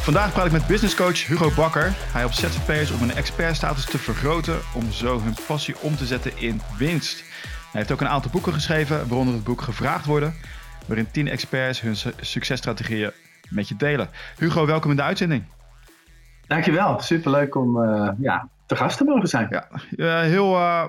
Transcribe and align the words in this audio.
Vandaag 0.00 0.32
praat 0.32 0.46
ik 0.46 0.52
met 0.52 0.66
businesscoach 0.66 1.26
Hugo 1.26 1.50
Bakker. 1.56 1.82
Hij 1.82 2.20
helpt 2.20 2.34
ZZP'ers 2.34 2.90
om 2.90 2.98
hun 2.98 3.10
expertstatus 3.10 3.84
te 3.84 3.98
vergroten 3.98 4.58
om 4.74 4.90
zo 4.92 5.20
hun 5.20 5.34
passie 5.46 5.80
om 5.80 5.96
te 5.96 6.06
zetten 6.06 6.38
in 6.38 6.60
winst. 6.78 7.24
Hij 7.42 7.80
heeft 7.80 7.92
ook 7.92 8.00
een 8.00 8.08
aantal 8.08 8.30
boeken 8.30 8.52
geschreven, 8.52 9.08
waaronder 9.08 9.34
het 9.34 9.44
boek 9.44 9.60
Gevraagd 9.60 10.06
worden, 10.06 10.34
waarin 10.86 11.10
tien 11.10 11.28
experts 11.28 11.80
hun 11.80 11.96
successtrategieën 12.20 13.10
met 13.48 13.68
je 13.68 13.76
delen. 13.76 14.08
Hugo, 14.38 14.66
welkom 14.66 14.90
in 14.90 14.96
de 14.96 15.02
uitzending. 15.02 15.44
Dankjewel, 16.46 17.00
superleuk 17.00 17.54
om 17.54 17.76
uh, 17.76 18.10
ja, 18.18 18.48
te 18.66 18.76
gast 18.76 18.96
te 18.96 19.04
mogen 19.04 19.28
zijn. 19.28 19.46
Ja, 19.50 19.68
uh, 19.96 20.20
heel, 20.20 20.54
uh, 20.54 20.84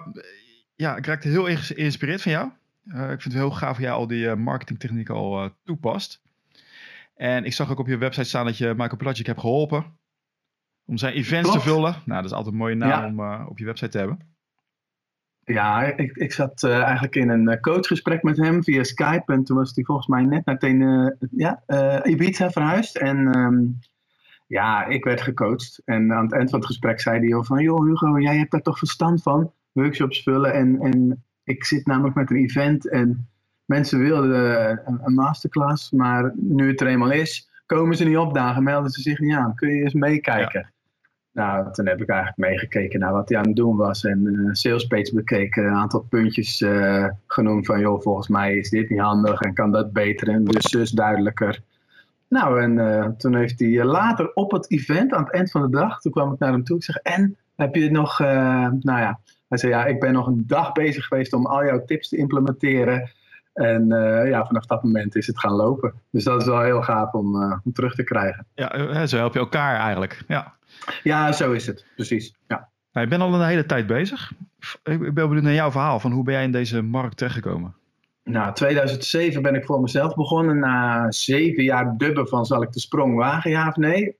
ja 0.75 0.95
ik 0.95 1.05
raakte 1.05 1.27
heel 1.27 1.47
geïnspireerd 1.55 2.21
van 2.21 2.31
jou. 2.31 2.49
ik 2.85 3.21
vind 3.21 3.23
het 3.23 3.33
heel 3.33 3.51
gaaf 3.51 3.75
hoe 3.75 3.85
jij 3.85 3.93
al 3.93 4.07
die 4.07 4.35
marketingtechnieken 4.35 5.15
al 5.15 5.49
toepast. 5.65 6.21
En 7.21 7.45
ik 7.45 7.53
zag 7.53 7.71
ook 7.71 7.79
op 7.79 7.87
je 7.87 7.97
website 7.97 8.27
staan 8.27 8.45
dat 8.45 8.57
je 8.57 8.67
Michael 8.67 8.97
Pelagic 8.97 9.25
hebt 9.25 9.39
geholpen 9.39 9.85
om 10.85 10.97
zijn 10.97 11.13
events 11.13 11.51
te 11.51 11.59
vullen. 11.59 11.95
Nou, 12.05 12.21
dat 12.21 12.25
is 12.25 12.31
altijd 12.31 12.53
een 12.53 12.59
mooie 12.59 12.75
naam 12.75 13.19
om 13.19 13.45
op 13.47 13.57
je 13.57 13.65
website 13.65 13.91
te 13.91 13.97
hebben. 13.97 14.19
Ja, 15.43 15.83
ik, 15.83 16.15
ik 16.15 16.31
zat 16.31 16.63
uh, 16.63 16.81
eigenlijk 16.81 17.15
in 17.15 17.29
een 17.29 17.59
coachgesprek 17.59 18.23
met 18.23 18.37
hem 18.37 18.63
via 18.63 18.83
Skype. 18.83 19.33
En 19.33 19.43
toen 19.43 19.57
was 19.57 19.71
hij 19.75 19.83
volgens 19.83 20.07
mij 20.07 20.23
net 20.23 20.45
meteen 20.45 20.81
uh, 20.81 21.11
ja, 21.31 21.63
Ibiza 22.03 22.49
verhuisd. 22.49 22.95
En 22.95 23.37
um, 23.37 23.79
ja, 24.47 24.85
ik 24.85 25.03
werd 25.03 25.21
gecoacht. 25.21 25.81
En 25.85 26.13
aan 26.13 26.23
het 26.23 26.33
eind 26.33 26.49
van 26.49 26.59
het 26.59 26.67
gesprek 26.67 26.99
zei 26.99 27.19
hij 27.19 27.35
al 27.35 27.43
van... 27.43 27.61
joh 27.61 27.85
Hugo, 27.85 28.19
jij 28.19 28.37
hebt 28.37 28.51
daar 28.51 28.61
toch 28.61 28.77
verstand 28.77 29.21
van? 29.21 29.53
Workshops 29.71 30.23
vullen 30.23 30.53
en, 30.53 30.79
en 30.79 31.23
ik 31.43 31.65
zit 31.65 31.85
namelijk 31.85 32.15
met 32.15 32.29
een 32.29 32.37
event 32.37 32.89
en 32.89 33.30
mensen 33.71 33.99
wilden 33.99 34.69
een, 34.85 34.99
een 35.03 35.13
masterclass. 35.13 35.91
Maar 35.91 36.31
nu 36.35 36.67
het 36.67 36.81
er 36.81 36.87
eenmaal 36.87 37.11
is, 37.11 37.49
komen 37.65 37.95
ze 37.95 38.03
niet 38.03 38.17
opdagen, 38.17 38.63
melden 38.63 38.91
ze 38.91 39.01
zich 39.01 39.19
niet 39.19 39.35
aan. 39.35 39.55
Kun 39.55 39.69
je 39.69 39.83
eens 39.83 39.93
meekijken? 39.93 40.71
Nou, 41.33 41.71
toen 41.71 41.87
heb 41.87 42.01
ik 42.01 42.09
eigenlijk 42.09 42.49
meegekeken 42.49 42.99
naar 42.99 43.11
wat 43.11 43.29
hij 43.29 43.37
aan 43.37 43.47
het 43.47 43.55
doen 43.55 43.75
was. 43.75 44.03
En 44.03 44.25
een 44.25 44.45
uh, 44.45 44.53
salespage 44.53 45.15
bekeken, 45.15 45.65
een 45.65 45.73
aantal 45.73 46.05
puntjes 46.09 46.61
uh, 46.61 47.07
genoemd 47.27 47.65
van... 47.65 47.79
joh, 47.79 48.01
volgens 48.01 48.27
mij 48.27 48.55
is 48.55 48.69
dit 48.69 48.89
niet 48.89 48.99
handig 48.99 49.41
en 49.41 49.53
kan 49.53 49.71
dat 49.71 49.93
beter 49.93 50.29
en 50.29 50.43
dus 50.43 50.69
zus 50.69 50.91
duidelijker. 50.91 51.59
Nou, 52.27 52.61
en 52.61 52.77
uh, 52.77 53.05
toen 53.05 53.35
heeft 53.35 53.59
hij 53.59 53.83
later 53.83 54.33
op 54.33 54.51
het 54.51 54.71
event, 54.71 55.13
aan 55.13 55.23
het 55.23 55.33
eind 55.33 55.51
van 55.51 55.61
de 55.61 55.69
dag, 55.69 55.99
toen 55.99 56.11
kwam 56.11 56.33
ik 56.33 56.39
naar 56.39 56.51
hem 56.51 56.63
toe. 56.63 56.77
Ik 56.77 56.83
zeg, 56.83 56.95
en, 56.95 57.37
heb 57.55 57.75
je 57.75 57.91
nog, 57.91 58.19
nou 58.19 58.79
ja, 58.81 59.19
hij 59.49 59.57
zei, 59.57 59.71
ja, 59.71 59.85
ik 59.85 59.99
ben 59.99 60.13
nog 60.13 60.27
een 60.27 60.43
dag 60.47 60.71
bezig 60.71 61.05
geweest 61.05 61.33
om 61.33 61.45
al 61.45 61.65
jouw 61.65 61.85
tips 61.85 62.09
te 62.09 62.17
implementeren. 62.17 63.09
En 63.53 63.93
uh, 63.93 64.29
ja, 64.29 64.45
vanaf 64.45 64.65
dat 64.65 64.83
moment 64.83 65.15
is 65.15 65.27
het 65.27 65.39
gaan 65.39 65.51
lopen. 65.51 65.93
Dus 66.11 66.23
dat 66.23 66.41
is 66.41 66.47
wel 66.47 66.61
heel 66.61 66.81
gaaf 66.81 67.13
om, 67.13 67.35
om 67.63 67.73
terug 67.73 67.95
te 67.95 68.03
krijgen. 68.03 68.45
Ja, 68.55 69.05
zo 69.05 69.17
help 69.17 69.33
je 69.33 69.39
elkaar 69.39 69.79
eigenlijk. 69.79 70.23
Ja, 70.27 70.53
ja 71.03 71.31
zo 71.31 71.51
is 71.51 71.67
het, 71.67 71.85
precies. 71.95 72.35
Ja. 72.47 72.69
Nou, 72.91 73.05
je 73.05 73.11
bent 73.17 73.21
al 73.21 73.33
een 73.33 73.47
hele 73.47 73.65
tijd 73.65 73.87
bezig. 73.87 74.31
Ik 74.83 75.13
ben 75.13 75.27
benieuwd 75.27 75.43
naar 75.43 75.53
jouw 75.53 75.71
verhaal. 75.71 75.99
Van 75.99 76.11
hoe 76.11 76.23
ben 76.23 76.33
jij 76.33 76.43
in 76.43 76.51
deze 76.51 76.81
markt 76.81 77.17
terechtgekomen? 77.17 77.75
Nou, 78.23 78.53
2007 78.53 79.41
ben 79.41 79.55
ik 79.55 79.65
voor 79.65 79.81
mezelf 79.81 80.15
begonnen. 80.15 80.59
Na 80.59 81.11
zeven 81.11 81.63
jaar 81.63 81.97
dubben 81.97 82.27
van 82.27 82.45
zal 82.45 82.61
ik 82.61 82.71
de 82.71 82.79
sprong 82.79 83.15
wagen, 83.15 83.51
ja 83.51 83.67
of 83.67 83.75
nee? 83.75 84.17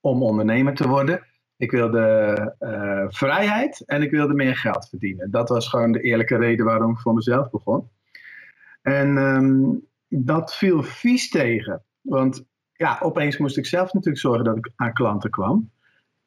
Om 0.00 0.22
ondernemer 0.22 0.74
te 0.74 0.88
worden. 0.88 1.26
Ik 1.56 1.70
wilde 1.70 2.54
uh, 2.60 3.04
vrijheid 3.08 3.82
en 3.86 4.02
ik 4.02 4.10
wilde 4.10 4.34
meer 4.34 4.56
geld 4.56 4.88
verdienen. 4.88 5.30
Dat 5.30 5.48
was 5.48 5.68
gewoon 5.68 5.92
de 5.92 6.00
eerlijke 6.00 6.36
reden 6.36 6.64
waarom 6.64 6.90
ik 6.90 6.98
voor 6.98 7.14
mezelf 7.14 7.50
begon. 7.50 7.88
En 8.84 9.16
um, 9.16 9.86
dat 10.08 10.54
viel 10.54 10.82
vies 10.82 11.28
tegen. 11.28 11.82
Want 12.00 12.44
ja, 12.72 12.98
opeens 13.02 13.36
moest 13.36 13.56
ik 13.56 13.66
zelf 13.66 13.92
natuurlijk 13.92 14.22
zorgen 14.22 14.44
dat 14.44 14.56
ik 14.56 14.70
aan 14.76 14.92
klanten 14.92 15.30
kwam. 15.30 15.70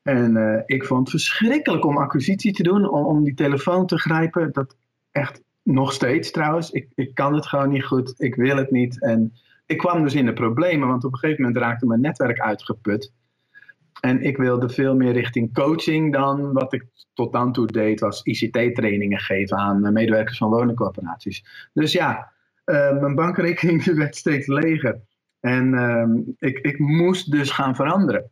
En 0.02 0.36
uh, 0.36 0.62
ik 0.66 0.86
vond 0.86 1.00
het 1.00 1.10
verschrikkelijk 1.10 1.86
om 1.86 1.98
acquisitie 1.98 2.54
te 2.54 2.64
doen, 2.64 2.90
om, 2.90 3.06
om 3.06 3.24
die 3.24 3.34
telefoon 3.34 3.86
te 3.86 4.00
grijpen. 4.00 4.52
Dat 4.52 4.76
echt 5.12 5.42
nog 5.64 5.94
steeds 5.94 6.32
trouwens. 6.32 6.72
Ik, 6.72 6.88
ik 6.96 7.14
kan 7.14 7.34
het 7.34 7.46
gewoon 7.46 7.70
niet 7.70 7.86
goed. 7.86 8.14
Ik 8.18 8.36
wil 8.36 8.58
het 8.58 8.72
niet. 8.72 9.02
En 9.02 9.34
ik 9.66 9.78
kwam 9.78 10.04
dus 10.04 10.16
in 10.16 10.26
de 10.26 10.34
problemen, 10.34 10.88
want 10.88 11.04
op 11.04 11.14
een 11.14 11.20
gegeven 11.20 11.44
moment 11.44 11.64
raakte 11.64 11.86
mijn 11.86 12.02
netwerk 12.02 12.40
uitgeput. 12.40 13.14
En 14.02 14.22
ik 14.22 14.38
wilde 14.38 14.70
veel 14.70 14.96
meer 14.96 15.12
richting 15.12 15.54
coaching 15.54 16.14
dan 16.14 16.54
wat 16.54 16.74
ik 16.74 16.86
tot 17.14 17.32
dan 17.34 17.52
toe 17.52 17.68
deed, 17.68 18.00
was 18.00 18.24
ICT-trainingen 18.24 19.20
geven 19.20 19.58
aan 19.58 19.94
medewerkers 19.94 20.38
van 20.38 20.50
woningcorporaties. 20.50 21.70
Dus 21.74 21.92
ja, 21.92 22.32
uh, 22.68 23.00
mijn 23.00 23.16
bankrekening 23.16 23.84
werd 24.04 24.16
steeds 24.16 24.48
leger. 24.48 25.00
En 25.40 25.74
uh, 25.74 26.50
ik, 26.50 26.58
ik 26.58 26.80
moest 26.80 27.32
dus 27.32 27.52
gaan 27.52 27.76
veranderen. 27.76 28.32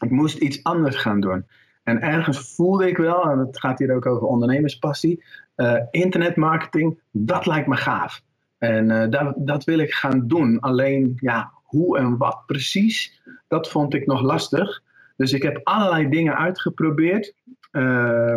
Ik 0.00 0.10
moest 0.10 0.38
iets 0.38 0.64
anders 0.64 0.96
gaan 0.96 1.20
doen. 1.20 1.46
En 1.82 2.00
ergens 2.00 2.54
voelde 2.54 2.88
ik 2.88 2.96
wel, 2.96 3.30
en 3.30 3.38
het 3.38 3.58
gaat 3.58 3.78
hier 3.78 3.94
ook 3.94 4.06
over 4.06 4.26
ondernemerspassie, 4.26 5.24
uh, 5.56 5.76
internetmarketing, 5.90 7.00
dat 7.10 7.46
lijkt 7.46 7.68
me 7.68 7.76
gaaf. 7.76 8.22
En 8.58 8.90
uh, 8.90 9.08
dat, 9.10 9.34
dat 9.36 9.64
wil 9.64 9.78
ik 9.78 9.92
gaan 9.92 10.26
doen. 10.26 10.60
Alleen, 10.60 11.12
ja, 11.20 11.52
hoe 11.62 11.98
en 11.98 12.16
wat 12.16 12.42
precies, 12.46 13.22
dat 13.48 13.68
vond 13.68 13.94
ik 13.94 14.06
nog 14.06 14.22
lastig. 14.22 14.82
Dus 15.16 15.32
ik 15.32 15.42
heb 15.42 15.60
allerlei 15.62 16.08
dingen 16.08 16.36
uitgeprobeerd. 16.36 17.34
Uh, 17.72 18.36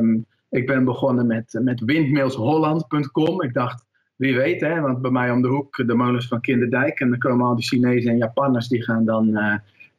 ik 0.49 0.65
ben 0.65 0.83
begonnen 0.83 1.27
met, 1.27 1.59
met 1.61 1.81
windmillsholland.com. 1.81 3.41
Ik 3.41 3.53
dacht, 3.53 3.85
wie 4.21 4.35
weet, 4.35 4.61
hè, 4.61 4.81
want 4.81 5.01
bij 5.01 5.11
mij 5.11 5.31
om 5.31 5.41
de 5.41 5.47
hoek 5.47 5.87
de 5.87 5.95
molens 5.95 6.27
van 6.27 6.41
Kinderdijk. 6.41 6.99
En 6.99 7.09
dan 7.09 7.19
komen 7.19 7.45
al 7.45 7.55
die 7.55 7.65
Chinezen 7.65 8.11
en 8.11 8.17
Japanners, 8.17 8.67
die 8.67 8.83
gaan 8.83 9.05
dan, 9.05 9.27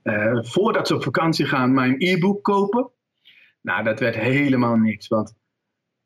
uh, 0.03 0.39
voordat 0.41 0.87
ze 0.87 0.95
op 0.95 1.03
vakantie 1.03 1.47
gaan, 1.47 1.75
mijn 1.75 1.95
e-book 1.99 2.43
kopen. 2.43 2.91
Nou, 3.61 3.85
dat 3.85 4.01
werd 4.01 4.15
helemaal 4.15 4.77
niks. 4.77 5.09
Want 5.09 5.35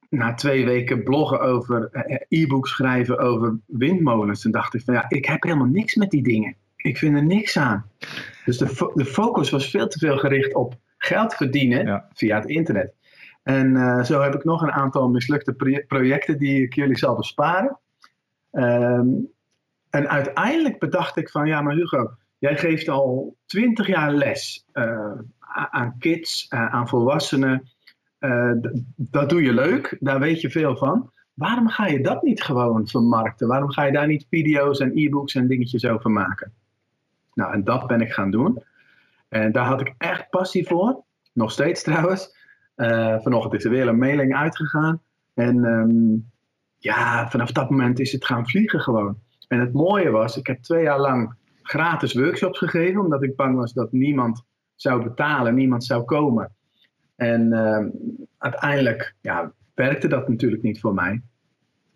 na 0.09 0.35
twee 0.35 0.65
weken 0.65 1.03
bloggen 1.03 1.41
over 1.41 1.89
eh, 1.91 2.43
e-book 2.43 2.69
schrijven 2.69 3.19
over 3.19 3.59
windmolens, 3.67 4.41
toen 4.41 4.53
dacht 4.53 4.75
ik 4.75 4.83
van 4.83 4.95
ja, 4.95 5.05
ik 5.09 5.25
heb 5.25 5.43
helemaal 5.43 5.67
niks 5.67 5.95
met 5.95 6.11
die 6.11 6.23
dingen. 6.23 6.57
Ik 6.77 6.99
vind 6.99 7.17
er 7.17 7.25
niks 7.25 7.59
aan. 7.59 7.91
Dus 8.45 8.59
de, 8.59 8.69
fo 8.69 8.93
de 8.95 9.05
focus 9.05 9.51
was 9.51 9.71
veel 9.71 9.89
te 9.89 9.99
veel 9.99 10.19
gericht 10.19 10.55
op 10.55 10.75
geld 10.99 11.35
verdienen 11.35 12.05
via 12.15 12.37
het 12.37 12.49
internet. 12.49 12.95
En 13.43 14.05
zo 14.05 14.21
heb 14.21 14.35
ik 14.35 14.45
nog 14.45 14.63
een 14.63 14.73
aantal 14.73 15.09
mislukte 15.09 15.53
pro 15.53 15.81
projecten 15.87 16.39
die 16.39 16.63
ik 16.63 16.75
jullie 16.75 16.99
zal 16.99 17.17
besparen. 17.17 17.79
Um, 18.57 19.29
en 19.91 20.09
uiteindelijk 20.09 20.79
bedacht 20.79 21.17
ik 21.17 21.31
van 21.31 21.47
ja, 21.47 21.61
maar 21.61 21.75
Hugo, 21.75 22.11
jij 22.39 22.57
geeft 22.57 22.89
al 22.89 23.37
twintig 23.47 23.87
jaar 23.87 24.13
les 24.13 24.67
uh, 24.73 25.13
aan 25.71 25.95
kids, 25.99 26.47
uh, 26.51 26.75
aan 26.75 26.89
volwassenen. 26.89 27.71
Uh, 28.21 28.53
dat 28.97 29.29
doe 29.29 29.43
je 29.43 29.53
leuk, 29.53 29.97
daar 30.01 30.19
weet 30.19 30.41
je 30.41 30.51
veel 30.51 30.77
van. 30.77 31.11
Waarom 31.35 31.69
ga 31.69 31.87
je 31.87 32.01
dat 32.01 32.23
niet 32.23 32.43
gewoon 32.43 32.87
vermarkten? 32.87 33.49
Waarom 33.49 33.71
ga 33.71 33.85
je 33.85 33.93
daar 33.93 34.07
niet 34.07 34.27
video's 34.31 34.81
en 34.81 34.93
e-books 34.95 35.35
en 35.35 35.47
dingetjes 35.47 35.87
over 35.87 36.11
maken? 36.11 36.53
Nou, 37.35 37.53
en 37.53 37.65
dat 37.65 37.87
ben 37.87 38.01
ik 38.01 38.13
gaan 38.13 38.31
doen. 38.31 38.63
En 39.29 39.53
daar 39.53 39.67
had 39.67 39.81
ik 39.81 39.95
echt 39.99 40.31
passie 40.31 40.67
voor. 40.67 41.05
Nog 41.33 41.53
steeds 41.53 41.83
trouwens. 41.83 42.37
Vanochtend 43.23 43.55
is 43.55 43.65
er 43.65 43.71
weer 43.71 43.89
een 43.89 43.99
mailing 43.99 44.37
uitgegaan. 44.37 45.01
En 45.35 45.65
um, 45.65 46.31
ja, 46.79 47.31
vanaf 47.31 47.53
dat 47.53 47.71
moment 47.71 48.01
is 48.01 48.13
het 48.13 48.25
gaan 48.25 48.49
vliegen 48.49 48.81
gewoon. 48.81 49.19
En 49.49 49.61
het 49.61 49.73
mooie 49.73 50.11
was, 50.11 50.37
ik 50.37 50.47
heb 50.47 50.63
twee 50.63 50.83
jaar 50.83 51.01
lang 51.01 51.35
gratis 51.63 52.15
workshops 52.15 52.59
gegeven, 52.59 53.01
omdat 53.01 53.23
ik 53.23 53.37
bang 53.37 53.57
was 53.57 53.73
dat 53.73 53.93
niemand 53.93 54.45
zou 54.75 55.03
betalen, 55.03 55.55
niemand 55.55 55.85
zou 55.85 56.05
komen. 56.05 56.55
En 57.17 57.53
uh, 57.53 57.87
uiteindelijk 58.39 59.15
ja, 59.21 59.53
werkte 59.75 60.09
dat 60.09 60.29
natuurlijk 60.29 60.63
niet 60.63 60.81
voor 60.81 60.95
mij, 60.95 61.23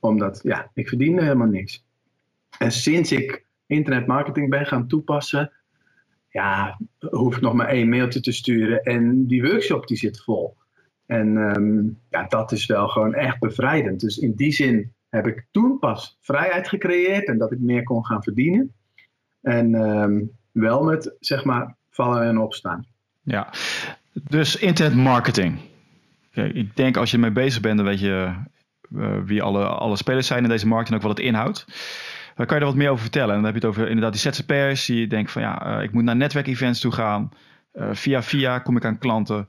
omdat 0.01 0.41
ja, 0.43 0.71
ik 0.75 0.89
verdiende 0.89 1.23
helemaal 1.23 1.47
niks. 1.47 1.85
En 2.59 2.73
sinds 2.73 3.13
ik 3.13 3.47
internetmarketing 3.67 4.51
ben 4.51 4.67
gaan 4.67 4.89
toepassen, 4.89 5.53
ja, 6.29 6.79
hoef 6.99 7.37
ik 7.37 7.43
nog 7.43 7.55
maar 7.55 7.69
één 7.69 7.89
mailtje 7.89 8.21
te 8.21 8.33
sturen 8.33 8.83
en 8.83 9.27
die 9.27 9.43
workshop 9.43 9.87
die 9.87 9.97
zit 9.97 10.23
vol. 10.23 10.57
En 11.11 11.37
um, 11.37 11.99
ja, 12.11 12.27
dat 12.29 12.53
is 12.53 12.67
wel 12.67 12.89
gewoon 12.89 13.15
echt 13.15 13.39
bevrijdend. 13.39 14.01
Dus 14.01 14.19
in 14.19 14.35
die 14.35 14.53
zin 14.53 14.93
heb 15.09 15.27
ik 15.27 15.47
toen 15.51 15.79
pas 15.79 16.19
vrijheid 16.21 16.69
gecreëerd 16.69 17.27
en 17.27 17.39
dat 17.39 17.53
ik 17.53 17.59
meer 17.59 17.83
kon 17.83 18.07
gaan 18.07 18.23
verdienen. 18.23 18.73
En 19.41 19.75
um, 19.75 20.31
wel 20.53 20.85
met, 20.85 21.17
zeg 21.21 21.45
maar, 21.45 21.75
vallen 21.91 22.23
en 22.23 22.39
opstaan. 22.39 22.87
Ja, 23.23 23.49
dus 24.13 24.57
internetmarketing. 24.57 25.59
Okay, 26.31 26.49
ik 26.49 26.77
denk 26.77 26.97
als 26.97 27.11
je 27.11 27.17
ermee 27.17 27.33
bezig 27.33 27.61
bent, 27.61 27.77
dan 27.77 27.87
weet 27.87 28.01
je 28.01 28.33
uh, 28.95 29.19
wie 29.25 29.43
alle, 29.43 29.65
alle 29.67 29.97
spelers 29.97 30.27
zijn 30.27 30.43
in 30.43 30.49
deze 30.49 30.67
markt 30.67 30.89
en 30.89 30.95
ook 30.95 31.03
wat 31.03 31.17
het 31.17 31.27
inhoudt. 31.27 31.67
Dan 32.35 32.47
kan 32.47 32.57
je 32.57 32.63
er 32.63 32.69
wat 32.69 32.79
meer 32.79 32.91
over 32.91 33.03
vertellen. 33.03 33.35
En 33.35 33.43
dan 33.43 33.53
heb 33.53 33.63
je 33.63 33.67
het 33.67 33.77
over 33.77 33.89
inderdaad 33.89 34.23
die 34.23 34.33
ZZP'ers 34.33 34.87
die 34.87 35.07
denken 35.07 35.33
van 35.33 35.43
ja, 35.43 35.77
uh, 35.77 35.83
ik 35.83 35.93
moet 35.93 36.05
naar 36.05 36.17
netwerkevents 36.17 36.81
toe 36.81 36.93
gaan. 36.93 37.31
Uh, 37.75 37.89
via 37.93 38.23
via 38.23 38.59
kom 38.59 38.77
ik 38.77 38.85
aan 38.85 38.99
klanten. 38.99 39.49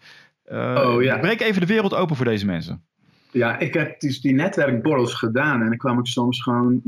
Oh, 0.51 1.03
ja. 1.03 1.17
Breek 1.17 1.41
even 1.41 1.61
de 1.61 1.67
wereld 1.67 1.93
open 1.93 2.15
voor 2.15 2.25
deze 2.25 2.45
mensen. 2.45 2.83
Ja, 3.31 3.59
ik 3.59 3.73
heb 3.73 3.99
dus 3.99 4.21
die 4.21 4.33
netwerkborrels 4.33 5.13
gedaan 5.13 5.61
en 5.61 5.67
dan 5.67 5.77
kwam 5.77 5.99
ik 5.99 6.05
soms 6.05 6.43
gewoon 6.43 6.81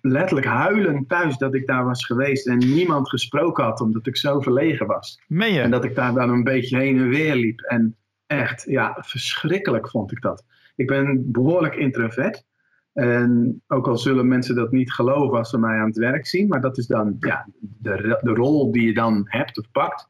letterlijk 0.00 0.46
huilend 0.46 1.08
thuis 1.08 1.36
dat 1.36 1.54
ik 1.54 1.66
daar 1.66 1.84
was 1.84 2.04
geweest 2.04 2.46
en 2.46 2.58
niemand 2.58 3.08
gesproken 3.08 3.64
had 3.64 3.80
omdat 3.80 4.06
ik 4.06 4.16
zo 4.16 4.40
verlegen 4.40 4.86
was. 4.86 5.20
Meen 5.26 5.52
je? 5.52 5.60
En 5.60 5.70
dat 5.70 5.84
ik 5.84 5.94
daar 5.94 6.14
dan 6.14 6.30
een 6.30 6.44
beetje 6.44 6.78
heen 6.78 6.98
en 6.98 7.08
weer 7.08 7.34
liep. 7.34 7.60
En 7.60 7.96
echt, 8.26 8.64
ja, 8.68 8.96
verschrikkelijk 9.00 9.90
vond 9.90 10.12
ik 10.12 10.20
dat. 10.20 10.44
Ik 10.76 10.86
ben 10.86 11.32
behoorlijk 11.32 11.74
introvert. 11.74 12.44
En 12.92 13.62
ook 13.66 13.88
al 13.88 13.98
zullen 13.98 14.28
mensen 14.28 14.54
dat 14.54 14.72
niet 14.72 14.92
geloven 14.92 15.38
als 15.38 15.50
ze 15.50 15.58
mij 15.58 15.78
aan 15.78 15.86
het 15.86 15.96
werk 15.96 16.26
zien, 16.26 16.48
maar 16.48 16.60
dat 16.60 16.78
is 16.78 16.86
dan 16.86 17.16
ja, 17.20 17.46
de, 17.60 18.18
de 18.22 18.30
rol 18.30 18.72
die 18.72 18.86
je 18.86 18.94
dan 18.94 19.22
hebt 19.24 19.58
of 19.58 19.70
pakt. 19.70 20.08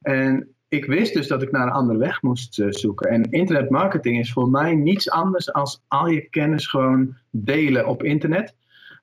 En 0.00 0.48
ik 0.68 0.84
wist 0.84 1.14
dus 1.14 1.26
dat 1.26 1.42
ik 1.42 1.50
naar 1.50 1.66
een 1.66 1.72
andere 1.72 1.98
weg 1.98 2.22
moest 2.22 2.58
eh, 2.58 2.66
zoeken. 2.70 3.10
En 3.10 3.30
internetmarketing 3.30 4.18
is 4.18 4.32
voor 4.32 4.48
mij 4.48 4.74
niets 4.74 5.10
anders 5.10 5.52
dan 5.52 5.82
al 5.88 6.08
je 6.08 6.28
kennis 6.28 6.66
gewoon 6.66 7.16
delen 7.30 7.86
op 7.86 8.02
internet. 8.02 8.54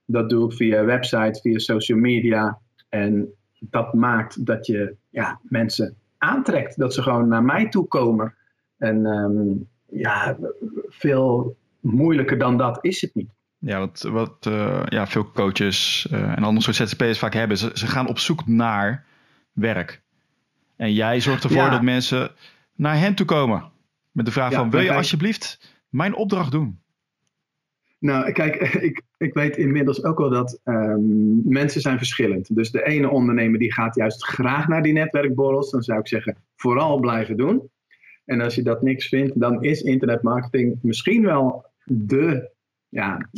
Dat 0.06 0.30
doe 0.30 0.50
ik 0.50 0.58
via 0.58 0.86
websites, 0.86 1.42
via 1.42 1.60
social 1.60 2.00
media. 2.00 2.60
En 2.90 3.34
dat 3.60 3.94
maakt 3.94 4.46
dat 4.46 4.66
je 4.66 4.96
ja, 5.10 5.40
mensen 5.44 5.96
aantrekt. 6.18 6.78
Dat 6.78 6.94
ze 6.94 7.02
gewoon 7.02 7.28
naar 7.28 7.44
mij 7.44 7.70
toe 7.70 7.88
komen. 7.88 8.34
En 8.78 9.06
ehm, 9.06 9.56
ja, 10.00 10.38
veel 10.88 11.58
moeilijker 11.80 12.38
dan 12.38 12.58
dat 12.58 12.78
is 12.82 13.02
het 13.02 13.16
niet. 13.16 13.30
Ja, 13.58 13.80
wat, 13.80 14.02
wat 14.02 14.46
uh, 14.48 14.84
ja, 14.86 15.08
veel 15.08 15.32
coaches 15.32 16.08
uh, 16.12 16.20
en 16.20 16.44
andere 16.44 16.74
soort 16.74 16.90
ZZP'ers 16.90 17.20
vaak 17.20 17.34
hebben. 17.34 17.58
Ze, 17.58 17.72
ze 17.74 17.88
gaan 17.88 18.08
op 18.08 18.20
zoek 18.20 18.48
naar 18.48 19.06
werk. 19.52 20.04
En 20.78 20.94
jij 20.94 21.20
zorgt 21.20 21.44
ervoor 21.44 21.58
ja. 21.58 21.70
dat 21.70 21.82
mensen 21.82 22.32
naar 22.76 22.98
hen 22.98 23.16
toe 23.16 23.26
komen. 23.26 23.72
Met 24.12 24.26
de 24.26 24.32
vraag 24.32 24.52
ja, 24.52 24.58
van, 24.58 24.70
wil 24.70 24.82
je 24.82 24.94
alsjeblieft 24.94 25.76
mijn 25.90 26.16
opdracht 26.16 26.52
doen? 26.52 26.80
Nou, 28.00 28.32
kijk, 28.32 28.56
ik, 28.90 29.02
ik 29.18 29.34
weet 29.34 29.58
inmiddels 29.58 30.04
ook 30.04 30.18
wel 30.18 30.30
dat 30.30 30.60
um, 30.64 31.42
mensen 31.46 31.82
zijn 31.82 31.98
verschillend. 31.98 32.56
Dus 32.56 32.72
de 32.72 32.86
ene 32.86 33.10
ondernemer 33.10 33.60
die 33.60 33.74
gaat 33.74 33.96
juist 33.96 34.26
graag 34.26 34.68
naar 34.68 34.84
die 34.84 34.94
netwerkborrels. 34.94 35.72
Dan 35.72 35.84
zou 35.84 36.00
ik 36.00 36.08
zeggen, 36.08 36.38
vooral 36.56 37.00
blijven 37.00 37.38
doen. 37.38 37.70
En 38.26 38.42
als 38.42 38.56
je 38.56 38.64
dat 38.64 38.82
niks 38.82 39.08
vindt, 39.08 39.40
dan 39.40 39.64
is 39.64 39.82
internetmarketing 39.82 40.80
misschien 40.82 41.24
wel 41.24 41.66
de 41.84 42.52
ja, 42.90 43.30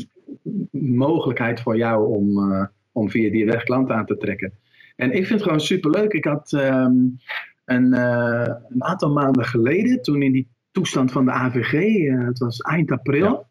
mogelijkheid 0.71 1.61
voor 1.61 1.77
jou 1.77 2.15
om, 2.15 2.51
uh, 2.51 2.65
om 2.91 3.09
via 3.09 3.31
die 3.31 3.45
weg 3.45 3.63
klanten 3.63 3.95
aan 3.95 4.05
te 4.05 4.17
trekken. 4.17 4.53
En 4.97 5.11
ik 5.11 5.25
vind 5.25 5.29
het 5.29 5.41
gewoon 5.41 5.59
superleuk. 5.59 6.13
Ik 6.13 6.25
had 6.25 6.51
um, 6.51 7.19
een, 7.65 7.93
uh, 7.93 8.47
een, 8.69 8.83
aantal 8.83 9.13
maanden 9.13 9.45
geleden, 9.45 10.01
toen 10.01 10.21
in 10.21 10.31
die 10.31 10.47
toestand 10.71 11.11
van 11.11 11.25
de 11.25 11.31
AVG, 11.31 11.73
uh, 11.73 12.25
het 12.25 12.39
was 12.39 12.59
eind 12.59 12.91
april, 12.91 13.31
ja. 13.31 13.43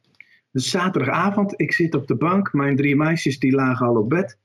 dus 0.50 0.70
zaterdagavond, 0.70 1.54
ik 1.56 1.72
zit 1.72 1.94
op 1.94 2.06
de 2.06 2.16
bank, 2.16 2.52
mijn 2.52 2.76
drie 2.76 2.96
meisjes 2.96 3.38
die 3.38 3.54
lagen 3.54 3.86
al 3.86 3.96
op 3.96 4.08
bed. 4.08 4.38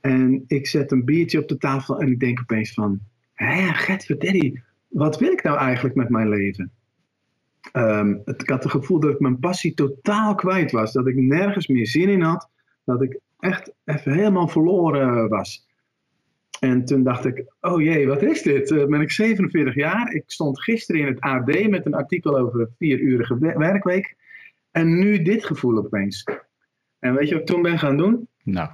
En 0.00 0.44
ik 0.46 0.66
zet 0.66 0.92
een 0.92 1.04
biertje 1.04 1.40
op 1.40 1.48
de 1.48 1.58
tafel 1.58 2.00
en 2.00 2.08
ik 2.08 2.20
denk 2.20 2.40
opeens 2.40 2.74
van, 2.74 3.00
hé, 3.34 3.70
Daddy, 4.06 4.52
wat 4.88 5.18
wil 5.18 5.32
ik 5.32 5.42
nou 5.42 5.58
eigenlijk 5.58 5.94
met 5.94 6.08
mijn 6.08 6.28
leven? 6.28 6.72
Um, 7.72 8.22
het, 8.24 8.42
ik 8.42 8.48
had 8.48 8.62
het 8.62 8.72
gevoel 8.72 9.00
dat 9.00 9.10
ik 9.10 9.20
mijn 9.20 9.38
passie 9.38 9.74
totaal 9.74 10.34
kwijt 10.34 10.70
was. 10.70 10.92
Dat 10.92 11.06
ik 11.06 11.16
nergens 11.16 11.66
meer 11.66 11.86
zin 11.86 12.08
in 12.08 12.22
had. 12.22 12.50
Dat 12.84 13.02
ik 13.02 13.20
echt 13.38 13.72
even 13.84 14.12
helemaal 14.12 14.48
verloren 14.48 15.28
was. 15.28 15.67
En 16.58 16.84
toen 16.84 17.02
dacht 17.02 17.24
ik, 17.24 17.44
oh 17.60 17.82
jee, 17.82 18.06
wat 18.06 18.22
is 18.22 18.42
dit? 18.42 18.70
Uh, 18.70 18.86
ben 18.86 19.00
ik 19.00 19.10
47 19.10 19.74
jaar. 19.74 20.12
Ik 20.12 20.22
stond 20.26 20.62
gisteren 20.62 21.00
in 21.00 21.06
het 21.06 21.20
AD 21.20 21.68
met 21.68 21.86
een 21.86 21.94
artikel 21.94 22.38
over 22.38 22.60
een 22.60 22.74
vierurige 22.78 23.38
werkweek. 23.38 24.16
En 24.70 24.98
nu 24.98 25.22
dit 25.22 25.44
gevoel 25.44 25.78
opeens. 25.78 26.24
En 26.98 27.14
weet 27.14 27.28
je 27.28 27.34
wat 27.34 27.42
ik 27.42 27.48
toen 27.48 27.62
ben 27.62 27.78
gaan 27.78 27.96
doen? 27.96 28.28
Nou. 28.42 28.70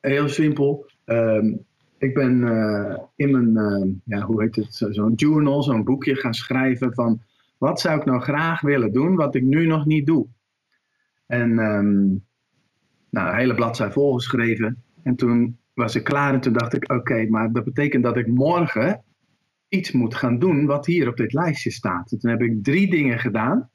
Heel 0.00 0.28
simpel. 0.28 0.90
Um, 1.04 1.64
ik 1.98 2.14
ben 2.14 2.40
uh, 2.40 2.98
in 3.16 3.30
mijn, 3.30 3.72
uh, 3.72 3.92
ja, 4.04 4.20
hoe 4.20 4.42
heet 4.42 4.56
het, 4.56 4.86
zo'n 4.90 5.14
journal, 5.14 5.62
zo'n 5.62 5.84
boekje 5.84 6.14
gaan 6.14 6.34
schrijven 6.34 6.94
van 6.94 7.22
wat 7.58 7.80
zou 7.80 7.98
ik 7.98 8.04
nou 8.04 8.20
graag 8.20 8.60
willen 8.60 8.92
doen 8.92 9.14
wat 9.14 9.34
ik 9.34 9.42
nu 9.42 9.66
nog 9.66 9.86
niet 9.86 10.06
doe. 10.06 10.26
En 11.26 11.58
um, 11.58 12.24
nou, 13.10 13.28
een 13.28 13.36
hele 13.36 13.54
bladzij 13.54 13.90
volgeschreven. 13.90 14.82
En 15.02 15.16
toen 15.16 15.58
was 15.74 15.94
ik 15.94 16.04
klaar 16.04 16.34
en 16.34 16.40
toen 16.40 16.52
dacht 16.52 16.74
ik, 16.74 16.92
oké, 16.92 17.26
maar 17.28 17.52
dat 17.52 17.64
betekent 17.64 18.02
dat 18.02 18.16
ik 18.16 18.26
morgen 18.26 19.04
iets 19.68 19.92
moet 19.92 20.14
gaan 20.14 20.38
doen 20.38 20.66
wat 20.66 20.86
hier 20.86 21.08
op 21.08 21.16
dit 21.16 21.32
lijstje 21.32 21.70
staat. 21.70 22.12
En 22.12 22.18
toen 22.18 22.30
heb 22.30 22.42
ik 22.42 22.64
drie 22.64 22.90
dingen 22.90 23.18
gedaan. 23.18 23.70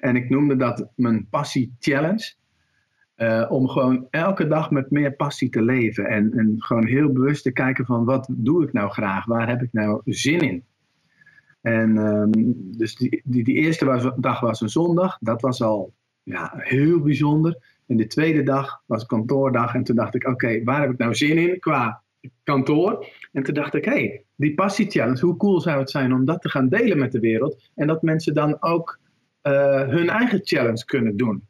En 0.00 0.16
ik 0.16 0.30
noemde 0.30 0.56
dat 0.56 0.88
mijn 0.96 1.28
passie 1.28 1.74
challenge. 1.78 2.34
Uh, 3.16 3.46
om 3.48 3.68
gewoon 3.68 4.06
elke 4.10 4.46
dag 4.46 4.70
met 4.70 4.90
meer 4.90 5.12
passie 5.12 5.48
te 5.48 5.62
leven. 5.62 6.06
En, 6.06 6.32
en 6.32 6.54
gewoon 6.58 6.86
heel 6.86 7.12
bewust 7.12 7.42
te 7.42 7.52
kijken 7.52 7.84
van 7.84 8.04
wat 8.04 8.28
doe 8.30 8.64
ik 8.64 8.72
nou 8.72 8.90
graag? 8.90 9.24
Waar 9.24 9.48
heb 9.48 9.62
ik 9.62 9.72
nou 9.72 10.00
zin 10.04 10.40
in? 10.40 10.64
En 11.60 11.96
um, 11.96 12.30
dus 12.76 12.96
die, 12.96 13.22
die, 13.24 13.54
eerste 13.54 14.14
dag 14.16 14.40
was 14.40 14.60
een 14.60 14.68
zondag. 14.68 15.18
Dat 15.20 15.40
was 15.40 15.62
al 15.62 15.94
ja, 16.22 16.52
heel 16.56 17.00
bijzonder. 17.00 17.73
En 17.86 17.96
de 17.96 18.06
tweede 18.06 18.42
dag 18.42 18.82
was 18.86 19.06
kantoordag. 19.06 19.74
En 19.74 19.84
toen 19.84 19.96
dacht 19.96 20.14
ik, 20.14 20.26
oké, 20.26 20.64
waar 20.64 20.80
heb 20.80 20.90
ik 20.90 20.98
nou 20.98 21.14
zin 21.14 21.38
in 21.38 21.58
qua 21.58 22.02
kantoor? 22.42 23.06
En 23.32 23.42
toen 23.42 23.54
dacht 23.54 23.74
ik, 23.74 23.84
hé, 23.84 23.90
hey, 23.90 24.24
die 24.36 24.54
passie 24.54 24.90
challenge, 24.90 25.20
hoe 25.20 25.36
cool 25.36 25.60
zou 25.60 25.78
het 25.78 25.90
zijn 25.90 26.12
om 26.12 26.24
dat 26.24 26.42
te 26.42 26.48
gaan 26.48 26.68
delen 26.68 26.98
met 26.98 27.12
de 27.12 27.20
wereld? 27.20 27.70
En 27.74 27.86
dat 27.86 28.02
mensen 28.02 28.34
dan 28.34 28.62
ook 28.62 28.98
uh, 29.42 29.88
hun 29.88 30.08
eigen 30.08 30.40
challenge 30.42 30.84
kunnen 30.84 31.16
doen. 31.16 31.46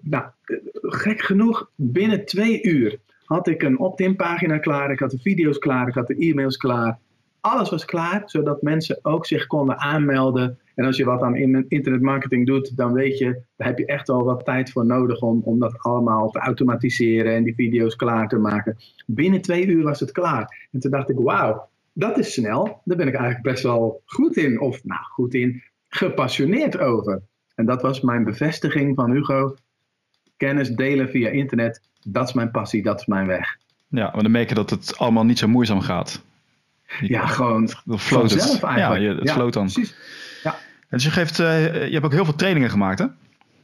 Nou, 0.00 0.24
gek 0.72 1.20
genoeg, 1.20 1.70
binnen 1.74 2.24
twee 2.24 2.62
uur 2.62 2.98
had 3.24 3.46
ik 3.48 3.62
een 3.62 3.78
opt-in 3.78 4.16
pagina 4.16 4.58
klaar. 4.58 4.90
Ik 4.90 4.98
had 4.98 5.10
de 5.10 5.18
video's 5.18 5.58
klaar, 5.58 5.88
ik 5.88 5.94
had 5.94 6.06
de 6.06 6.16
e-mails 6.16 6.56
klaar. 6.56 6.98
Alles 7.40 7.70
was 7.70 7.84
klaar, 7.84 8.22
zodat 8.24 8.62
mensen 8.62 8.98
ook 9.02 9.26
zich 9.26 9.46
konden 9.46 9.78
aanmelden. 9.78 10.58
En 10.80 10.86
als 10.86 10.96
je 10.96 11.04
wat 11.04 11.22
aan 11.22 11.36
internetmarketing 11.68 12.46
doet, 12.46 12.76
dan 12.76 12.92
weet 12.92 13.18
je, 13.18 13.42
daar 13.56 13.68
heb 13.68 13.78
je 13.78 13.86
echt 13.86 14.08
al 14.08 14.24
wat 14.24 14.44
tijd 14.44 14.70
voor 14.70 14.86
nodig 14.86 15.20
om, 15.20 15.40
om 15.44 15.58
dat 15.58 15.78
allemaal 15.78 16.30
te 16.30 16.38
automatiseren 16.38 17.34
en 17.34 17.44
die 17.44 17.54
video's 17.54 17.96
klaar 17.96 18.28
te 18.28 18.38
maken. 18.38 18.76
Binnen 19.06 19.40
twee 19.40 19.66
uur 19.66 19.82
was 19.82 20.00
het 20.00 20.12
klaar. 20.12 20.68
En 20.72 20.80
toen 20.80 20.90
dacht 20.90 21.10
ik, 21.10 21.16
wauw, 21.18 21.68
dat 21.92 22.18
is 22.18 22.32
snel. 22.32 22.80
Daar 22.84 22.96
ben 22.96 23.08
ik 23.08 23.14
eigenlijk 23.14 23.44
best 23.44 23.62
wel 23.62 24.02
goed 24.04 24.36
in. 24.36 24.60
Of 24.60 24.84
nou, 24.84 25.00
goed 25.02 25.34
in, 25.34 25.62
gepassioneerd 25.88 26.78
over. 26.78 27.22
En 27.54 27.66
dat 27.66 27.82
was 27.82 28.00
mijn 28.00 28.24
bevestiging 28.24 28.94
van 28.94 29.10
Hugo. 29.10 29.56
Kennis 30.36 30.68
delen 30.68 31.08
via 31.08 31.28
internet, 31.28 31.80
dat 32.02 32.28
is 32.28 32.34
mijn 32.34 32.50
passie, 32.50 32.82
dat 32.82 33.00
is 33.00 33.06
mijn 33.06 33.26
weg. 33.26 33.56
Ja, 33.88 34.10
maar 34.12 34.22
dan 34.22 34.32
merk 34.32 34.48
je 34.48 34.54
dat 34.54 34.70
het 34.70 34.98
allemaal 34.98 35.24
niet 35.24 35.38
zo 35.38 35.48
moeizaam 35.48 35.80
gaat. 35.80 36.22
Ja, 37.00 37.26
gewoon 37.26 37.70
dat 37.84 38.00
floot 38.00 38.30
het. 38.30 38.62
eigenlijk. 38.62 39.02
Ja, 39.02 39.14
het 39.14 39.28
ja, 39.28 39.50
dan. 39.50 39.50
Precies. 39.50 39.94
Dus 40.90 41.04
je, 41.04 41.10
geeft, 41.10 41.38
uh, 41.38 41.86
je 41.86 41.92
hebt 41.92 42.04
ook 42.04 42.12
heel 42.12 42.24
veel 42.24 42.34
trainingen 42.34 42.70
gemaakt, 42.70 42.98
hè? 42.98 43.06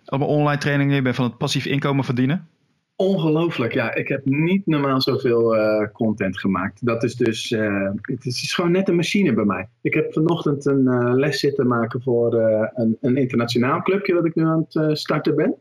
Allemaal 0.04 0.28
online 0.28 0.61
trainingen. 0.61 0.95
Je 0.95 1.02
bent 1.02 1.14
van 1.14 1.25
het 1.25 1.38
passief 1.38 1.66
inkomen 1.66 2.04
verdienen. 2.04 2.49
Ongelooflijk, 2.97 3.73
ja. 3.73 3.95
Ik 3.95 4.09
heb 4.09 4.25
niet 4.25 4.66
normaal 4.66 5.00
zoveel 5.02 5.56
uh, 5.56 5.88
content 5.92 6.38
gemaakt. 6.38 6.87
Dat 6.87 7.02
is 7.02 7.14
dus, 7.14 7.50
uh, 7.50 7.90
het 8.02 8.25
is 8.25 8.54
gewoon 8.54 8.71
net 8.71 8.88
een 8.88 8.97
machine 8.97 9.33
bij 9.33 9.45
mij. 9.45 9.68
Ik 9.80 9.95
heb 9.95 10.12
vanochtend 10.12 10.66
een 10.66 11.14
les 11.14 11.40
zitten 11.40 11.66
maken 11.66 12.02
voor 12.02 12.35
een, 12.75 12.97
een, 13.00 13.16
internationaal 13.16 13.83
clubje 13.83 14.14
wat 14.14 14.25
ik 14.25 14.35
nu 14.35 14.45
aan 14.45 14.66
het 14.68 14.99
starten 14.99 15.37
ben. 15.37 15.54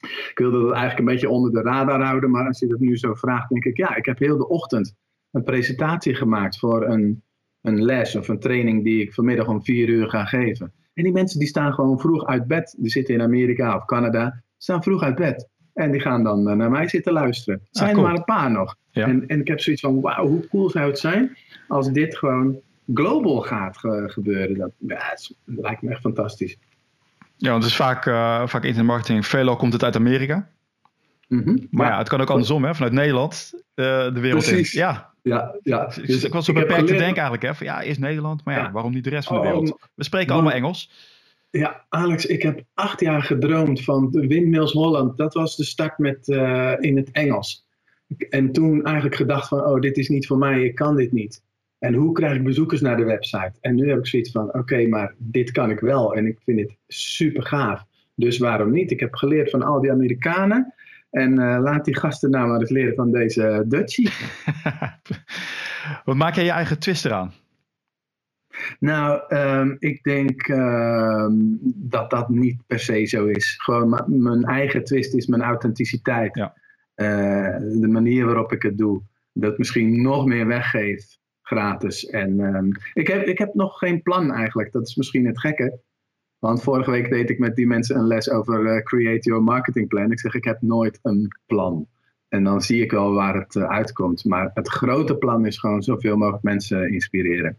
Ik 0.00 0.32
wilde 0.34 0.60
dat 0.60 0.70
eigenlijk 0.70 0.98
een 0.98 1.14
beetje 1.14 1.28
onder 1.28 1.52
de 1.52 1.62
radar 1.62 2.02
houden, 2.02 2.30
maar 2.30 2.46
als 2.46 2.58
je 2.58 2.66
dat 2.66 2.78
nu 2.78 2.96
zo 2.96 3.14
vraagt, 3.14 3.48
denk 3.48 3.64
ik, 3.64 3.76
ja, 3.76 3.96
ik 3.96 4.06
heb 4.06 4.18
heel 4.18 4.36
de 4.36 4.48
ochtend 4.48 4.94
een 5.30 5.42
presentatie 5.42 6.14
gemaakt 6.14 6.58
voor 6.58 6.88
een, 6.88 7.22
een 7.66 7.84
les 7.84 8.16
of 8.16 8.28
een 8.28 8.38
training 8.38 8.84
die 8.84 9.02
ik 9.02 9.14
vanmiddag 9.14 9.48
om 9.48 9.64
vier 9.64 9.88
uur 9.88 10.08
ga 10.08 10.24
geven. 10.24 10.72
En 10.94 11.02
die 11.02 11.12
mensen 11.12 11.38
die 11.38 11.48
staan 11.48 11.72
gewoon 11.72 12.00
vroeg 12.00 12.26
uit 12.26 12.46
bed. 12.46 12.74
Die 12.78 12.90
zitten 12.90 13.14
in 13.14 13.22
Amerika 13.22 13.76
of 13.76 13.84
Canada, 13.84 14.42
staan 14.58 14.82
vroeg 14.82 15.02
uit 15.02 15.14
bed. 15.14 15.48
En 15.74 15.90
die 15.90 16.00
gaan 16.00 16.24
dan 16.24 16.56
naar 16.56 16.70
mij 16.70 16.88
zitten 16.88 17.12
luisteren. 17.12 17.60
Het 17.68 17.76
zijn 17.76 17.88
ah, 17.88 17.94
cool. 17.94 18.06
er 18.06 18.12
maar 18.12 18.20
een 18.20 18.34
paar 18.34 18.50
nog. 18.50 18.76
Ja. 18.90 19.06
En, 19.06 19.26
en 19.26 19.40
ik 19.40 19.48
heb 19.48 19.60
zoiets 19.60 19.82
van, 19.82 20.00
wauw, 20.00 20.26
hoe 20.26 20.48
cool 20.48 20.70
zou 20.70 20.86
het 20.86 20.98
zijn 20.98 21.36
als 21.68 21.92
dit 21.92 22.16
gewoon 22.16 22.60
global 22.94 23.40
gaat 23.40 23.76
ge 23.76 24.04
gebeuren. 24.06 24.56
Dat, 24.56 24.70
ja, 24.78 25.08
dat, 25.10 25.32
lijkt 25.44 25.82
me 25.82 25.90
echt 25.90 26.00
fantastisch. 26.00 26.56
Ja, 27.36 27.50
want 27.50 27.62
het 27.62 27.72
is 27.72 27.78
vaak, 27.78 28.06
uh, 28.06 28.46
vaak 28.46 28.62
internetmarketing. 28.62 29.26
Veelal 29.26 29.56
komt 29.56 29.72
het 29.72 29.84
uit 29.84 29.96
Amerika. 29.96 30.48
Mm 31.28 31.42
-hmm. 31.42 31.66
Maar 31.70 31.86
ja, 31.86 31.92
ja, 31.92 31.98
het 31.98 32.08
kan 32.08 32.20
ook 32.20 32.30
andersom, 32.30 32.64
hè? 32.64 32.74
vanuit 32.74 32.92
Nederland 32.92 33.52
uh, 33.54 33.86
de 34.14 34.20
wereld 34.20 34.44
Precies. 34.44 34.74
in. 34.74 34.80
Ja, 34.80 35.10
ja, 35.22 35.54
ja. 35.62 35.86
Dus 36.06 36.24
ik 36.24 36.32
was 36.32 36.44
zo 36.44 36.52
beperkt 36.52 36.86
te 36.86 36.92
denken 36.92 37.22
eigenlijk. 37.22 37.42
Hè? 37.42 37.54
Van, 37.54 37.66
ja, 37.66 37.80
is 37.80 37.98
Nederland, 37.98 38.44
maar 38.44 38.54
ja, 38.54 38.62
ja, 38.62 38.72
waarom 38.72 38.92
niet 38.92 39.04
de 39.04 39.10
rest 39.10 39.28
van 39.28 39.36
de 39.36 39.42
wereld? 39.42 39.72
Oh, 39.72 39.78
We 39.94 40.04
spreken 40.04 40.34
allemaal 40.34 40.52
Engels. 40.52 40.90
Ja, 41.50 41.84
Alex, 41.88 42.26
ik 42.26 42.42
heb 42.42 42.62
acht 42.74 43.00
jaar 43.00 43.22
gedroomd 43.22 43.84
van 43.84 44.10
de 44.10 44.26
Windmills 44.26 44.72
Holland. 44.72 45.16
Dat 45.16 45.34
was 45.34 45.56
de 45.56 45.64
start 45.64 45.98
met, 45.98 46.28
uh, 46.28 46.72
in 46.80 46.96
het 46.96 47.10
Engels. 47.10 47.66
En 48.30 48.52
toen 48.52 48.84
eigenlijk 48.84 49.16
gedacht 49.16 49.48
van, 49.48 49.64
oh, 49.64 49.80
dit 49.80 49.96
is 49.96 50.08
niet 50.08 50.26
voor 50.26 50.38
mij, 50.38 50.62
ik 50.62 50.74
kan 50.74 50.96
dit 50.96 51.12
niet. 51.12 51.42
En 51.78 51.94
hoe 51.94 52.12
krijg 52.12 52.36
ik 52.36 52.44
bezoekers 52.44 52.80
naar 52.80 52.96
de 52.96 53.04
website? 53.04 53.52
En 53.60 53.74
nu 53.74 53.88
heb 53.88 53.98
ik 53.98 54.06
zoiets 54.06 54.30
van, 54.30 54.54
oké, 54.54 54.86
maar 54.86 55.14
dit 55.18 55.50
kan 55.50 55.70
ik 55.70 55.80
wel. 55.80 56.14
En 56.14 56.26
ik 56.26 56.38
vind 56.44 56.60
het 56.60 56.76
super 56.86 57.42
gaaf. 57.42 57.84
Dus 58.14 58.38
waarom 58.38 58.70
niet? 58.70 58.90
Ik 58.90 59.00
heb 59.00 59.14
geleerd 59.14 59.50
van 59.50 59.62
al 59.62 59.80
die 59.80 59.90
Amerikanen. 59.90 60.74
En 61.10 61.32
uh, 61.32 61.58
laat 61.60 61.84
die 61.84 61.96
gasten 61.96 62.30
nou 62.30 62.48
maar 62.48 62.60
eens 62.60 62.70
leren 62.70 62.94
van 62.94 63.10
deze 63.10 63.64
Dutchie. 63.66 64.10
Wat 66.04 66.16
maak 66.16 66.34
jij 66.34 66.44
je 66.44 66.50
eigen 66.50 66.78
twist 66.78 67.04
eraan? 67.04 67.32
Nou, 68.78 69.34
um, 69.36 69.76
ik 69.78 70.02
denk 70.02 70.48
um, 70.48 71.58
dat 71.74 72.10
dat 72.10 72.28
niet 72.28 72.66
per 72.66 72.78
se 72.78 73.04
zo 73.04 73.26
is. 73.26 73.54
Gewoon 73.58 74.04
mijn 74.06 74.44
eigen 74.44 74.84
twist 74.84 75.14
is 75.14 75.26
mijn 75.26 75.42
authenticiteit. 75.42 76.34
Ja. 76.34 76.54
Uh, 76.96 77.80
de 77.80 77.88
manier 77.88 78.24
waarop 78.26 78.52
ik 78.52 78.62
het 78.62 78.78
doe. 78.78 79.02
Dat 79.32 79.58
misschien 79.58 80.02
nog 80.02 80.26
meer 80.26 80.46
weggeeft 80.46 81.20
gratis. 81.42 82.06
En 82.06 82.40
um, 82.40 82.70
ik, 82.92 83.06
heb, 83.06 83.22
ik 83.26 83.38
heb 83.38 83.54
nog 83.54 83.78
geen 83.78 84.02
plan 84.02 84.32
eigenlijk. 84.32 84.72
Dat 84.72 84.86
is 84.86 84.96
misschien 84.96 85.26
het 85.26 85.40
gekke. 85.40 85.80
Want 86.38 86.62
vorige 86.62 86.90
week 86.90 87.10
deed 87.10 87.30
ik 87.30 87.38
met 87.38 87.56
die 87.56 87.66
mensen 87.66 87.96
een 87.96 88.06
les 88.06 88.30
over 88.30 88.76
uh, 88.76 88.82
Create 88.82 89.28
Your 89.28 89.42
Marketing 89.42 89.88
Plan. 89.88 90.10
Ik 90.10 90.20
zeg, 90.20 90.34
ik 90.34 90.44
heb 90.44 90.62
nooit 90.62 90.98
een 91.02 91.36
plan. 91.46 91.86
En 92.28 92.44
dan 92.44 92.62
zie 92.62 92.82
ik 92.82 92.90
wel 92.90 93.12
waar 93.12 93.34
het 93.34 93.54
uh, 93.54 93.64
uitkomt. 93.64 94.24
Maar 94.24 94.50
het 94.54 94.68
grote 94.68 95.16
plan 95.16 95.46
is 95.46 95.58
gewoon 95.58 95.82
zoveel 95.82 96.16
mogelijk 96.16 96.42
mensen 96.42 96.92
inspireren. 96.92 97.56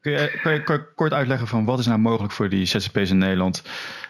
Kun 0.00 0.12
je, 0.12 0.38
kun 0.42 0.52
je 0.52 0.84
kort 0.94 1.12
uitleggen 1.12 1.46
van 1.46 1.64
wat 1.64 1.78
is 1.78 1.86
nou 1.86 1.98
mogelijk 1.98 2.32
voor 2.32 2.48
die 2.48 2.64
ZZP's 2.64 3.10
in 3.10 3.18
Nederland? 3.18 3.62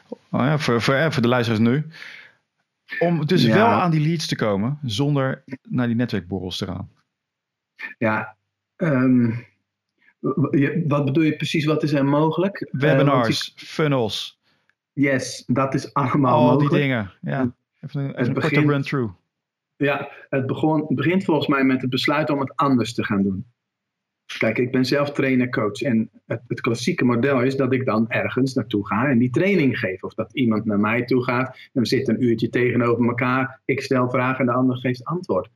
Oh 0.08 0.40
ja, 0.40 0.58
voor, 0.58 0.82
voor, 0.82 1.12
voor 1.12 1.22
de 1.22 1.28
luisteraars 1.28 1.62
nu. 1.62 1.86
Om 2.98 3.26
dus 3.26 3.42
ja. 3.42 3.54
wel 3.54 3.66
aan 3.66 3.90
die 3.90 4.06
leads 4.08 4.26
te 4.26 4.36
komen 4.36 4.78
zonder 4.82 5.42
naar 5.68 5.86
die 5.86 5.96
netwerkborrels 5.96 6.56
te 6.56 6.66
gaan. 6.66 6.90
Ja, 7.98 8.36
um, 8.76 9.46
wat 10.86 11.04
bedoel 11.04 11.22
je 11.22 11.36
precies? 11.36 11.64
Wat 11.64 11.82
is 11.82 11.92
er 11.92 12.04
mogelijk? 12.04 12.68
Webinars, 12.70 13.52
uh, 13.56 13.62
funnels. 13.68 14.40
Yes, 14.92 15.44
dat 15.46 15.74
is 15.74 15.94
allemaal 15.94 16.34
Al 16.34 16.42
mogelijk. 16.42 16.70
die 16.70 16.80
dingen, 16.80 17.12
ja. 17.20 17.54
Even 17.80 18.00
een, 18.00 18.14
even 18.14 18.26
een 18.26 18.40
korte 18.40 18.60
run-through. 18.60 19.12
Ja, 19.76 20.10
het, 20.28 20.46
begon, 20.46 20.86
begint 20.88 21.24
volgens 21.24 21.46
mij 21.46 21.64
met 21.64 21.80
het 21.80 21.90
besluit 21.90 22.30
om 22.30 22.40
het 22.40 22.56
anders 22.56 22.94
te 22.94 23.04
gaan 23.04 23.22
doen. 23.22 23.46
Kijk, 24.38 24.58
ik 24.58 24.72
ben 24.72 24.84
zelf 24.84 25.12
trainer, 25.12 25.48
coach. 25.48 25.82
En 25.82 26.10
het, 26.26 26.40
het, 26.48 26.60
klassieke 26.60 27.04
model 27.04 27.42
is 27.42 27.56
dat 27.56 27.72
ik 27.72 27.84
dan 27.84 28.08
ergens 28.08 28.54
naartoe 28.54 28.86
ga 28.86 29.08
en 29.08 29.18
die 29.18 29.30
training 29.30 29.78
geef. 29.78 30.02
Of 30.02 30.14
dat 30.14 30.34
iemand 30.34 30.64
naar 30.64 30.80
mij 30.80 31.04
toe 31.04 31.24
gaat 31.24 31.56
en 31.72 31.82
we 31.82 31.86
zitten 31.86 32.14
een 32.14 32.24
uurtje 32.24 32.48
tegenover 32.48 33.06
elkaar. 33.06 33.60
Ik 33.64 33.80
stel 33.80 34.10
vragen 34.10 34.38
en 34.38 34.46
de 34.46 34.52
ander 34.52 34.76
geeft 34.76 35.04
antwoord. 35.04 35.50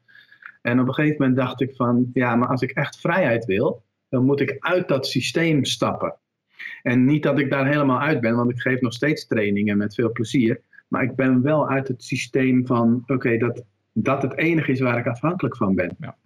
En 0.62 0.80
op 0.80 0.88
een 0.88 0.94
gegeven 0.94 1.16
moment 1.18 1.36
dacht 1.36 1.60
ik 1.60 1.74
van, 1.76 2.10
ja, 2.12 2.36
maar 2.36 2.48
als 2.48 2.62
ik 2.62 2.70
echt 2.70 3.00
vrijheid 3.00 3.44
wil, 3.44 3.82
dan 4.08 4.24
moet 4.24 4.40
ik 4.40 4.56
uit 4.58 4.88
dat 4.88 5.06
systeem 5.06 5.64
stappen. 5.64 6.14
En 6.82 7.04
niet 7.04 7.22
dat 7.22 7.38
ik 7.38 7.50
daar 7.50 7.66
helemaal 7.66 8.00
uit 8.00 8.20
ben, 8.20 8.36
want 8.36 8.50
ik 8.50 8.60
geef 8.60 8.80
nog 8.80 8.92
steeds 8.92 9.26
trainingen 9.26 9.76
met 9.76 9.94
veel 9.94 10.12
plezier. 10.12 10.60
Maar 10.88 11.02
ik 11.02 11.14
ben 11.14 11.42
wel 11.42 11.68
uit 11.68 11.88
het 11.88 12.02
systeem 12.02 12.66
van, 12.66 13.00
oké, 13.02 13.12
okay, 13.12 13.38
dat, 13.38 13.64
dat 13.92 14.22
het 14.22 14.36
enige 14.38 14.72
is 14.72 14.80
waar 14.80 14.98
ik 14.98 15.06
afhankelijk 15.06 15.56
van 15.56 15.74
ben. 15.74 15.96
Ja. 16.00 16.16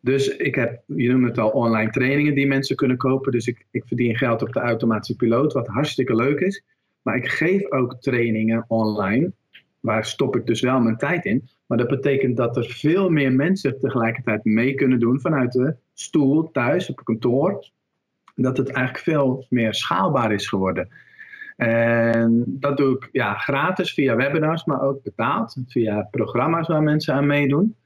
Dus 0.00 0.36
ik 0.36 0.54
heb, 0.54 0.82
je 0.86 1.10
noemt 1.10 1.28
het 1.28 1.38
al, 1.38 1.50
online 1.50 1.90
trainingen 1.90 2.34
die 2.34 2.46
mensen 2.46 2.76
kunnen 2.76 2.96
kopen. 2.96 3.32
Dus 3.32 3.46
ik, 3.46 3.66
ik 3.70 3.84
verdien 3.86 4.16
geld 4.16 4.42
op 4.42 4.52
de 4.52 4.60
automatische 4.60 5.16
piloot, 5.16 5.52
wat 5.52 5.66
hartstikke 5.66 6.14
leuk 6.14 6.40
is. 6.40 6.64
Maar 7.02 7.16
ik 7.16 7.28
geef 7.28 7.70
ook 7.70 8.00
trainingen 8.00 8.64
online. 8.68 9.32
Waar 9.80 10.04
stop 10.04 10.36
ik 10.36 10.46
dus 10.46 10.60
wel 10.60 10.80
mijn 10.80 10.96
tijd 10.96 11.24
in. 11.24 11.48
Maar 11.66 11.78
dat 11.78 11.88
betekent 11.88 12.36
dat 12.36 12.56
er 12.56 12.64
veel 12.64 13.10
meer 13.10 13.32
mensen 13.32 13.78
tegelijkertijd 13.78 14.44
mee 14.44 14.74
kunnen 14.74 15.00
doen 15.00 15.20
vanuit 15.20 15.52
de 15.52 15.76
stoel, 16.00 16.50
thuis, 16.50 16.90
op 16.90 17.04
kantoor. 17.04 17.66
Dat 18.34 18.56
het 18.56 18.68
eigenlijk 18.70 19.04
veel 19.04 19.46
meer 19.48 19.74
schaalbaar 19.74 20.32
is 20.32 20.48
geworden. 20.48 20.88
En 21.56 22.44
dat 22.46 22.76
doe 22.76 22.96
ik 22.96 23.08
ja, 23.12 23.34
gratis 23.34 23.94
via 23.94 24.16
webinars, 24.16 24.64
maar 24.64 24.82
ook 24.82 25.02
betaald 25.02 25.56
via 25.66 26.08
programma's 26.10 26.68
waar 26.68 26.82
mensen 26.82 27.14
aan 27.14 27.26
meedoen. 27.26 27.76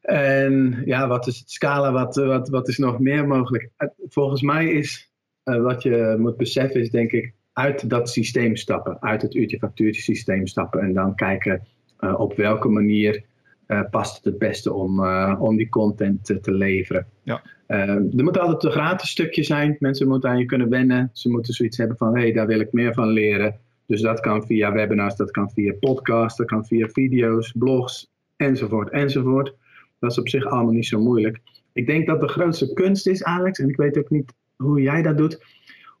En 0.00 0.82
ja, 0.84 1.08
wat 1.08 1.26
is 1.26 1.38
het 1.38 1.50
scala? 1.50 1.92
Wat, 1.92 2.16
wat, 2.16 2.48
wat 2.48 2.68
is 2.68 2.78
nog 2.78 2.98
meer 2.98 3.26
mogelijk? 3.26 3.70
Volgens 4.08 4.42
mij 4.42 4.66
is 4.70 5.12
uh, 5.44 5.62
wat 5.62 5.82
je 5.82 6.16
moet 6.18 6.36
beseffen, 6.36 6.80
is 6.80 6.90
denk 6.90 7.12
ik 7.12 7.32
uit 7.52 7.90
dat 7.90 8.10
systeem 8.10 8.56
stappen, 8.56 8.96
uit 9.00 9.22
het 9.22 9.34
uurtje 9.34 9.58
factuurtje 9.58 10.02
systeem 10.02 10.46
stappen 10.46 10.80
en 10.80 10.92
dan 10.92 11.14
kijken 11.14 11.66
uh, 12.00 12.20
op 12.20 12.36
welke 12.36 12.68
manier 12.68 13.24
uh, 13.68 13.80
past 13.90 14.16
het 14.16 14.24
het 14.24 14.38
beste 14.38 14.72
om, 14.72 15.06
om 15.38 15.56
die 15.56 15.68
content 15.68 16.24
te, 16.24 16.40
te 16.40 16.52
leveren. 16.52 17.06
Ja. 17.22 17.42
er 17.66 18.24
moet 18.24 18.38
altijd 18.38 18.64
een 18.64 18.80
gratis 18.80 19.10
stukje 19.10 19.42
zijn. 19.42 19.76
Mensen 19.78 20.08
moeten 20.08 20.30
aan 20.30 20.38
je 20.38 20.44
kunnen 20.44 20.68
wennen. 20.68 21.10
Ze 21.12 21.28
moeten 21.28 21.54
zoiets 21.54 21.76
hebben 21.76 21.96
van, 21.96 22.14
hé, 22.14 22.20
hey, 22.20 22.32
daar 22.32 22.46
wil 22.46 22.60
ik 22.60 22.72
meer 22.72 22.94
van 22.94 23.08
leren. 23.08 23.60
Dus 23.88 24.00
dat 24.00 24.20
kan 24.20 24.46
via 24.46 24.72
webinars, 24.72 25.16
dat 25.16 25.30
kan 25.30 25.50
via 25.50 25.74
podcasts, 25.80 26.38
dat 26.38 26.46
kan 26.46 26.66
via 26.66 26.88
video's, 26.88 27.52
blogs, 27.52 28.10
enzovoort, 28.36 28.90
enzovoort. 28.90 29.54
Dat 29.98 30.10
is 30.10 30.18
op 30.18 30.28
zich 30.28 30.44
allemaal 30.44 30.72
niet 30.72 30.86
zo 30.86 31.00
moeilijk. 31.00 31.40
Ik 31.72 31.86
denk 31.86 32.06
dat 32.06 32.20
de 32.20 32.28
grootste 32.28 32.72
kunst 32.72 33.06
is, 33.06 33.24
Alex, 33.24 33.58
en 33.58 33.68
ik 33.68 33.76
weet 33.76 33.98
ook 33.98 34.10
niet 34.10 34.34
hoe 34.56 34.82
jij 34.82 35.02
dat 35.02 35.18
doet, 35.18 35.44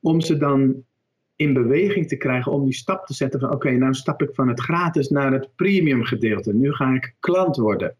om 0.00 0.20
ze 0.20 0.36
dan 0.36 0.84
in 1.38 1.52
beweging 1.52 2.08
te 2.08 2.16
krijgen, 2.16 2.52
om 2.52 2.64
die 2.64 2.74
stap 2.74 3.06
te 3.06 3.14
zetten 3.14 3.40
van 3.40 3.48
oké, 3.48 3.66
okay, 3.66 3.78
nou 3.78 3.94
stap 3.94 4.22
ik 4.22 4.30
van 4.32 4.48
het 4.48 4.60
gratis 4.60 5.08
naar 5.08 5.32
het 5.32 5.48
premium 5.56 6.04
gedeelte. 6.04 6.54
Nu 6.54 6.72
ga 6.72 6.94
ik 6.94 7.14
klant 7.20 7.56
worden. 7.56 7.94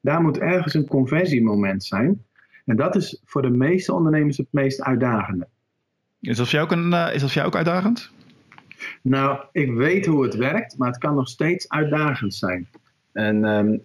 Daar 0.00 0.22
moet 0.22 0.38
ergens 0.38 0.74
een 0.74 0.86
conversiemoment 0.86 1.84
zijn. 1.84 2.24
En 2.64 2.76
dat 2.76 2.96
is 2.96 3.22
voor 3.24 3.42
de 3.42 3.50
meeste 3.50 3.94
ondernemers 3.94 4.36
het 4.36 4.46
meest 4.50 4.82
uitdagende. 4.82 5.48
Is 6.20 6.36
dat 6.36 6.48
voor 6.48 6.58
jou 6.58 6.64
ook, 6.64 6.72
een, 6.72 6.92
uh, 6.92 7.14
is 7.14 7.20
dat 7.20 7.30
voor 7.30 7.42
jou 7.42 7.46
ook 7.46 7.56
uitdagend? 7.56 8.10
Nou, 9.02 9.38
ik 9.52 9.72
weet 9.72 10.06
hoe 10.06 10.24
het 10.24 10.34
werkt, 10.34 10.78
maar 10.78 10.88
het 10.88 10.98
kan 10.98 11.14
nog 11.14 11.28
steeds 11.28 11.68
uitdagend 11.68 12.34
zijn. 12.34 12.68
En 13.12 13.44
um, 13.44 13.82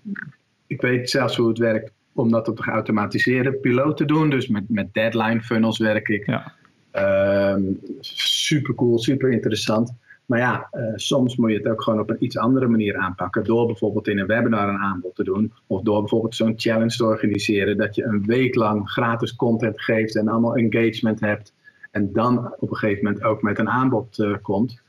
ik 0.67 0.81
weet 0.81 1.09
zelfs 1.09 1.35
hoe 1.35 1.47
het 1.47 1.57
werkt 1.57 1.91
om 2.13 2.31
dat 2.31 2.47
op 2.47 2.57
de 2.57 2.63
geautomatiseerde 2.63 3.53
piloot 3.53 3.97
te 3.97 4.05
doen. 4.05 4.29
Dus 4.29 4.47
met, 4.47 4.69
met 4.69 4.93
deadline 4.93 5.41
funnels 5.41 5.77
werk 5.77 6.07
ik. 6.07 6.25
Ja. 6.25 6.53
Um, 6.95 7.79
super 7.99 8.75
cool, 8.75 8.99
super 8.99 9.31
interessant. 9.31 9.93
Maar 10.25 10.39
ja, 10.39 10.69
uh, 10.71 10.91
soms 10.95 11.35
moet 11.35 11.51
je 11.51 11.57
het 11.57 11.67
ook 11.67 11.81
gewoon 11.81 11.99
op 11.99 12.09
een 12.09 12.23
iets 12.23 12.37
andere 12.37 12.67
manier 12.67 12.95
aanpakken. 12.97 13.43
Door 13.43 13.65
bijvoorbeeld 13.65 14.07
in 14.07 14.19
een 14.19 14.27
webinar 14.27 14.69
een 14.69 14.77
aanbod 14.77 15.15
te 15.15 15.23
doen. 15.23 15.53
Of 15.67 15.81
door 15.81 15.99
bijvoorbeeld 15.99 16.35
zo'n 16.35 16.53
challenge 16.55 16.95
te 16.95 17.05
organiseren. 17.05 17.77
Dat 17.77 17.95
je 17.95 18.03
een 18.03 18.25
week 18.25 18.55
lang 18.55 18.89
gratis 18.89 19.35
content 19.35 19.81
geeft 19.81 20.15
en 20.15 20.27
allemaal 20.27 20.55
engagement 20.55 21.19
hebt. 21.19 21.53
En 21.91 22.13
dan 22.13 22.53
op 22.59 22.69
een 22.69 22.77
gegeven 22.77 23.03
moment 23.03 23.23
ook 23.23 23.41
met 23.41 23.59
een 23.59 23.69
aanbod 23.69 24.19
uh, 24.19 24.35
komt. 24.41 24.81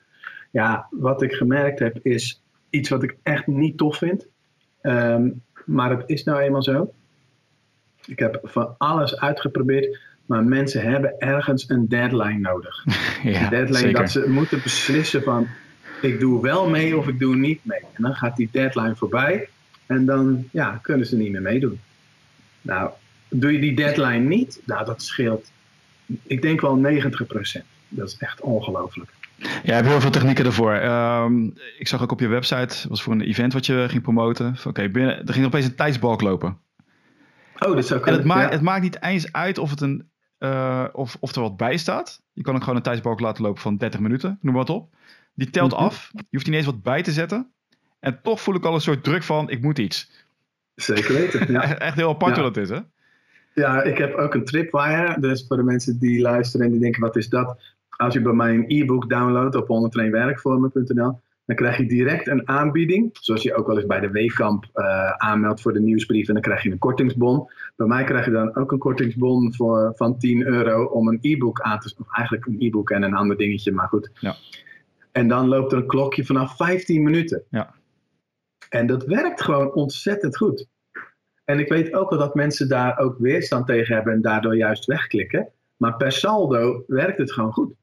Ja, 0.51 0.87
wat 0.91 1.23
ik 1.23 1.33
gemerkt 1.33 1.79
heb 1.79 1.99
is 2.03 2.43
iets 2.71 2.89
wat 2.89 3.03
ik 3.03 3.17
echt 3.23 3.47
niet 3.47 3.79
tof 3.79 3.97
vind. 3.97 4.27
Um, 4.83 5.43
maar 5.67 5.91
het 5.91 6.03
is 6.07 6.25
nou 6.25 6.41
eenmaal 6.41 6.63
zo. 6.63 6.93
Ik 8.07 8.19
heb 8.19 8.39
van 8.43 8.75
alles 8.79 9.21
uitgeprobeerd, 9.21 9.99
maar 10.27 10.45
mensen 10.45 10.83
hebben 10.83 11.19
ergens 11.19 11.69
een 11.69 11.89
deadline 11.89 12.39
nodig. 12.39 12.85
Ja, 13.23 13.43
een 13.43 13.51
deadline 13.51 13.79
zeker. 13.79 14.01
dat 14.01 14.11
ze 14.11 14.29
moeten 14.29 14.63
beslissen 14.63 15.23
van 15.23 15.49
ik 16.01 16.21
doe 16.21 16.43
wel 16.43 16.69
mee 16.69 16.97
of 16.97 17.09
ik 17.09 17.19
doe 17.19 17.37
niet 17.37 17.61
mee. 17.63 17.81
En 17.93 18.03
dan 18.03 18.15
gaat 18.15 18.37
die 18.37 18.49
deadline 18.53 18.97
voorbij 18.97 19.49
en 19.87 20.07
dan 20.07 20.49
ja, 20.51 20.79
kunnen 20.83 21.07
ze 21.07 21.17
niet 21.17 21.33
meer 21.33 21.43
meedoen. 21.43 21.81
Nou, 22.63 22.91
doe 23.29 23.53
je 23.53 23.59
die 23.59 23.77
deadline 23.77 24.29
niet, 24.29 24.61
nou 24.65 24.85
dat 24.85 25.03
scheelt, 25.03 25.51
ik 26.23 26.43
denk 26.43 26.61
wel 26.61 26.83
90%. 26.83 27.65
Dat 27.89 28.09
is 28.09 28.17
echt 28.19 28.41
ongelooflijk. 28.41 29.11
Ja, 29.37 29.49
je 29.63 29.73
hebt 29.73 29.87
heel 29.87 30.01
veel 30.01 30.11
technieken 30.11 30.45
ervoor. 30.45 30.75
Um, 30.75 31.55
ik 31.79 31.89
zag 31.89 32.03
ook 32.03 32.13
op 32.13 32.21
je 32.21 32.29
website, 32.29 32.89
was 32.89 33.03
voor 33.03 33.13
een 33.13 33.21
event 33.21 33.53
wat 33.53 33.67
je 33.67 33.87
ging 33.89 34.03
promoten. 34.03 34.55
Oké, 34.59 34.69
okay, 34.69 34.91
binnen, 34.91 35.27
er 35.27 35.33
ging 35.33 35.47
opeens 35.47 35.67
een 35.67 35.75
tijdsbalk 35.75 36.21
lopen. 36.21 36.59
Oh, 37.59 37.75
dat 37.75 37.87
zou 37.87 37.99
en 37.99 38.05
kunnen. 38.05 38.21
het, 38.21 38.25
maakt, 38.25 38.49
ja. 38.49 38.51
het 38.51 38.61
maakt 38.61 38.83
niet 38.83 39.03
eens 39.03 39.33
uit 39.33 39.59
of, 39.59 39.71
het 39.71 39.81
een, 39.81 40.09
uh, 40.45 40.85
of, 40.93 41.17
of 41.21 41.35
er 41.35 41.41
wat 41.43 41.57
bij 41.57 41.77
staat. 41.77 42.23
Je 42.33 42.43
kan 42.43 42.55
ook 42.55 42.61
gewoon 42.61 42.77
een 42.77 42.83
tijdsbalk 42.83 43.21
laten 43.21 43.43
lopen 43.45 43.63
van 43.63 43.77
30 43.77 44.01
minuten, 44.01 44.39
noem 44.41 44.55
wat 44.55 44.71
op. 44.71 44.95
Die 45.35 45.51
telt 45.51 45.73
Mhm. 45.73 45.81
af. 45.83 46.11
Je 46.15 46.25
hoeft 46.31 46.47
niet 46.47 46.55
eens 46.55 46.67
wat 46.67 46.83
bij 46.83 47.03
te 47.03 47.13
zetten. 47.13 47.51
En 48.01 48.19
toch 48.23 48.41
voel 48.41 48.55
ik 48.55 48.65
al 48.65 48.75
een 48.75 48.81
soort 48.81 49.05
druk 49.05 49.23
van, 49.23 49.51
ik 49.51 49.63
moet 49.63 49.79
iets. 49.79 50.11
Zeker 50.75 51.13
weten. 51.15 51.53
Ja. 51.53 51.79
Echt 51.79 51.97
heel 51.97 52.09
apart 52.09 52.37
Ja. 52.37 52.43
hoe 52.43 52.53
dat 52.53 52.63
is, 52.63 52.69
hè? 52.69 52.79
Ja, 53.55 53.83
ik 53.83 53.99
heb 53.99 54.15
ook 54.15 54.35
een 54.35 54.45
tripwire. 54.45 55.21
Dus 55.21 55.45
voor 55.49 55.57
de 55.57 55.63
mensen 55.63 55.99
die 55.99 56.21
luisteren 56.21 56.67
en 56.67 56.73
die 56.73 56.81
denken, 56.81 57.01
wat 57.01 57.17
is 57.17 57.29
dat? 57.29 57.61
Als 57.91 58.15
je 58.15 58.21
bij 58.23 58.33
mij 58.33 58.55
een 58.55 58.65
e-book 58.69 59.09
downloadt 59.11 59.55
op 59.55 59.67
101werkvormen.nl, 59.69 61.21
dan 61.47 61.57
krijg 61.57 61.77
je 61.77 61.87
direct 61.87 62.27
een 62.27 62.49
aanbieding. 62.49 63.09
Zoals 63.13 63.43
je 63.43 63.55
ook 63.55 63.67
wel 63.67 63.77
eens 63.77 63.87
bij 63.87 64.01
de 64.01 64.11
Weekamp 64.11 64.65
eh 64.73 65.11
aanmeldt 65.11 65.61
voor 65.61 65.73
de 65.73 65.81
nieuwsbrief. 65.81 66.29
En 66.29 66.35
dan 66.35 66.43
krijg 66.43 66.63
je 66.63 66.71
een 66.71 66.79
kortingsbon. 66.79 67.51
Bij 67.77 67.87
mij 67.87 68.05
krijg 68.05 68.25
je 68.25 68.31
dan 68.31 68.57
ook 68.57 68.73
een 68.73 68.79
kortingsbon 68.79 69.55
voor, 69.55 69.93
van 69.97 70.19
10 70.19 70.47
euro 70.47 70.85
om 70.85 71.09
een 71.09 71.19
e-book 71.21 71.61
aan 71.61 71.79
te... 71.79 71.95
Of 71.99 72.17
eigenlijk 72.17 72.47
een 72.47 72.57
e-book 72.59 72.91
en 72.91 73.03
een 73.03 73.15
ander 73.15 73.37
dingetje, 73.37 73.73
maar 73.73 73.89
goed. 73.89 74.11
Ja. 74.15 74.37
En 75.13 75.29
dan 75.29 75.49
loopt 75.49 75.73
er 75.73 75.79
een 75.79 75.87
klokje 75.87 76.25
vanaf 76.25 76.57
15 76.57 77.03
minuten. 77.03 77.43
Ja. 77.51 77.75
En 78.69 78.87
dat 78.87 79.05
werkt 79.05 79.43
gewoon 79.43 79.73
ontzettend 79.73 80.37
goed. 80.37 80.69
En 81.45 81.59
ik 81.59 81.69
weet 81.69 81.95
ook 81.95 82.11
wel 82.11 82.19
dat 82.19 82.35
mensen 82.35 82.69
daar 82.69 82.99
ook 82.99 83.19
weerstand 83.19 83.67
tegen 83.67 83.95
hebben 83.95 84.13
en 84.13 84.23
daardoor 84.23 84.57
juist 84.57 84.85
wegklikken. 84.85 85.49
Maar 85.77 85.97
per 85.97 86.13
saldo 86.13 86.85
werkt 86.87 87.19
het 87.19 87.33
gewoon 87.33 87.53
goed. 87.53 87.75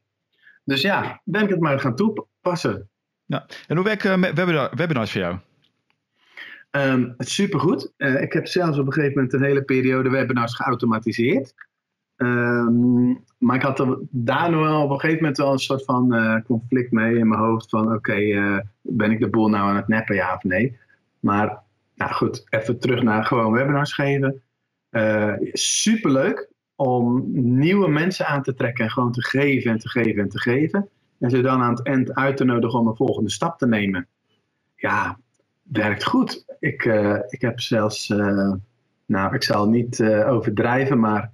Dus 0.63 0.82
ja, 0.82 1.22
ben 1.24 1.44
ik 1.44 1.50
het 1.50 1.60
maar 1.60 1.80
gaan 1.80 1.96
toepassen. 1.96 2.89
Ja. 3.31 3.45
En 3.67 3.75
hoe 3.75 3.85
werken 3.85 4.21
webinar, 4.21 4.71
webinars 4.75 5.11
voor 5.11 5.21
jou? 5.21 5.38
Um, 6.71 7.13
supergoed. 7.17 7.93
Uh, 7.97 8.21
ik 8.21 8.33
heb 8.33 8.47
zelfs 8.47 8.77
op 8.77 8.85
een 8.85 8.93
gegeven 8.93 9.15
moment 9.15 9.33
een 9.33 9.43
hele 9.43 9.63
periode 9.63 10.09
webinars 10.09 10.55
geautomatiseerd. 10.55 11.53
Um, 12.17 13.23
maar 13.38 13.55
ik 13.55 13.61
had 13.61 13.88
daar 14.09 14.51
nog 14.51 14.61
wel 14.61 14.83
op 14.83 14.89
een 14.89 15.00
gegeven 15.00 15.21
moment 15.21 15.38
wel 15.38 15.51
een 15.51 15.59
soort 15.59 15.83
van 15.83 16.15
uh, 16.15 16.35
conflict 16.45 16.91
mee 16.91 17.17
in 17.17 17.27
mijn 17.27 17.41
hoofd. 17.41 17.69
Van 17.69 17.93
oké, 17.93 18.15
ben 18.81 19.11
ik 19.11 19.19
de 19.19 19.29
boel 19.29 19.50
nou 19.50 19.69
aan 19.69 19.75
het 19.75 19.88
neppen, 19.88 20.15
ja 20.15 20.33
of 20.33 20.43
nee? 20.43 20.77
Maar 21.19 21.59
nou 21.95 22.11
goed, 22.11 22.45
even 22.50 22.79
terug 22.79 23.01
naar 23.01 23.25
gewoon 23.25 23.51
webinars 23.51 23.93
geven. 23.93 24.41
Superleuk 25.53 26.50
om 26.75 27.23
nieuwe 27.33 27.89
mensen 27.89 28.25
aan 28.25 28.43
te 28.43 28.53
trekken 28.53 28.83
en 28.83 28.91
gewoon 28.91 29.11
te 29.11 29.23
geven 29.23 29.71
en 29.71 29.79
te 29.79 29.89
geven 29.89 30.21
en 30.21 30.29
te 30.29 30.39
geven. 30.39 30.89
En 31.22 31.30
ze 31.30 31.42
dan 31.42 31.62
aan 31.62 31.74
het 31.74 31.86
eind 31.86 32.16
uit 32.16 32.38
te 32.38 32.44
nodigen 32.44 32.80
om 32.80 32.88
een 32.88 32.96
volgende 32.96 33.30
stap 33.30 33.58
te 33.58 33.68
nemen. 33.68 34.08
Ja, 34.75 35.20
werkt 35.62 36.04
goed. 36.04 36.46
Ik, 36.60 36.86
uh, 36.86 37.20
ik 37.28 37.42
heb 37.42 37.60
zelfs, 37.60 38.10
uh, 38.10 38.54
nou 39.06 39.36
ik 39.36 39.44
zal 39.44 39.68
niet 39.70 40.04
overdrijven, 40.04 41.00
maar 41.00 41.32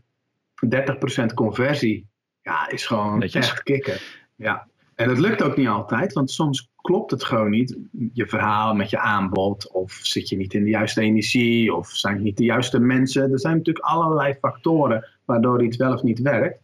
30% 0.65 1.33
conversie 1.33 2.07
ja, 2.41 2.69
is 2.69 2.85
gewoon 2.85 3.19
Netjes. 3.19 3.49
echt 3.49 3.63
kicken. 3.63 3.97
Ja. 4.35 4.67
En 4.95 5.07
dat 5.07 5.17
lukt 5.17 5.43
ook 5.43 5.57
niet 5.57 5.67
altijd, 5.67 6.13
want 6.13 6.31
soms 6.31 6.69
klopt 6.75 7.11
het 7.11 7.23
gewoon 7.23 7.49
niet. 7.49 7.77
Je 8.13 8.27
verhaal 8.27 8.73
met 8.73 8.89
je 8.89 8.99
aanbod, 8.99 9.71
of 9.71 9.91
zit 9.91 10.29
je 10.29 10.37
niet 10.37 10.53
in 10.53 10.63
de 10.63 10.69
juiste 10.69 11.01
energie, 11.01 11.73
of 11.73 11.89
zijn 11.89 12.13
het 12.13 12.23
niet 12.23 12.37
de 12.37 12.43
juiste 12.43 12.79
mensen. 12.79 13.31
Er 13.31 13.39
zijn 13.39 13.57
natuurlijk 13.57 13.85
allerlei 13.85 14.33
factoren 14.33 15.07
waardoor 15.25 15.63
iets 15.63 15.77
wel 15.77 15.93
of 15.93 16.03
niet 16.03 16.19
werkt. 16.19 16.59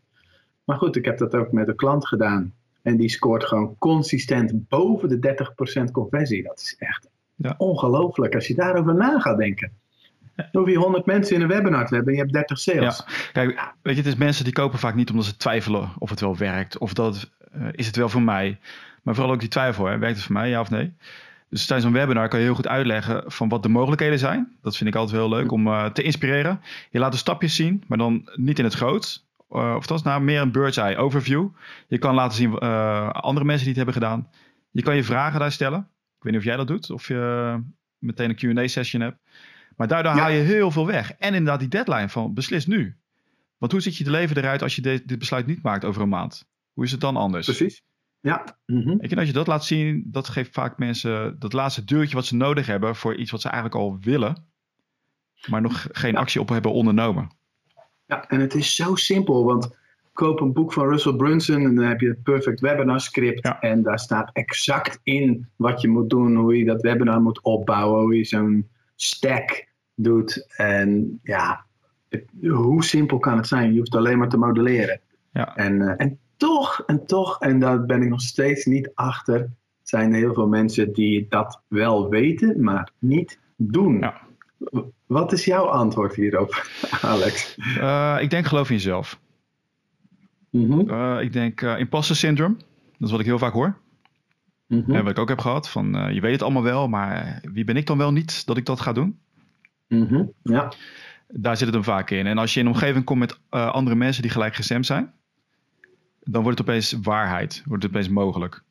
Maar 0.64 0.78
goed, 0.78 0.96
ik 0.96 1.06
heb 1.06 1.18
dat 1.18 1.36
ook 1.36 1.52
met 1.52 1.68
een 1.68 1.76
klant 1.76 2.08
gedaan. 2.08 2.54
En 2.84 2.98
die 2.98 3.10
scoort 3.10 3.44
gewoon 3.44 3.76
consistent 3.78 4.68
boven 4.68 5.10
de 5.10 5.86
30% 5.88 5.92
conversie. 5.92 6.44
Dat 6.44 6.60
is 6.60 6.76
echt 6.80 7.10
ja. 7.36 7.56
ongelooflijk 7.58 8.36
als 8.36 8.48
je 8.48 8.56
daarover 8.56 8.96
na 8.96 9.20
gaat 9.20 9.38
denken. 9.38 9.72
Dan 10.36 10.48
hoef 10.52 10.70
je 10.70 10.78
100 10.78 11.06
mensen 11.06 11.36
in 11.36 11.42
een 11.42 11.48
webinar 11.48 11.88
te 11.88 11.96
hebben 11.96 12.14
en 12.14 12.20
je 12.20 12.24
hebt 12.24 12.34
30 12.34 12.60
sales. 12.60 12.98
Ja. 12.98 13.06
Kijk, 13.32 13.74
weet 13.82 13.96
je, 13.96 14.02
het 14.02 14.12
is 14.12 14.16
mensen 14.16 14.44
die 14.44 14.54
kopen 14.54 14.80
vaak 14.80 14.96
niet 14.96 15.10
omdat 15.10 15.26
ze 15.26 15.38
twijfelen 15.38 15.90
of 15.98 16.10
het 16.10 16.20
wel 16.20 16.38
werkt. 16.38 16.78
Of 16.78 16.94
dat 16.94 17.32
uh, 17.56 17.68
is 17.72 17.86
het 17.86 17.96
wel 17.96 18.10
voor 18.10 18.22
mij. 18.22 18.60
Maar 19.02 19.16
vooral 19.16 19.34
ook 19.34 19.40
die 19.40 19.50
twijfel, 19.50 19.86
hè? 19.86 19.98
werkt 19.98 20.16
het 20.16 20.26
voor 20.26 20.36
mij, 20.36 20.50
ja 20.50 20.60
of 20.60 20.70
nee? 20.70 20.94
Dus 21.50 21.66
tijdens 21.66 21.90
een 21.90 21.96
webinar 21.96 22.28
kan 22.28 22.40
je 22.40 22.46
heel 22.46 22.56
goed 22.56 22.68
uitleggen 22.68 23.24
van 23.32 23.50
wat 23.50 23.64
de 23.64 23.70
mogelijkheden 23.70 24.20
zijn. 24.20 24.56
Dat 24.62 24.78
vind 24.78 24.90
ik 24.90 24.96
altijd 24.96 25.18
heel 25.18 25.30
leuk 25.30 25.52
om 25.52 25.68
uh, 25.68 25.86
te 25.86 26.02
inspireren. 26.02 26.62
Je 26.90 27.00
laat 27.00 27.12
de 27.12 27.18
stapjes 27.18 27.56
zien, 27.56 27.84
maar 27.88 27.98
dan 27.98 28.30
niet 28.36 28.60
in 28.60 28.64
het 28.64 28.74
groot. 28.74 29.26
Uh, 29.54 29.76
of 29.76 29.86
dat 29.86 29.98
is 29.98 30.04
nou 30.04 30.22
meer 30.22 30.42
een 30.42 30.52
bird's 30.52 30.78
eye 30.78 30.98
overview. 30.98 31.48
Je 31.88 31.98
kan 31.98 32.16
laten 32.16 32.38
zien 32.38 32.58
uh, 32.64 33.10
andere 33.10 33.46
mensen 33.46 33.66
die 33.66 33.76
het 33.76 33.86
hebben 33.86 33.94
gedaan. 33.94 34.30
Je 34.72 34.82
kan 34.82 34.96
je 34.96 35.04
vragen 35.04 35.40
daar 35.40 35.52
stellen. 35.52 35.80
Ik 36.18 36.24
weet 36.24 36.32
niet 36.32 36.42
of 36.42 36.48
jij 36.48 36.56
dat 36.56 36.68
doet, 36.68 36.90
of 36.90 37.08
je 37.08 37.60
meteen 37.98 38.30
een 38.30 38.56
Q&A 38.56 38.68
session 38.68 39.02
hebt. 39.02 39.18
Maar 39.76 39.88
daardoor 39.88 40.16
ja. 40.16 40.20
haal 40.20 40.32
je 40.32 40.42
heel 40.42 40.72
veel 40.72 40.86
weg. 40.86 41.12
En 41.12 41.34
inderdaad 41.34 41.60
die 41.60 41.70
deadline 41.70 42.10
van 42.10 42.34
beslis 42.34 42.66
nu. 42.66 42.96
Want 43.58 43.72
hoe 43.72 43.82
ziet 43.82 43.98
je 43.98 44.04
de 44.04 44.12
leven 44.12 44.38
eruit 44.38 44.62
als 44.62 44.76
je 44.76 44.82
dit, 44.82 45.08
dit 45.08 45.20
besluit 45.20 45.46
niet 45.46 45.62
maakt 45.62 45.86
over 45.86 46.02
een 46.02 46.10
maand? 46.10 46.48
Hoe 46.74 46.84
is 46.84 46.92
het 46.92 47.02
dan 47.02 47.16
anders? 47.16 47.46
Precies. 47.46 47.84
Ja. 48.20 48.58
Mm-hmm. 48.66 48.98
Weet 48.98 49.10
je, 49.10 49.16
als 49.16 49.28
je 49.28 49.34
dat 49.34 49.48
laat 49.48 49.66
zien, 49.66 50.04
dat 50.06 50.30
geeft 50.30 50.54
vaak 50.54 50.78
mensen 50.78 51.40
dat 51.40 51.54
laatste 51.54 51.84
deurtje 51.84 52.16
wat 52.16 52.26
ze 52.26 52.36
nodig 52.36 52.66
hebben 52.66 52.96
voor 52.96 53.16
iets 53.16 53.32
wat 53.32 53.42
ze 53.42 53.48
eigenlijk 53.50 53.76
al 53.76 53.98
willen, 54.00 54.46
maar 55.48 55.62
nog 55.62 55.88
geen 55.92 56.16
actie 56.16 56.42
op 56.42 56.50
hebben 56.50 56.72
ondernomen. 56.72 57.30
Ja, 58.14 58.28
en 58.28 58.40
het 58.40 58.54
is 58.54 58.76
zo 58.76 58.96
simpel, 58.96 59.44
want 59.44 59.76
koop 60.14 60.40
een 60.40 60.54
boek 60.54 60.74
van 60.74 60.88
Russell 60.88 61.14
Brunson 61.14 61.66
en 61.66 61.76
dan 61.76 61.86
heb 61.86 62.00
je 62.00 62.08
het 62.08 62.24
Perfect 62.24 62.60
Webinar 62.60 63.02
Script 63.02 63.44
ja. 63.44 63.60
en 63.60 63.84
daar 63.84 64.00
staat 64.00 64.30
exact 64.34 65.00
in 65.04 65.48
wat 65.56 65.82
je 65.82 65.88
moet 65.88 66.10
doen, 66.10 66.36
hoe 66.36 66.58
je 66.58 66.66
dat 66.66 66.82
webinar 66.82 67.22
moet 67.22 67.42
opbouwen, 67.42 68.02
hoe 68.02 68.18
je 68.18 68.24
zo'n 68.24 68.70
stack 68.96 69.68
doet. 69.96 70.46
En 70.56 71.20
ja, 71.24 71.66
het, 72.10 72.26
hoe 72.42 72.84
simpel 72.84 73.20
kan 73.20 73.38
het 73.38 73.48
zijn? 73.48 73.72
Je 73.72 73.78
hoeft 73.78 73.96
alleen 73.96 74.18
maar 74.18 74.30
te 74.30 74.38
modelleren. 74.38 75.00
Ja. 75.32 75.56
En, 75.56 75.80
uh, 75.80 75.94
en 75.98 76.20
toch, 76.38 76.84
en 76.86 77.06
toch, 77.06 77.40
en 77.40 77.60
daar 77.60 77.86
ben 77.86 78.02
ik 78.02 78.10
nog 78.10 78.22
steeds 78.22 78.66
niet 78.66 78.92
achter, 78.94 79.50
zijn 79.82 80.12
er 80.12 80.20
heel 80.20 80.34
veel 80.34 80.48
mensen 80.48 80.94
die 80.94 81.26
dat 81.30 81.62
wel 81.68 82.10
weten, 82.10 82.64
maar 82.64 82.92
niet 83.00 83.40
doen. 83.56 84.00
Ja. 84.00 84.22
Wat 85.14 85.32
is 85.32 85.46
jouw 85.46 85.66
antwoord 85.66 86.16
hierop, 86.16 86.68
Alex? 87.02 87.58
Uh, 87.58 88.18
ik 88.20 88.30
denk 88.30 88.46
geloof 88.46 88.70
in 88.70 88.76
jezelf. 88.76 89.20
Mm 90.50 90.72
-hmm. 90.72 90.90
uh, 90.90 91.22
ik 91.22 91.34
denk 91.34 91.62
uh, 91.62 91.80
imposter 91.80 92.16
syndrome. 92.16 92.56
Dat 92.58 92.66
is 93.00 93.12
wat 93.12 93.20
ik 93.20 93.26
heel 93.26 93.38
vaak 93.38 93.54
hoor. 93.54 93.78
Mm 94.68 94.84
-hmm. 94.86 94.96
En 94.96 95.04
wat 95.04 95.12
ik 95.12 95.20
ook 95.20 95.30
heb 95.30 95.40
gehad. 95.40 95.70
Van 95.70 96.14
je 96.14 96.22
weet 96.22 96.32
het 96.32 96.42
allemaal 96.42 96.64
wel, 96.64 96.88
maar 96.88 97.42
wie 97.52 97.64
ben 97.64 97.78
ik 97.78 97.86
dan 97.86 97.98
wel 97.98 98.12
niet 98.12 98.46
dat 98.46 98.58
ik 98.58 98.66
dat 98.66 98.80
ga 98.80 98.94
doen? 98.94 99.20
Mm 99.88 100.08
-hmm. 100.08 100.34
Ja. 100.44 100.74
Daar 101.28 101.58
zit 101.58 101.66
het 101.66 101.76
hem 101.76 101.84
vaak 101.84 102.10
in. 102.10 102.28
En 102.28 102.38
als 102.38 102.54
je 102.54 102.60
in 102.60 102.66
een 102.66 102.72
omgeving 102.72 103.04
komt 103.06 103.20
met 103.20 103.40
andere 103.50 103.96
mensen 103.96 104.22
die 104.22 104.32
gelijk 104.32 104.56
gestemd 104.56 104.86
zijn, 104.86 105.14
dan 106.20 106.44
wordt 106.44 106.58
het 106.60 106.68
opeens 106.68 106.98
waarheid, 107.02 107.64
wordt 107.66 107.84
het 107.84 107.92
opeens 107.92 108.10
mogelijk. 108.10 108.64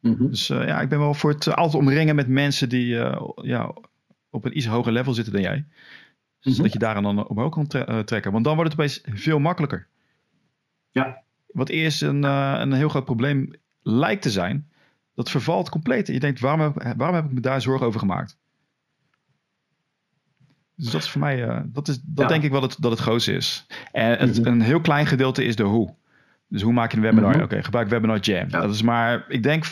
Dus 0.00 0.46
ja, 0.46 0.80
ik 0.80 0.88
ben 0.88 0.98
wel 0.98 1.14
voor 1.14 1.30
het 1.30 1.54
altijd 1.54 1.82
omringen 1.82 2.14
met 2.14 2.28
mensen 2.28 2.68
die 2.68 2.86
ja, 3.42 3.74
op 4.30 4.44
een 4.44 4.56
iets 4.56 4.66
hoger 4.66 4.92
level 4.92 5.14
zitten 5.14 5.32
dan 5.32 5.42
jij. 5.42 5.66
Zodat 6.38 6.58
mm 6.58 6.64
-hmm. 6.64 6.72
je 6.72 6.78
daar 6.78 7.02
dan 7.02 7.28
omhoog 7.28 7.52
kan 7.52 7.66
tre 7.66 7.88
uh, 7.88 7.98
trekken. 7.98 8.32
Want 8.32 8.44
dan 8.44 8.54
wordt 8.54 8.70
het 8.72 8.80
opeens 8.80 9.02
veel 9.04 9.38
makkelijker. 9.38 9.86
Ja. 10.90 11.22
Wat 11.46 11.68
eerst 11.68 12.02
een, 12.02 12.22
een 12.22 12.72
heel 12.72 12.88
groot 12.88 13.04
probleem 13.04 13.52
lijkt 13.82 14.22
te 14.22 14.30
zijn, 14.30 14.68
dat 15.14 15.30
vervalt 15.30 15.68
compleet. 15.68 16.06
Je 16.06 16.20
denkt, 16.20 16.40
waarom 16.40 16.60
heb, 16.60 16.94
waarom 16.96 17.16
heb 17.16 17.24
ik 17.24 17.32
me 17.32 17.40
daar 17.40 17.60
zorgen 17.60 17.86
over 17.86 18.00
gemaakt? 18.00 18.38
Dus 20.74 20.90
dat 20.90 21.02
is 21.02 21.10
voor 21.10 21.20
mij, 21.20 21.62
dat, 21.66 21.88
is, 21.88 22.00
dat 22.02 22.24
ja. 22.24 22.30
denk 22.30 22.42
ik 22.42 22.50
wel 22.50 22.60
dat, 22.60 22.76
dat 22.80 22.90
het 22.90 23.00
grootste 23.00 23.32
is. 23.32 23.66
En 23.92 24.18
het, 24.18 24.38
mm 24.38 24.44
-hmm. 24.44 24.52
een 24.52 24.60
heel 24.60 24.80
klein 24.80 25.06
gedeelte 25.06 25.44
is 25.44 25.56
de 25.56 25.62
hoe. 25.62 25.94
Dus 26.48 26.62
hoe 26.62 26.72
maak 26.72 26.90
je 26.90 26.96
een 26.96 27.02
webinar? 27.02 27.28
Mm 27.28 27.34
-hmm. 27.34 27.42
Oké, 27.42 27.52
okay, 27.52 27.64
gebruik 27.64 27.88
Webinar 27.88 28.18
Jam. 28.18 28.48
Ja. 28.48 28.60
Dat 28.60 28.74
is 28.74 28.82
maar, 28.82 29.24
ik 29.28 29.42
denk 29.42 29.66
5%. 29.66 29.70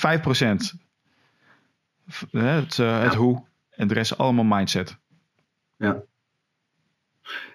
Het, 2.30 2.78
uh, 2.78 3.02
het 3.02 3.12
ja. 3.12 3.14
hoe. 3.14 3.44
En 3.76 3.88
de 3.88 3.94
rest 3.94 4.18
allemaal 4.18 4.44
mindset. 4.44 4.96
Ja. 5.76 6.02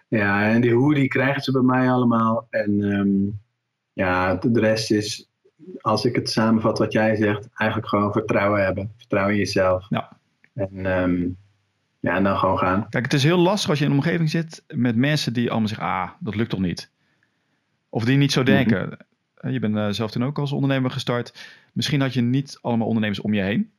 Ja, 0.07 0.49
en 0.49 0.61
die 0.61 0.73
hoe 0.73 0.93
die 0.93 1.07
krijgen 1.07 1.41
ze 1.41 1.51
bij 1.51 1.61
mij 1.61 1.91
allemaal. 1.91 2.47
En 2.49 2.81
um, 2.81 3.39
ja, 3.93 4.35
de 4.35 4.59
rest 4.59 4.91
is, 4.91 5.29
als 5.81 6.05
ik 6.05 6.15
het 6.15 6.29
samenvat 6.29 6.77
wat 6.77 6.91
jij 6.91 7.15
zegt, 7.15 7.49
eigenlijk 7.53 7.89
gewoon 7.89 8.11
vertrouwen 8.11 8.63
hebben. 8.63 8.91
Vertrouwen 8.97 9.33
in 9.33 9.39
jezelf. 9.39 9.85
Ja. 9.89 10.17
En 10.53 10.85
um, 10.85 11.37
ja, 11.99 12.15
en 12.15 12.23
dan 12.23 12.37
gewoon 12.37 12.57
gaan. 12.57 12.89
Kijk, 12.89 13.03
het 13.03 13.13
is 13.13 13.23
heel 13.23 13.37
lastig 13.37 13.69
als 13.69 13.79
je 13.79 13.85
in 13.85 13.91
een 13.91 13.97
omgeving 13.97 14.29
zit 14.29 14.63
met 14.67 14.95
mensen 14.95 15.33
die 15.33 15.49
allemaal 15.49 15.67
zeggen, 15.67 15.87
ah, 15.87 16.09
dat 16.19 16.35
lukt 16.35 16.49
toch 16.49 16.59
niet. 16.59 16.91
Of 17.89 18.05
die 18.05 18.17
niet 18.17 18.31
zo 18.31 18.43
denken. 18.43 18.85
Mm 18.85 18.97
-hmm. 19.35 19.51
Je 19.51 19.59
bent 19.59 19.75
uh, 19.75 19.89
zelf 19.89 20.11
toen 20.11 20.23
ook 20.23 20.39
als 20.39 20.51
ondernemer 20.51 20.91
gestart. 20.91 21.47
Misschien 21.73 22.01
had 22.01 22.13
je 22.13 22.21
niet 22.21 22.57
allemaal 22.61 22.87
ondernemers 22.87 23.21
om 23.21 23.33
je 23.33 23.41
heen. 23.41 23.71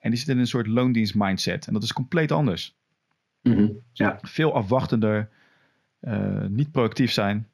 En 0.00 0.10
die 0.10 0.18
zitten 0.18 0.34
in 0.34 0.40
een 0.40 0.46
soort 0.46 0.66
loondienst 0.66 1.14
mindset. 1.14 1.66
En 1.66 1.72
dat 1.72 1.82
is 1.82 1.92
compleet 1.92 2.32
anders. 2.32 2.76
Mm 3.42 3.52
-hmm. 3.52 3.78
ja. 3.92 4.18
Veel 4.22 4.54
afwachtender. 4.54 5.28
Uh, 6.00 6.46
niet 6.46 6.70
productief 6.70 7.12
zijn. 7.12 7.48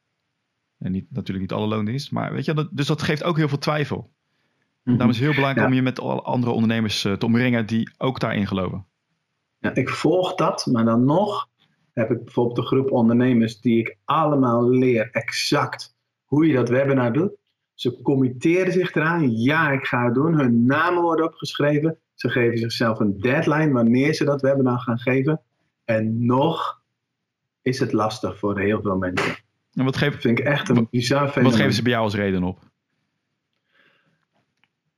En 0.78 0.92
niet, 0.92 1.06
natuurlijk 1.08 1.50
niet 1.50 1.58
alle 1.58 1.66
loondienst. 1.66 2.12
Maar 2.12 2.32
weet 2.32 2.44
je, 2.44 2.54
dat, 2.54 2.68
dus 2.70 2.86
dat 2.86 3.02
geeft 3.02 3.22
ook 3.22 3.36
heel 3.36 3.48
veel 3.48 3.58
twijfel. 3.58 3.96
Mm 3.96 4.04
-hmm. 4.82 4.92
Daarom 4.92 5.10
is 5.10 5.16
het 5.16 5.26
heel 5.26 5.34
belangrijk 5.34 5.66
ja. 5.66 5.72
om 5.72 5.78
je 5.78 5.82
met 5.82 6.00
alle 6.00 6.22
andere 6.22 6.52
ondernemers 6.52 7.04
uh, 7.04 7.12
te 7.12 7.26
omringen 7.26 7.66
die 7.66 7.90
ook 7.98 8.20
daarin 8.20 8.46
geloven. 8.46 8.86
Ja, 9.58 9.74
ik 9.74 9.88
volg 9.88 10.34
dat, 10.34 10.66
maar 10.66 10.84
dan 10.84 11.04
nog 11.04 11.48
heb 11.92 12.10
ik 12.10 12.24
bijvoorbeeld 12.24 12.58
een 12.58 12.64
groep 12.64 12.90
ondernemers 12.90 13.60
die 13.60 13.78
ik 13.78 13.96
allemaal 14.04 14.68
leer 14.70 15.10
exact 15.10 15.96
hoe 16.24 16.46
je 16.46 16.54
dat 16.54 16.68
webinar 16.68 17.12
doet. 17.12 17.32
Ze 17.74 18.02
committeren 18.02 18.72
zich 18.72 18.94
eraan. 18.94 19.36
Ja, 19.36 19.70
ik 19.70 19.84
ga 19.84 20.04
het 20.04 20.14
doen. 20.14 20.34
Hun 20.34 20.64
namen 20.66 21.02
worden 21.02 21.26
opgeschreven. 21.26 21.98
Ze 22.16 22.28
geven 22.28 22.58
zichzelf 22.58 23.00
een 23.00 23.20
deadline 23.20 23.72
wanneer 23.72 24.14
ze 24.14 24.24
dat 24.24 24.40
webinar 24.40 24.78
gaan 24.78 24.98
geven. 24.98 25.40
En 25.84 26.26
nog 26.26 26.82
is 27.62 27.78
het 27.78 27.92
lastig 27.92 28.38
voor 28.38 28.58
heel 28.58 28.82
veel 28.82 28.96
mensen. 28.96 29.36
En 29.74 29.84
wat 29.84 29.96
geef, 29.96 30.12
dat 30.12 30.20
vind 30.20 30.38
ik 30.38 30.44
echt 30.44 30.68
een 30.68 30.88
bizar 30.90 31.28
fenomeen. 31.28 31.50
Wat 31.50 31.60
geven 31.60 31.74
ze 31.74 31.82
bij 31.82 31.92
jou 31.92 32.04
als 32.04 32.14
reden 32.14 32.42
op? 32.42 32.58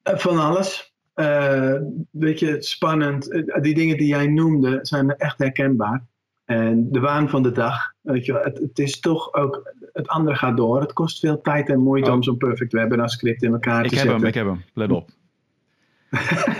Van 0.03 0.39
alles. 0.39 0.95
Uh, 1.15 1.75
weet 2.11 2.39
je, 2.39 2.63
spannend. 2.63 3.31
Die 3.63 3.75
dingen 3.75 3.97
die 3.97 4.09
jij 4.09 4.27
noemde 4.27 4.79
zijn 4.83 5.17
echt 5.17 5.39
herkenbaar. 5.39 6.07
En 6.45 6.93
de 6.93 7.01
waan 7.01 7.29
van 7.29 7.43
de 7.43 7.53
dag. 7.53 7.93
Weet 8.01 8.25
je, 8.25 8.33
het, 8.33 8.59
het, 8.59 8.79
is 8.79 9.01
toch 9.01 9.35
ook. 9.35 9.75
Het 9.93 10.09
andere 10.09 10.37
gaat 10.37 10.57
door. 10.57 10.81
Het 10.81 10.93
kost 10.93 11.19
veel 11.19 11.41
tijd 11.41 11.69
en 11.69 11.81
moeite 11.81 12.09
oh. 12.09 12.15
om 12.15 12.23
zo'n 12.23 12.37
perfect 12.37 12.73
webinar 12.73 13.11
script 13.11 13.43
in 13.43 13.53
elkaar 13.53 13.85
ik 13.85 13.91
te 13.91 13.97
heb 13.97 14.05
zetten. 14.05 14.21
Hem, 14.21 14.29
ik 14.29 14.35
heb 14.35 14.47
hem, 14.47 14.65
let 14.75 14.91
op. 14.91 15.11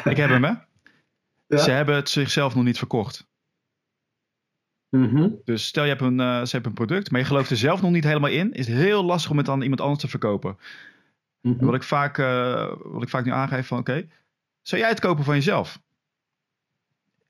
ik 0.05 0.17
heb 0.17 0.29
hem, 0.29 0.45
hè? 0.45 0.53
Ja? 1.47 1.59
Ze 1.59 1.71
hebben 1.71 1.95
het 1.95 2.09
zichzelf 2.09 2.55
nog 2.55 2.65
niet 2.65 2.79
verkocht. 2.79 3.27
Mhm. 4.89 5.29
Dus 5.45 5.67
stel 5.67 5.83
je 5.83 5.89
hebt, 5.89 6.03
een, 6.03 6.21
eh, 6.21 6.45
ze 6.45 6.51
hebben 6.51 6.71
een 6.71 6.87
product, 6.87 7.11
maar 7.11 7.21
je 7.21 7.27
gelooft 7.27 7.51
er 7.51 7.57
zelf 7.57 7.83
nog 7.83 7.91
niet 7.91 8.05
helemaal 8.05 8.31
in. 8.31 8.53
Is 8.53 8.67
het 8.67 8.77
heel 8.77 9.05
lastig 9.05 9.31
om 9.31 9.39
het 9.39 9.49
aan 9.49 9.63
iemand 9.63 9.81
anders 9.81 10.01
te 10.01 10.09
verkopen. 10.09 10.59
Mhm. 11.41 11.65
Wat 11.65 11.75
ik 11.75 11.83
vaak, 11.83 12.19
eh, 12.19 12.73
wat 12.83 13.03
ik 13.03 13.09
vaak 13.09 13.25
nu 13.25 13.31
aangeef 13.31 13.67
van 13.67 13.79
oké, 13.79 14.09
zou 14.63 14.81
jij 14.81 14.91
het 14.91 15.01
kopen 15.01 15.25
van 15.25 15.35
jezelf? 15.35 15.81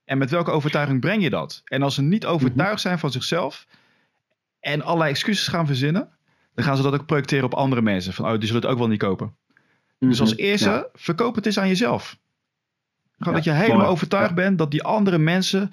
En 0.05 0.17
met 0.17 0.29
welke 0.29 0.51
overtuiging 0.51 0.99
breng 0.99 1.23
je 1.23 1.29
dat? 1.29 1.61
En 1.65 1.81
als 1.81 1.95
ze 1.95 2.01
niet 2.01 2.25
overtuigd 2.25 2.81
zijn 2.81 2.99
van 2.99 3.11
zichzelf 3.11 3.67
en 4.59 4.81
allerlei 4.81 5.11
excuses 5.11 5.47
gaan 5.47 5.67
verzinnen, 5.67 6.09
dan 6.53 6.65
gaan 6.65 6.77
ze 6.77 6.83
dat 6.83 6.93
ook 6.93 7.05
projecteren 7.05 7.45
op 7.45 7.53
andere 7.53 7.81
mensen. 7.81 8.13
Van 8.13 8.25
oh, 8.25 8.31
die 8.31 8.47
zullen 8.47 8.61
het 8.61 8.71
ook 8.71 8.77
wel 8.77 8.87
niet 8.87 8.99
kopen. 8.99 9.35
Dus 9.99 10.19
als 10.21 10.31
Mhm. 10.33 10.41
eerste, 10.41 10.69
Ja. 10.69 10.87
verkoop 10.93 11.35
het 11.35 11.45
eens 11.45 11.59
aan 11.59 11.67
jezelf. 11.67 12.17
Gewoon 13.17 13.33
Ja, 13.33 13.39
dat 13.39 13.43
je 13.43 13.51
helemaal 13.59 13.77
mooi. 13.77 13.89
overtuigd 13.89 14.35
bent 14.35 14.57
dat 14.57 14.71
die 14.71 14.83
andere 14.83 15.17
mensen, 15.17 15.71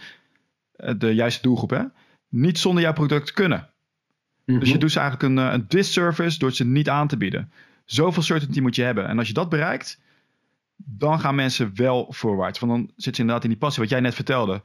eh, 0.76 0.94
de 0.98 1.14
juiste 1.14 1.42
doelgroep 1.42 1.70
hè, 1.70 1.82
niet 2.28 2.58
zonder 2.58 2.82
jouw 2.82 2.92
product 2.92 3.32
kunnen. 3.32 3.68
Dus 4.44 4.58
je 4.68 4.70
Mhm. 4.70 4.78
doet 4.78 4.92
ze 4.92 5.00
eigenlijk 5.00 5.30
een, 5.32 5.46
eh, 5.46 5.52
een 5.52 5.64
disservice 5.68 6.38
door 6.38 6.48
het 6.48 6.56
ze 6.56 6.64
niet 6.64 6.88
aan 6.88 7.08
te 7.08 7.16
bieden. 7.16 7.52
Zoveel 7.84 8.22
certainty 8.22 8.60
moet 8.60 8.74
je 8.76 8.82
hebben. 8.82 9.06
En 9.08 9.18
als 9.18 9.28
je 9.28 9.34
dat 9.34 9.48
bereikt, 9.48 10.00
dan 10.76 11.20
gaan 11.20 11.34
mensen 11.34 11.70
wel 11.74 12.06
voorwaarts. 12.12 12.58
Want 12.58 12.72
dan 12.72 12.90
zit 12.96 13.14
ze 13.14 13.20
inderdaad 13.20 13.44
in 13.44 13.50
die 13.50 13.58
passie, 13.58 13.82
wat 13.82 13.90
jij 13.90 14.00
net 14.00 14.14
vertelde. 14.14 14.62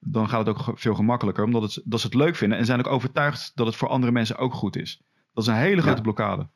Dan 0.00 0.28
gaat 0.28 0.46
het 0.46 0.56
ook 0.56 0.78
veel 0.78 0.94
gemakkelijker, 0.94 1.44
omdat 1.44 1.62
het, 1.62 1.80
dat 1.84 2.00
ze 2.00 2.06
het 2.06 2.14
leuk 2.14 2.36
vinden. 2.36 2.58
En 2.58 2.64
zijn 2.64 2.78
ook 2.78 2.86
overtuigd 2.92 3.52
dat 3.54 3.66
het 3.66 3.76
voor 3.76 3.88
andere 3.88 4.12
mensen 4.12 4.36
ook 4.36 4.54
goed 4.54 4.76
is. 4.76 5.00
Dat 5.34 5.44
is 5.44 5.50
een 5.50 5.56
hele 5.58 5.80
grote 5.80 5.96
Ja. 5.96 6.02
blokkade. 6.02 6.46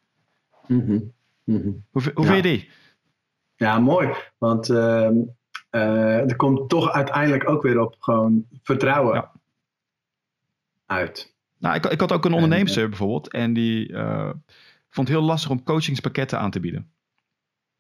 Mhm. 1.45 1.71
Hoe, 1.91 2.03
vi- 2.03 2.11
hoe 2.15 2.25
Ja. 2.25 2.33
vind 2.33 2.45
je 2.45 2.51
die? 2.57 2.71
Ja, 3.57 3.79
mooi. 3.79 4.15
Want 4.39 4.71
ehm, 4.71 5.15
eh, 5.71 6.31
er 6.31 6.37
komt 6.37 6.69
toch 6.69 6.91
uiteindelijk 6.91 7.49
ook 7.49 7.63
weer 7.63 7.81
op 7.81 7.97
gewoon 7.99 8.47
vertrouwen 8.63 9.15
Ja. 9.15 9.33
uit. 10.87 11.35
Nou, 11.59 11.75
ik, 11.77 11.87
ik 11.87 12.01
had 12.01 12.13
ook 12.13 12.25
een 12.25 12.31
En, 12.31 12.37
onderneemster 12.43 12.89
bijvoorbeeld. 12.89 13.31
En 13.33 13.53
die 13.53 13.93
eh, 13.93 14.31
vond 14.89 15.09
het 15.09 15.17
heel 15.17 15.27
lastig 15.27 15.51
om 15.51 15.63
coachingspakketten 15.63 16.39
aan 16.39 16.51
te 16.51 16.61
bieden. 16.61 16.91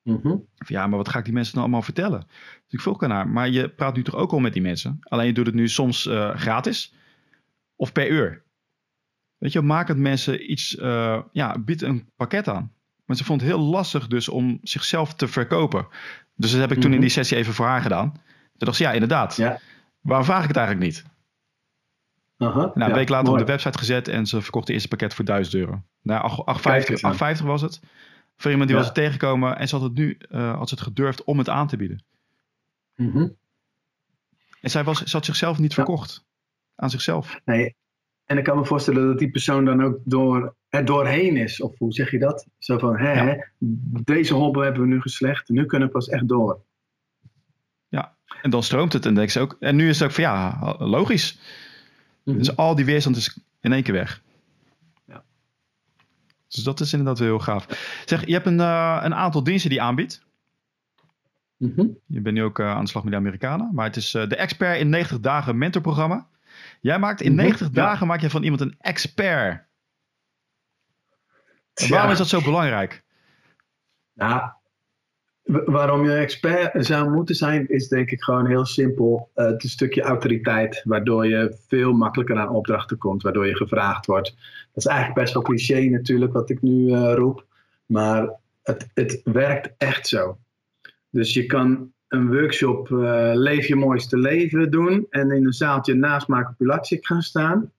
Mhm. 0.02 0.36
Ja, 0.66 0.86
maar 0.86 0.98
wat 0.98 1.08
ga 1.08 1.18
ik 1.18 1.24
die 1.24 1.32
mensen 1.34 1.52
nou 1.54 1.64
allemaal 1.66 1.84
vertellen? 1.84 2.20
Dus 2.64 2.72
ik 2.72 2.80
vroeg 2.80 3.02
aan 3.02 3.10
haar, 3.10 3.28
maar 3.28 3.48
je 3.48 3.68
praat 3.68 3.96
nu 3.96 4.02
toch 4.02 4.14
ook 4.14 4.32
al 4.32 4.38
met 4.38 4.52
die 4.52 4.62
mensen? 4.62 4.98
Alleen 5.00 5.26
je 5.26 5.32
doet 5.32 5.46
het 5.46 5.54
nu 5.54 5.68
soms 5.68 6.06
eh, 6.06 6.34
gratis 6.34 6.94
of 7.76 7.92
per 7.92 8.10
uur. 8.10 8.42
Weet 9.38 9.52
je, 9.52 9.60
maak 9.60 9.88
het 9.88 9.96
mensen 9.96 10.50
iets, 10.50 10.76
eh, 10.76 11.22
ja, 11.32 11.58
bied 11.58 11.82
een 11.82 12.08
pakket 12.16 12.48
aan. 12.48 12.72
Maar 13.12 13.20
ze 13.20 13.26
vond 13.26 13.40
het 13.40 13.50
heel 13.50 13.60
lastig 13.60 14.06
dus 14.06 14.28
om 14.28 14.58
zichzelf 14.62 15.14
te 15.14 15.28
verkopen. 15.28 15.86
Dus 16.34 16.50
dat 16.50 16.60
heb 16.60 16.70
ik 16.72 16.76
toen 16.76 16.84
in 16.84 16.90
Mhm. 16.90 17.00
die 17.00 17.10
sessie 17.10 17.36
even 17.36 17.54
voor 17.54 17.66
haar 17.66 17.80
gedaan. 17.82 18.12
Toen 18.12 18.22
dacht 18.66 18.76
ze, 18.76 18.82
ja, 18.82 18.92
inderdaad. 18.92 19.36
Ja. 19.36 19.58
Waarom 20.00 20.26
vraag 20.26 20.42
ik 20.42 20.48
het 20.48 20.56
eigenlijk 20.56 20.86
niet? 20.86 21.04
Aha. 22.36 22.70
Nou, 22.74 22.90
een 22.90 22.96
week 22.96 23.08
later 23.08 23.28
mooi. 23.28 23.40
op 23.40 23.46
de 23.46 23.52
website 23.52 23.78
gezet 23.78 24.08
en 24.08 24.26
ze 24.26 24.40
verkocht 24.42 24.64
het 24.66 24.72
eerste 24.74 24.88
pakket 24.88 25.14
voor 25.14 25.24
1000 25.24 25.54
euro. 25.56 25.82
Nou, 26.02 26.22
ach- 26.22 26.34
Kijk 26.36 26.48
850, 26.48 26.90
eens 26.90 27.04
aan. 27.04 27.10
850 27.10 27.46
was 27.46 27.60
het. 27.62 27.80
Voor 28.36 28.50
iemand 28.50 28.68
die 28.68 28.76
was 28.78 28.86
het 28.86 28.94
tegengekomen 28.94 29.56
en 29.58 29.68
ze 29.68 29.74
had 29.76 29.84
het 29.84 29.94
nu 29.94 30.18
had 30.30 30.68
ze 30.68 30.74
het 30.74 30.84
gedurfd 30.84 31.24
om 31.24 31.38
het 31.38 31.48
aan 31.48 31.66
te 31.66 31.76
bieden. 31.76 32.04
Mhm. 32.94 33.28
En 34.60 34.70
zij 34.70 34.84
was, 34.84 35.02
ze 35.02 35.16
had 35.16 35.24
zichzelf 35.24 35.58
niet 35.58 35.74
verkocht. 35.74 36.24
Aan 36.76 36.90
zichzelf. 36.90 37.40
Nee. 37.44 37.76
En 38.24 38.38
ik 38.38 38.44
kan 38.44 38.58
me 38.58 38.64
voorstellen 38.64 39.06
dat 39.06 39.18
die 39.18 39.30
persoon 39.30 39.64
dan 39.64 39.82
ook 39.82 39.98
door, 40.04 40.54
er 40.68 40.84
doorheen 40.84 41.36
is. 41.36 41.60
Of 41.60 41.78
hoe 41.78 41.92
zeg 41.92 42.10
je 42.10 42.18
dat? 42.18 42.46
Zo 42.58 42.78
van, 42.78 42.98
hè, 42.98 43.12
Ja. 43.12 43.24
hè, 43.24 43.36
deze 44.04 44.34
hobbel 44.34 44.62
hebben 44.62 44.82
we 44.82 44.88
nu 44.88 45.00
geslecht. 45.00 45.48
Nu 45.48 45.66
kunnen 45.66 45.88
we 45.88 45.94
pas 45.94 46.08
echt 46.08 46.28
door. 46.28 46.60
En 48.42 48.50
dan 48.50 48.62
stroomt 48.62 48.92
het 48.92 49.06
en 49.06 49.14
denk 49.14 49.30
ze 49.30 49.40
ook. 49.40 49.56
En 49.60 49.76
nu 49.76 49.88
is 49.88 49.98
het 49.98 50.08
ook 50.08 50.14
van 50.14 50.24
ja, 50.24 50.58
logisch. 50.78 51.38
Mhm. 52.24 52.38
Dus 52.38 52.56
al 52.56 52.74
die 52.74 52.84
weerstand 52.84 53.16
is 53.16 53.38
in 53.60 53.72
één 53.72 53.82
keer 53.82 53.94
weg. 53.94 54.22
Ja. 55.04 55.22
Dus 56.48 56.62
dat 56.64 56.80
is 56.80 56.92
inderdaad 56.92 57.18
wel 57.18 57.28
heel 57.28 57.38
gaaf. 57.38 57.66
Zeg, 58.04 58.26
je 58.26 58.32
hebt 58.32 58.46
een, 58.46 58.60
eh, 58.60 59.00
een 59.02 59.14
aantal 59.14 59.44
diensten 59.44 59.70
die 59.70 59.78
je 59.78 59.84
aanbiedt. 59.84 60.22
Mhm. 61.56 61.86
Je 62.06 62.20
bent 62.20 62.36
nu 62.36 62.42
ook 62.42 62.58
eh, 62.58 62.70
aan 62.70 62.84
de 62.84 62.90
slag 62.90 63.02
met 63.02 63.12
de 63.12 63.18
Amerikanen. 63.18 63.70
Maar 63.72 63.86
het 63.86 63.96
is 63.96 64.14
eh, 64.14 64.28
de 64.28 64.36
expert 64.36 64.80
in 64.80 64.88
90 64.88 65.20
dagen 65.20 65.58
mentorprogramma. 65.58 66.28
Jij 66.82 66.98
maakt 66.98 67.20
in 67.20 67.32
Mhm, 67.32 67.40
90 67.42 67.66
ja. 67.66 67.72
dagen 67.72 68.06
maak 68.06 68.20
je 68.20 68.30
van 68.30 68.42
iemand 68.42 68.60
een 68.60 68.74
expert. 68.78 69.64
Waarom 71.88 72.10
is 72.10 72.18
dat 72.18 72.26
zo 72.28 72.40
belangrijk? 72.42 73.02
Nou, 74.12 74.50
wa- 75.42 75.64
waarom 75.64 76.04
je 76.04 76.14
expert 76.14 76.86
zou 76.86 77.10
moeten 77.10 77.34
zijn, 77.34 77.68
is 77.68 77.88
denk 77.88 78.10
ik 78.10 78.22
gewoon 78.22 78.46
heel 78.46 78.64
simpel. 78.66 79.30
eh, 79.34 79.44
het 79.46 79.56
is 79.56 79.62
een 79.64 79.70
stukje 79.70 80.02
autoriteit, 80.02 80.82
waardoor 80.84 81.26
je 81.26 81.58
veel 81.68 81.92
makkelijker 81.92 82.38
aan 82.38 82.48
opdrachten 82.48 82.98
komt, 82.98 83.22
waardoor 83.22 83.46
je 83.46 83.56
gevraagd 83.56 84.06
wordt. 84.06 84.28
Dat 84.72 84.84
is 84.84 84.86
eigenlijk 84.86 85.18
best 85.20 85.34
wel 85.34 85.42
cliché 85.42 85.80
natuurlijk, 85.80 86.32
wat 86.32 86.50
ik 86.50 86.62
nu 86.62 86.92
eh, 86.92 87.12
roep. 87.14 87.46
Maar 87.86 88.32
het, 88.62 88.86
het 88.94 89.20
werkt 89.24 89.74
echt 89.78 90.08
zo. 90.08 90.38
Dus 91.10 91.34
je 91.34 91.46
kan 91.46 91.92
een 92.12 92.28
workshop 92.28 92.90
eh, 92.90 93.30
Leef 93.34 93.66
je 93.66 93.76
mooiste 93.76 94.18
leven 94.18 94.70
doen 94.70 95.06
en 95.10 95.30
in 95.30 95.46
een 95.46 95.52
zaaltje 95.52 95.94
naast 95.94 96.28
Marco 96.28 96.52
Pilatschik 96.58 97.06
gaan 97.06 97.22
staan. 97.22 97.72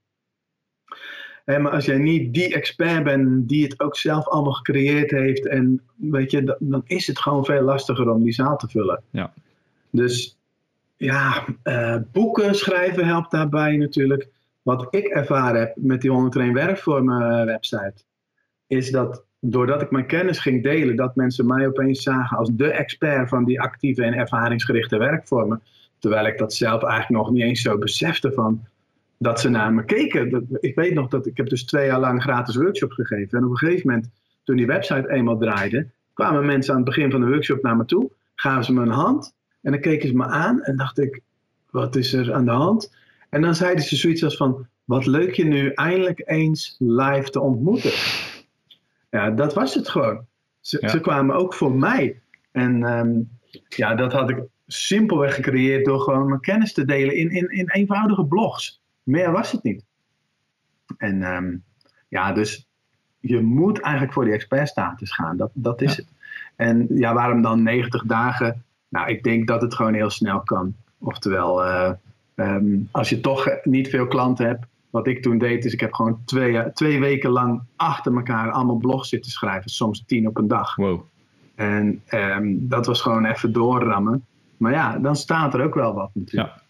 Maar 1.46 1.70
als 1.70 1.86
jij 1.86 1.98
niet 1.98 2.34
die 2.34 2.54
expert 2.54 3.04
bent 3.04 3.50
die 3.50 3.64
het 3.64 3.80
ook 3.80 3.98
zelf 3.98 4.28
allemaal 4.28 4.54
gecreëerd 4.54 5.12
heeft, 5.12 5.48
en 5.48 5.82
weet 5.96 6.32
je, 6.32 6.44
dan, 6.44 6.56
dan 6.60 6.82
is 6.86 7.08
het 7.08 7.20
gewoon 7.20 7.46
veel 7.46 7.62
lastiger 7.62 8.10
om 8.10 8.24
die 8.24 8.34
zaal 8.34 8.58
te 8.58 8.68
vullen. 8.68 9.04
Ja. 9.10 9.34
Dus 9.90 10.38
ja, 10.98 11.46
eh, 11.64 11.98
boeken 12.12 12.56
schrijven 12.56 13.06
helpt 13.06 13.32
daarbij 13.32 13.78
natuurlijk. 13.78 14.30
Wat 14.62 14.88
ik 14.90 15.06
ervaren 15.06 15.60
heb 15.60 15.74
met 15.76 16.02
die 16.02 16.12
101 16.12 16.54
werkvormen 16.54 17.46
website, 17.46 18.04
is 18.68 18.92
dat 18.92 19.24
doordat 19.46 19.82
ik 19.82 19.92
mijn 19.92 20.06
kennis 20.06 20.40
ging 20.40 20.64
delen, 20.64 20.96
dat 20.96 21.16
mensen 21.16 21.46
mij 21.46 21.68
opeens 21.68 22.04
zagen 22.04 22.38
als 22.38 22.50
de 22.54 22.72
expert 22.72 23.30
van 23.30 23.46
die 23.46 23.62
actieve 23.62 24.04
en 24.04 24.14
ervaringsgerichte 24.14 24.98
werkvormen. 24.98 25.62
Terwijl 26.00 26.26
ik 26.26 26.38
dat 26.38 26.54
zelf 26.54 26.84
eigenlijk 26.84 27.24
nog 27.24 27.32
niet 27.32 27.44
eens 27.44 27.62
zo 27.62 27.78
besefte 27.78 28.32
van 28.32 28.66
dat 29.18 29.40
ze 29.40 29.50
naar 29.50 29.74
me 29.74 29.86
keken. 29.86 30.48
Ik 30.60 30.76
weet 30.76 30.94
nog 30.94 31.08
dat 31.08 31.26
ik 31.26 31.38
heb 31.38 31.50
dus 31.50 31.66
twee 31.66 31.86
jaar 31.86 32.00
lang 32.00 32.22
gratis 32.22 32.56
workshops 32.56 32.96
gegeven. 32.96 33.38
En 33.38 33.46
op 33.46 33.52
een 33.52 33.58
gegeven 33.58 33.88
moment, 33.88 34.10
toen 34.44 34.56
die 34.56 34.66
website 34.66 35.10
eenmaal 35.10 35.38
draaide, 35.38 35.88
kwamen 36.14 36.46
mensen 36.46 36.74
aan 36.74 36.80
het 36.80 36.90
begin 36.90 37.12
van 37.12 37.22
de 37.22 37.28
workshop 37.28 37.64
naar 37.64 37.78
me 37.78 37.86
toe, 37.86 38.12
gaven 38.36 38.64
ze 38.64 38.74
me 38.74 38.82
een 38.82 38.90
hand 38.90 39.34
en 39.62 39.72
dan 39.72 39.82
keken 39.82 40.08
ze 40.08 40.16
me 40.16 40.26
aan 40.26 40.62
en 40.62 40.78
dacht 40.78 41.00
ik, 41.00 41.22
wat 41.70 41.96
is 41.96 42.14
er 42.14 42.34
aan 42.34 42.46
de 42.46 42.52
hand? 42.52 42.96
En 43.30 43.42
dan 43.42 43.56
zeiden 43.56 43.84
ze 43.84 43.96
zoiets 43.96 44.24
als 44.24 44.38
van, 44.38 44.68
wat 44.86 45.06
leuk 45.06 45.34
je 45.34 45.46
nu 45.46 45.70
eindelijk 45.70 46.22
eens 46.26 46.76
live 46.80 47.30
te 47.30 47.40
ontmoeten. 47.40 47.92
Ja, 49.14 49.30
dat 49.30 49.54
was 49.54 49.74
het 49.74 49.90
gewoon. 49.90 50.26
Ze, 50.60 50.78
Ja. 50.82 50.88
ze 50.88 51.00
kwamen 51.00 51.36
ook 51.36 51.54
voor 51.54 51.72
mij. 51.72 52.22
En 52.52 52.84
ehm, 52.84 53.20
ja, 53.70 53.96
dat 53.96 54.12
had 54.14 54.30
ik 54.30 54.38
simpelweg 54.68 55.36
gecreëerd 55.36 55.86
door 55.86 56.00
gewoon 56.00 56.28
mijn 56.28 56.40
kennis 56.40 56.74
te 56.74 56.86
delen 56.86 57.16
in, 57.16 57.30
in, 57.30 57.50
in 57.50 57.70
eenvoudige 57.70 58.26
blogs. 58.26 58.82
Meer 59.04 59.32
was 59.32 59.52
het 59.52 59.64
niet. 59.64 59.84
En 60.98 61.24
ehm, 61.24 61.56
ja, 62.08 62.32
dus 62.34 62.68
je 63.20 63.40
moet 63.42 63.80
eigenlijk 63.80 64.14
voor 64.14 64.24
die 64.26 64.34
expertstatus 64.34 65.12
gaan. 65.14 65.38
Dat, 65.38 65.52
dat 65.54 65.82
is 65.82 65.96
Ja. 65.96 66.02
het. 66.04 66.12
En 66.56 66.88
ja, 66.90 67.14
waarom 67.14 67.42
dan 67.42 67.64
90 67.64 68.04
dagen? 68.04 68.64
Nou, 68.90 69.10
ik 69.10 69.24
denk 69.24 69.48
dat 69.48 69.62
het 69.62 69.74
gewoon 69.76 69.94
heel 69.94 70.10
snel 70.10 70.42
kan. 70.42 70.76
Oftewel, 71.00 71.64
eh, 71.64 71.92
ehm, 72.36 72.78
als 72.92 73.10
je 73.10 73.20
toch 73.20 73.50
niet 73.64 73.90
veel 73.90 74.08
klanten 74.08 74.46
hebt. 74.46 74.66
Wat 74.94 75.08
ik 75.08 75.22
toen 75.22 75.38
deed, 75.38 75.66
is 75.66 75.74
ik 75.74 75.80
heb 75.80 75.94
gewoon 75.94 76.20
twee, 76.26 76.72
twee 76.74 77.00
weken 77.00 77.30
lang 77.30 77.62
achter 77.76 78.16
elkaar 78.16 78.52
allemaal 78.52 78.76
blogs 78.78 79.10
zitten 79.10 79.32
schrijven. 79.32 79.70
Soms 79.70 80.04
tien 80.08 80.28
op 80.28 80.38
een 80.38 80.48
dag. 80.48 80.76
Wow. 80.76 81.02
En 81.56 82.02
ehm, 82.06 82.44
dat 82.60 82.86
was 82.86 83.02
gewoon 83.02 83.26
even 83.26 83.52
doorrammen. 83.54 84.26
Maar 84.58 84.72
ja, 84.72 84.98
dan 84.98 85.16
staat 85.16 85.54
er 85.54 85.64
ook 85.64 85.74
wel 85.76 85.94
wat 85.94 86.10
natuurlijk. 86.14 86.54
Ja. 86.56 86.62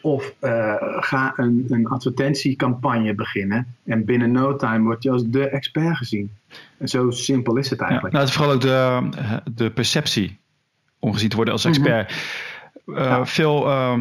Of 0.00 0.34
eh, 0.38 0.74
ga 0.80 1.32
een, 1.36 1.66
een 1.68 1.86
advertentiecampagne 1.86 3.14
beginnen. 3.14 3.66
En 3.84 4.04
binnen 4.04 4.32
no 4.32 4.56
time 4.56 4.84
word 4.84 5.02
je 5.02 5.10
als 5.10 5.24
de 5.26 5.48
expert 5.48 5.96
gezien. 5.96 6.30
En 6.78 6.88
zo 6.88 7.10
simpel 7.10 7.56
is 7.56 7.70
het 7.70 7.78
Ja. 7.78 7.84
eigenlijk. 7.84 8.14
Nou, 8.14 8.26
het 8.26 8.34
is 8.34 8.40
vooral 8.40 8.54
ook 8.54 8.60
de, 8.60 9.52
de 9.54 9.70
perceptie 9.70 10.38
om 10.98 11.12
gezien 11.12 11.28
te 11.28 11.36
worden 11.36 11.54
als 11.54 11.64
expert. 11.64 12.10
Eh, 12.10 12.94
Ja. 12.94 13.26
Veel 13.26 13.66
eh, 13.66 13.98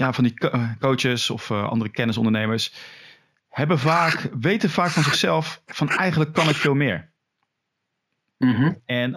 ja, 0.00 0.12
van 0.12 0.24
die 0.24 0.34
eh, 0.38 0.70
coaches 0.78 1.30
of 1.30 1.50
eh, 1.50 1.68
andere 1.68 1.90
kennisondernemers 1.90 2.74
hebben 3.48 3.78
vaak, 3.78 4.28
weten 4.40 4.70
vaak 4.70 4.90
van 4.90 5.02
zichzelf 5.02 5.62
van 5.66 5.88
eigenlijk 5.88 6.32
kan 6.32 6.48
ik 6.48 6.54
veel 6.54 6.74
meer. 6.74 7.10
Mhm. 8.38 8.72
En 8.84 9.10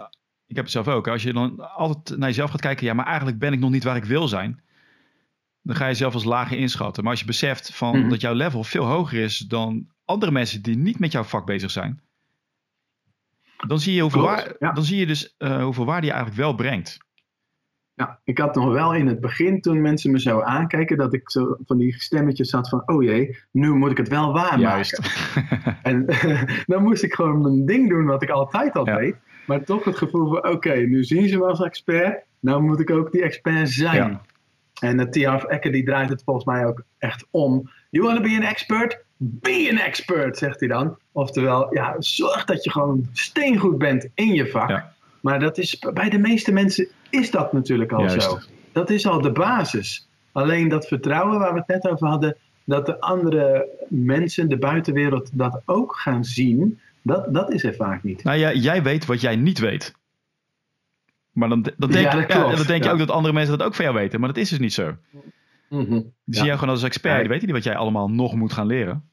ik 0.46 0.56
heb 0.56 0.64
het 0.64 0.70
zelf 0.74 0.88
ook. 0.88 1.08
Als 1.08 1.22
je 1.22 1.32
dan 1.32 1.74
altijd 1.74 2.18
naar 2.18 2.28
jezelf 2.28 2.50
gaat 2.50 2.60
kijken, 2.60 2.86
ja, 2.86 2.94
maar 2.94 3.06
eigenlijk 3.06 3.38
ben 3.38 3.52
ik 3.52 3.58
nog 3.58 3.70
niet 3.70 3.84
waar 3.84 3.96
ik 3.96 4.04
wil 4.04 4.28
zijn. 4.28 4.62
Dan 5.62 5.76
ga 5.76 5.84
je 5.84 5.90
jezelf 5.90 6.14
als 6.14 6.24
lager 6.24 6.58
inschatten. 6.58 7.02
Maar 7.02 7.12
als 7.12 7.20
je 7.20 7.26
beseft 7.26 7.74
van 7.74 7.98
Mhm. 8.00 8.08
dat 8.08 8.20
jouw 8.20 8.32
level 8.34 8.64
veel 8.64 8.84
hoger 8.84 9.18
is 9.22 9.38
dan 9.38 9.86
andere 10.04 10.32
mensen 10.32 10.62
die 10.62 10.76
niet 10.76 10.98
met 10.98 11.12
jouw 11.12 11.22
vak 11.22 11.46
bezig 11.46 11.70
zijn. 11.70 12.00
Dan 13.66 13.80
zie 13.80 13.94
je 13.94 14.00
hoeveel, 14.02 14.22
Klopt, 14.22 14.42
waar- 14.44 14.54
ja. 14.58 14.72
dan 14.72 14.84
zie 14.84 14.98
je 14.98 15.06
dus 15.06 15.34
eh, 15.38 15.62
hoeveel 15.62 15.84
waarde 15.84 16.06
je 16.06 16.12
eigenlijk 16.12 16.42
wel 16.42 16.54
brengt. 16.54 16.98
Ja, 17.96 18.18
ik 18.24 18.38
had 18.38 18.54
nog 18.54 18.72
wel 18.72 18.94
in 18.94 19.06
het 19.06 19.20
begin, 19.20 19.60
toen 19.60 19.80
mensen 19.80 20.10
me 20.10 20.20
zo 20.20 20.40
aankijken, 20.40 20.96
dat 20.96 21.14
ik 21.14 21.30
zo 21.30 21.56
van 21.66 21.78
die 21.78 21.94
stemmetjes 22.02 22.52
had 22.52 22.68
van, 22.68 22.82
oh 22.86 23.02
jee, 23.02 23.36
nu 23.50 23.70
moet 23.74 23.90
ik 23.90 23.96
het 23.96 24.08
wel 24.08 24.32
waarmaken. 24.32 24.60
Juist. 24.60 25.00
En 25.82 26.06
dan 26.66 26.82
moest 26.82 27.02
ik 27.02 27.14
gewoon 27.14 27.42
mijn 27.42 27.66
ding 27.66 27.88
doen 27.88 28.04
wat 28.04 28.22
ik 28.22 28.30
altijd 28.30 28.74
al 28.74 28.86
Ja. 28.86 28.96
deed. 28.96 29.16
Maar 29.46 29.64
toch 29.64 29.84
het 29.84 29.96
gevoel 29.98 30.28
van, 30.28 30.48
oké, 30.48 30.74
nu 30.74 31.04
zien 31.04 31.28
ze 31.28 31.38
me 31.38 31.44
als 31.44 31.60
expert, 31.60 32.24
nou 32.40 32.62
moet 32.62 32.80
ik 32.80 32.90
ook 32.90 33.12
die 33.12 33.22
expert 33.22 33.70
zijn. 33.70 33.96
Ja. 33.96 34.20
En 34.80 35.00
uh, 35.00 35.06
Tiaf 35.06 35.44
Ecker 35.44 35.72
die 35.72 35.84
draait 35.84 36.08
het 36.08 36.22
volgens 36.24 36.44
mij 36.44 36.66
ook 36.66 36.82
echt 36.98 37.26
om. 37.30 37.70
You 37.90 38.04
want 38.04 38.16
to 38.16 38.22
be 38.22 38.36
an 38.36 38.42
expert? 38.42 39.04
Be 39.16 39.68
an 39.70 39.78
expert, 39.78 40.38
zegt 40.38 40.60
hij 40.60 40.68
dan. 40.68 40.96
Oftewel, 41.12 41.74
ja, 41.74 41.94
zorg 41.98 42.44
dat 42.44 42.64
je 42.64 42.70
gewoon 42.70 43.08
steengoed 43.12 43.78
bent 43.78 44.08
in 44.14 44.34
je 44.34 44.46
vak. 44.46 44.68
Ja. 44.68 44.92
Maar 45.20 45.40
dat 45.40 45.58
is, 45.58 45.78
bij 45.92 46.08
de 46.10 46.18
meeste 46.18 46.52
mensen 46.52 46.88
is 47.14 47.30
dat 47.30 47.52
natuurlijk 47.52 47.92
al 47.92 48.00
Juist. 48.00 48.22
zo. 48.30 48.38
Dat 48.72 48.90
is 48.90 49.06
al 49.06 49.20
de 49.20 49.30
basis. 49.32 50.08
Alleen 50.32 50.68
dat 50.68 50.86
vertrouwen 50.86 51.38
waar 51.38 51.52
we 51.52 51.58
het 51.58 51.68
net 51.68 51.92
over 51.92 52.08
hadden, 52.08 52.36
dat 52.64 52.86
de 52.86 53.00
andere 53.00 53.68
mensen, 53.88 54.48
de 54.48 54.58
buitenwereld, 54.58 55.30
dat 55.32 55.62
ook 55.64 55.96
gaan 55.96 56.24
zien, 56.24 56.78
dat, 57.02 57.34
dat 57.34 57.52
is 57.52 57.64
er 57.64 57.74
vaak 57.74 58.02
niet. 58.02 58.24
Nou 58.24 58.38
ja, 58.38 58.52
jij 58.52 58.82
weet 58.82 59.06
wat 59.06 59.20
jij 59.20 59.36
niet 59.36 59.58
weet. 59.58 59.94
Maar 61.32 61.48
dan, 61.48 61.62
dan 61.76 61.90
denk, 61.90 62.04
Ja, 62.12 62.20
dat 62.20 62.32
ja, 62.32 62.56
dan 62.56 62.66
denk 62.66 62.84
je 62.84 62.90
ook 62.90 62.98
dat 62.98 63.10
andere 63.10 63.34
mensen 63.34 63.58
dat 63.58 63.66
ook 63.66 63.74
van 63.74 63.84
jou 63.84 63.96
weten. 63.96 64.20
Maar 64.20 64.28
dat 64.28 64.38
is 64.38 64.48
dus 64.48 64.58
niet 64.58 64.72
zo. 64.72 64.96
Die 65.68 65.78
Ja. 65.88 66.02
zie 66.26 66.44
jij 66.44 66.54
gewoon 66.54 66.68
als 66.68 66.82
expert. 66.82 67.20
Die 67.20 67.28
weten 67.28 67.46
niet 67.46 67.54
wat 67.54 67.64
jij 67.64 67.76
allemaal 67.76 68.10
nog 68.10 68.34
moet 68.34 68.52
gaan 68.52 68.66
leren. 68.66 69.08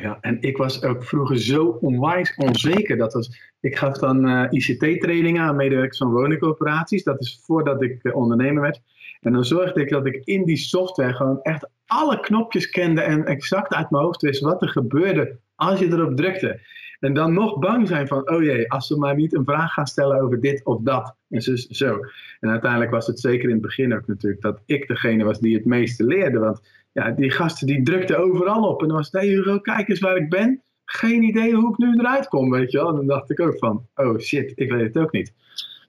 Ja, 0.00 0.18
en 0.20 0.36
ik 0.40 0.56
was 0.56 0.82
ook 0.82 1.04
vroeger 1.04 1.38
zo 1.38 1.66
onwijs 1.66 2.34
onzeker. 2.36 2.96
Dat 2.96 3.12
was, 3.12 3.52
ik 3.60 3.76
gaf 3.76 3.98
dan 3.98 4.28
eh, 4.28 4.46
ICT-trainingen 4.50 5.42
aan 5.42 5.56
medewerkers 5.56 5.98
van 5.98 6.12
woningcorporaties. 6.12 7.04
Dat 7.04 7.20
is 7.20 7.40
voordat 7.42 7.82
ik 7.82 8.02
eh, 8.02 8.16
ondernemer 8.16 8.62
werd. 8.62 8.80
En 9.20 9.32
dan 9.32 9.44
zorgde 9.44 9.80
ik 9.80 9.88
dat 9.88 10.06
ik 10.06 10.24
in 10.24 10.44
die 10.44 10.56
software 10.56 11.14
gewoon 11.14 11.42
echt 11.42 11.68
alle 11.86 12.20
knopjes 12.20 12.70
kende 12.70 13.00
en 13.00 13.24
exact 13.24 13.74
uit 13.74 13.90
mijn 13.90 14.04
hoofd 14.04 14.22
wist 14.22 14.42
wat 14.42 14.62
er 14.62 14.68
gebeurde 14.68 15.38
als 15.54 15.78
je 15.78 15.86
erop 15.86 16.16
drukte. 16.16 16.60
En 17.00 17.14
dan 17.14 17.32
nog 17.32 17.58
bang 17.58 17.88
zijn 17.88 18.06
van, 18.06 18.30
oh 18.30 18.42
jee, 18.42 18.70
als 18.70 18.86
ze 18.86 18.98
maar 18.98 19.14
niet 19.14 19.34
een 19.34 19.44
vraag 19.44 19.72
gaan 19.72 19.86
stellen 19.86 20.20
over 20.20 20.40
dit 20.40 20.64
of 20.64 20.80
dat. 20.82 21.16
En 21.28 21.42
zo. 21.42 21.56
zo. 21.56 21.98
En 22.40 22.50
uiteindelijk 22.50 22.90
was 22.90 23.06
het 23.06 23.20
zeker 23.20 23.44
in 23.44 23.54
het 23.54 23.62
begin 23.62 23.94
ook 23.94 24.06
natuurlijk 24.06 24.42
dat 24.42 24.62
ik 24.66 24.88
degene 24.88 25.24
was 25.24 25.40
die 25.40 25.54
het 25.54 25.64
meeste 25.64 26.04
leerde. 26.04 26.38
Want 26.38 26.60
ja, 26.92 27.10
die 27.10 27.30
gasten 27.30 27.66
die 27.66 27.82
drukten 27.82 28.18
overal 28.18 28.68
op. 28.68 28.82
En 28.82 28.88
dan 28.88 28.96
was 28.96 29.10
het, 29.10 29.22
hey 29.22 29.60
kijk 29.60 29.88
eens 29.88 30.00
waar 30.00 30.16
ik 30.16 30.30
ben. 30.30 30.62
Geen 30.84 31.22
idee 31.22 31.54
hoe 31.54 31.70
ik 31.70 31.78
nu 31.78 31.94
eruit 31.94 32.28
kom, 32.28 32.50
weet 32.50 32.70
je 32.70 32.78
wel. 32.78 32.88
En 32.88 32.94
dan 32.94 33.06
dacht 33.06 33.30
ik 33.30 33.40
ook 33.40 33.58
van, 33.58 33.86
oh 33.94 34.18
shit, 34.18 34.52
ik 34.54 34.70
weet 34.70 34.94
het 34.94 35.04
ook 35.04 35.12
niet. 35.12 35.34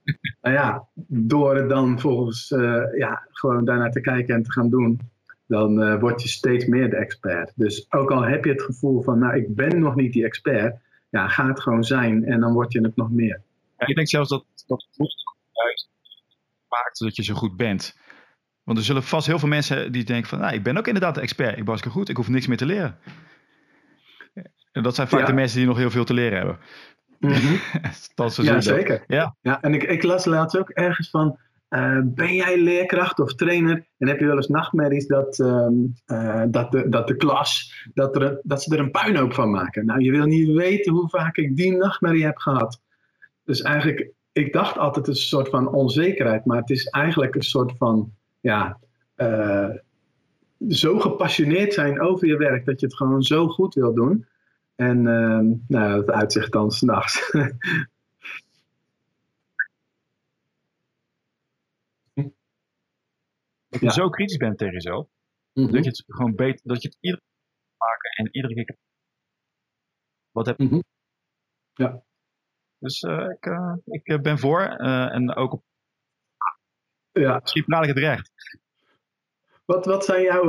nou 0.41 0.55
ja, 0.55 0.87
door 1.07 1.55
het 1.55 1.69
dan 1.69 1.99
volgens, 1.99 2.51
eh, 2.51 2.83
ja, 2.97 3.27
gewoon 3.29 3.65
daarnaar 3.65 3.91
te 3.91 4.01
kijken 4.01 4.35
en 4.35 4.43
te 4.43 4.51
gaan 4.51 4.69
doen, 4.69 4.99
dan 5.47 5.81
eh, 5.81 5.99
word 5.99 6.21
je 6.21 6.27
steeds 6.27 6.65
meer 6.65 6.89
de 6.89 6.95
expert. 6.95 7.51
Dus 7.55 7.85
ook 7.89 8.11
al 8.11 8.23
heb 8.23 8.45
je 8.45 8.51
het 8.51 8.61
gevoel 8.61 9.01
van, 9.01 9.19
nou, 9.19 9.35
ik 9.35 9.55
ben 9.55 9.79
nog 9.79 9.95
niet 9.95 10.13
die 10.13 10.25
expert, 10.25 10.79
ja, 11.09 11.27
ga 11.27 11.47
het 11.47 11.59
gewoon 11.59 11.83
zijn 11.83 12.25
en 12.25 12.39
dan 12.39 12.53
word 12.53 12.71
je 12.71 12.81
het 12.81 12.95
nog 12.95 13.11
meer. 13.11 13.41
Ja, 13.77 13.87
ik 13.87 13.95
denk 13.95 14.07
zelfs 14.07 14.29
dat 14.29 14.45
dat 14.67 14.87
maakt 16.67 16.99
dat 16.99 17.15
je 17.15 17.23
zo 17.23 17.33
goed 17.33 17.57
bent. 17.57 17.95
Want 18.63 18.77
er 18.77 18.83
zullen 18.83 19.03
vast 19.03 19.27
heel 19.27 19.39
veel 19.39 19.47
mensen 19.47 19.91
die 19.91 20.03
denken 20.03 20.29
van, 20.29 20.39
nou, 20.39 20.53
ik 20.53 20.63
ben 20.63 20.77
ook 20.77 20.87
inderdaad 20.87 21.15
de 21.15 21.21
expert. 21.21 21.57
Ik 21.57 21.65
hartstikke 21.65 21.97
goed. 21.97 22.09
Ik 22.09 22.17
hoef 22.17 22.27
niks 22.29 22.47
meer 22.47 22.57
te 22.57 22.65
leren. 22.65 22.97
En 24.71 24.83
dat 24.83 24.95
zijn 24.95 25.07
vaak 25.07 25.19
Ja. 25.19 25.25
de 25.25 25.33
mensen 25.33 25.57
die 25.57 25.67
nog 25.67 25.77
heel 25.77 25.89
veel 25.89 26.03
te 26.03 26.13
leren 26.13 26.37
hebben. 26.37 26.57
dat 28.15 28.33
ze 28.33 28.43
Ja, 28.43 28.61
zeker. 28.61 29.03
Ja. 29.07 29.35
Ja, 29.41 29.61
en 29.61 29.73
ik, 29.73 29.83
ik 29.83 30.03
las 30.03 30.25
laatst 30.25 30.57
ook 30.57 30.69
ergens 30.69 31.09
van, 31.09 31.37
eh, 31.67 31.99
ben 32.03 32.35
jij 32.35 32.61
leerkracht 32.61 33.19
of 33.19 33.33
trainer? 33.35 33.85
En 33.97 34.07
heb 34.07 34.19
je 34.19 34.25
wel 34.25 34.35
eens 34.35 34.47
nachtmerries 34.47 35.07
dat, 35.07 35.39
ehm, 35.39 35.73
eh, 36.05 36.43
dat, 36.47 36.71
de, 36.71 36.89
dat 36.89 37.07
de 37.07 37.15
klas, 37.15 37.73
dat, 37.93 38.15
er, 38.15 38.39
dat 38.43 38.63
ze 38.63 38.73
er 38.73 38.79
een 38.79 38.91
puinhoop 38.91 39.33
van 39.33 39.51
maken? 39.51 39.85
Nou, 39.85 40.01
je 40.01 40.11
wil 40.11 40.25
niet 40.25 40.51
weten 40.51 40.93
hoe 40.93 41.09
vaak 41.09 41.37
ik 41.37 41.55
die 41.55 41.77
nachtmerrie 41.77 42.25
heb 42.25 42.37
gehad. 42.37 42.81
Dus 43.43 43.61
eigenlijk, 43.61 44.11
ik 44.31 44.53
dacht 44.53 44.77
altijd 44.77 45.07
een 45.07 45.15
soort 45.15 45.49
van 45.49 45.73
onzekerheid, 45.73 46.45
maar 46.45 46.57
het 46.57 46.69
is 46.69 46.85
eigenlijk 46.85 47.35
een 47.35 47.41
soort 47.41 47.73
van, 47.77 48.13
ja, 48.41 48.79
eh, 49.15 49.69
zo 50.69 50.99
gepassioneerd 50.99 51.73
zijn 51.73 52.01
over 52.01 52.27
je 52.27 52.37
werk 52.37 52.65
dat 52.65 52.79
je 52.79 52.85
het 52.85 52.95
gewoon 52.95 53.23
zo 53.23 53.47
goed 53.47 53.73
wil 53.73 53.93
doen. 53.93 54.27
En 54.75 55.07
ehm, 55.07 55.45
nou, 55.67 55.95
dat 56.05 56.09
uitzicht 56.09 56.51
dan 56.51 56.71
s'nachts. 56.71 57.31
Dat 63.69 63.79
je 63.79 63.85
Ja. 63.85 63.91
zo 63.91 64.09
kritisch 64.09 64.37
bent 64.37 64.57
tegen 64.57 64.73
jezelf. 64.73 65.07
Dat 65.53 65.71
je 65.71 65.89
het 65.89 66.03
gewoon 66.07 66.35
beter, 66.35 66.61
dat 66.63 66.81
je 66.81 66.87
het 66.87 66.97
iedere 66.99 67.21
keer 67.21 67.77
maken 67.77 68.11
en 68.25 68.35
iedere 68.35 68.53
keer. 68.53 68.77
Wat 70.31 70.45
heb 70.45 70.57
Mhm. 70.57 70.79
Ja. 71.73 72.03
Dus 72.77 73.01
eh, 73.01 73.29
ik, 73.29 73.45
eh, 73.45 73.73
ik 73.85 74.21
ben 74.21 74.39
voor. 74.39 74.61
eh, 74.61 75.13
en 75.13 75.35
ook 75.35 75.53
op 75.53 75.63
Ja, 77.11 77.39
misschien 77.41 77.65
praat 77.65 77.83
ik 77.83 77.89
het 77.89 77.97
recht. 77.97 78.31
wat, 79.65 79.85
wat 79.85 80.05
zijn 80.05 80.21
jouw. 80.21 80.45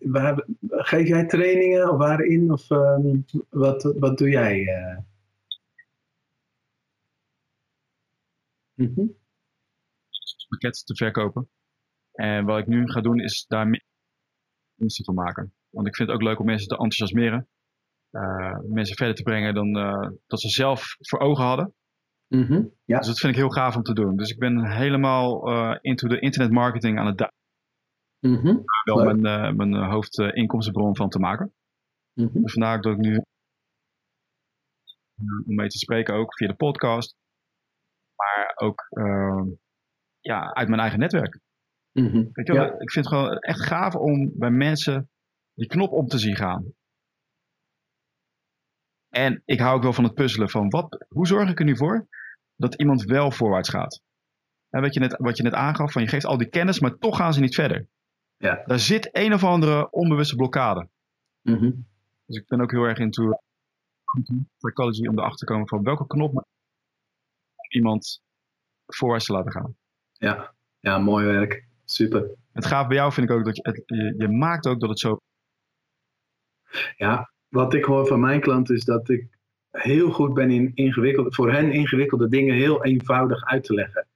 waar, 0.00 0.46
geef 0.68 1.08
jij 1.08 1.26
trainingen 1.26 1.90
of 1.90 1.96
waarin? 1.96 2.52
Of 2.52 2.70
ehm, 2.70 3.20
wat, 3.48 3.82
wat 3.98 4.18
doe 4.18 4.28
jij? 4.28 4.64
pakket 10.48 10.86
te 10.86 10.94
verkopen. 10.94 11.48
En 12.12 12.44
wat 12.44 12.58
ik 12.58 12.66
nu 12.66 12.88
ga 12.88 13.00
doen 13.00 13.20
is 13.20 13.44
daar 13.48 13.68
meer 13.68 13.84
winsten 14.74 15.04
van 15.04 15.14
maken. 15.14 15.54
Want 15.70 15.86
ik 15.86 15.96
vind 15.96 16.08
het 16.08 16.16
ook 16.16 16.24
leuk 16.24 16.38
om 16.38 16.46
mensen 16.46 16.68
te 16.68 16.74
enthousiasmeren. 16.76 17.48
Mensen 18.68 18.96
verder 18.96 19.14
te 19.14 19.22
brengen 19.22 19.54
dan 19.54 19.72
dat 20.26 20.40
ze 20.40 20.48
zelf 20.48 20.96
voor 20.98 21.18
ogen 21.18 21.44
hadden. 21.44 21.74
Mhm. 22.36 22.64
Ja. 22.84 22.98
Dus 22.98 23.06
dat 23.06 23.18
vind 23.18 23.32
ik 23.32 23.38
heel 23.38 23.50
gaaf 23.50 23.76
om 23.76 23.82
te 23.82 23.94
doen. 23.94 24.16
Dus 24.16 24.30
ik 24.30 24.38
ben 24.38 24.70
helemaal 24.70 25.50
eh, 25.50 25.78
into 25.80 26.08
de 26.08 26.20
internetmarketing 26.20 26.98
aan 26.98 27.06
het 27.06 27.18
duiken. 27.18 27.40
Mhm. 28.20 28.62
Wel 28.84 28.96
Leuk. 28.96 29.16
mijn, 29.16 29.26
eh, 29.26 29.56
mijn 29.56 29.74
eh, 29.74 29.90
hoofdinkomstenbron 29.90 30.96
van 30.96 31.08
te 31.08 31.18
maken. 31.18 31.52
Mhm. 32.12 32.42
Dus 32.42 32.52
vandaar 32.52 32.80
dat 32.80 32.92
ik 32.92 32.98
nu 32.98 33.22
om 35.46 35.54
mee 35.54 35.68
te 35.68 35.78
spreken 35.78 36.14
ook 36.14 36.34
via 36.36 36.48
de 36.48 36.54
podcast. 36.54 37.16
Maar 38.16 38.52
ook 38.54 38.86
eh, 38.88 39.42
ja, 40.20 40.52
uit 40.52 40.68
mijn 40.68 40.80
eigen 40.80 40.98
netwerk. 40.98 41.40
Mhm. 41.92 42.24
Weet 42.32 42.46
je 42.46 42.52
wel, 42.52 42.64
Ja. 42.64 42.78
Ik 42.78 42.90
vind 42.90 43.04
het 43.04 43.14
gewoon 43.14 43.38
echt 43.38 43.60
gaaf 43.60 43.94
om 43.94 44.32
bij 44.38 44.50
mensen 44.50 45.10
die 45.54 45.68
knop 45.68 45.92
om 45.92 46.06
te 46.06 46.18
zien 46.18 46.36
gaan. 46.36 46.72
En 49.08 49.42
ik 49.44 49.60
hou 49.60 49.76
ook 49.76 49.82
wel 49.82 49.92
van 49.92 50.04
het 50.04 50.14
puzzelen 50.14 50.50
van 50.50 50.68
wat, 50.68 51.06
hoe 51.08 51.26
zorg 51.26 51.50
ik 51.50 51.58
er 51.58 51.64
nu 51.64 51.76
voor 51.76 52.08
dat 52.62 52.74
iemand 52.74 53.02
wel 53.02 53.30
voorwaarts 53.30 53.68
gaat. 53.68 54.00
En 54.70 54.80
wat, 54.80 54.94
je 54.94 55.00
net, 55.00 55.16
wat 55.18 55.36
je 55.36 55.42
net 55.42 55.52
aangaf, 55.52 55.92
van 55.92 56.02
je 56.02 56.08
geeft 56.08 56.24
al 56.24 56.38
die 56.38 56.48
kennis, 56.48 56.80
maar 56.80 56.98
toch 56.98 57.16
gaan 57.16 57.34
ze 57.34 57.40
niet 57.40 57.54
verder. 57.54 57.86
Ja. 58.36 58.62
Daar 58.66 58.78
zit 58.78 59.08
een 59.12 59.32
of 59.32 59.44
andere 59.44 59.90
onbewuste 59.90 60.36
blokkade. 60.36 60.88
Mhm. 61.42 61.70
Dus 62.26 62.36
ik 62.36 62.46
ben 62.46 62.60
ook 62.60 62.70
heel 62.70 62.84
erg 62.84 62.98
into 62.98 63.38
psychology 64.58 65.06
om 65.06 65.18
erachter 65.18 65.46
te 65.46 65.52
komen 65.52 65.68
van 65.68 65.82
welke 65.82 66.06
knop 66.06 66.46
iemand 67.68 68.22
voorwaarts 68.86 69.26
te 69.26 69.32
laten 69.32 69.52
gaan. 69.52 69.76
ja. 70.12 70.54
ja, 70.80 70.98
mooi 70.98 71.26
werk. 71.26 71.66
Super. 71.84 72.30
Het 72.52 72.66
gaaf 72.66 72.86
bij 72.86 72.96
jou 72.96 73.12
vind 73.12 73.30
ik 73.30 73.36
ook 73.36 73.44
dat 73.44 73.56
je, 73.56 73.62
het, 73.62 73.82
je, 73.86 74.14
je 74.18 74.28
maakt 74.28 74.66
ook 74.66 74.80
dat 74.80 74.88
het 74.88 74.98
zo 74.98 75.20
Ja, 76.96 77.32
wat 77.48 77.74
ik 77.74 77.84
hoor 77.84 78.06
van 78.06 78.20
mijn 78.20 78.40
klanten 78.40 78.74
is 78.74 78.84
dat 78.84 79.08
ik 79.08 79.31
heel 79.72 80.10
goed 80.10 80.34
ben 80.34 80.50
in 80.50 80.70
ingewikkelde, 80.74 81.32
voor 81.32 81.52
hen 81.52 81.72
ingewikkelde 81.72 82.28
dingen 82.28 82.54
heel 82.54 82.84
eenvoudig 82.84 83.44
uit 83.44 83.64
te 83.64 83.74
leggen. 83.74 84.06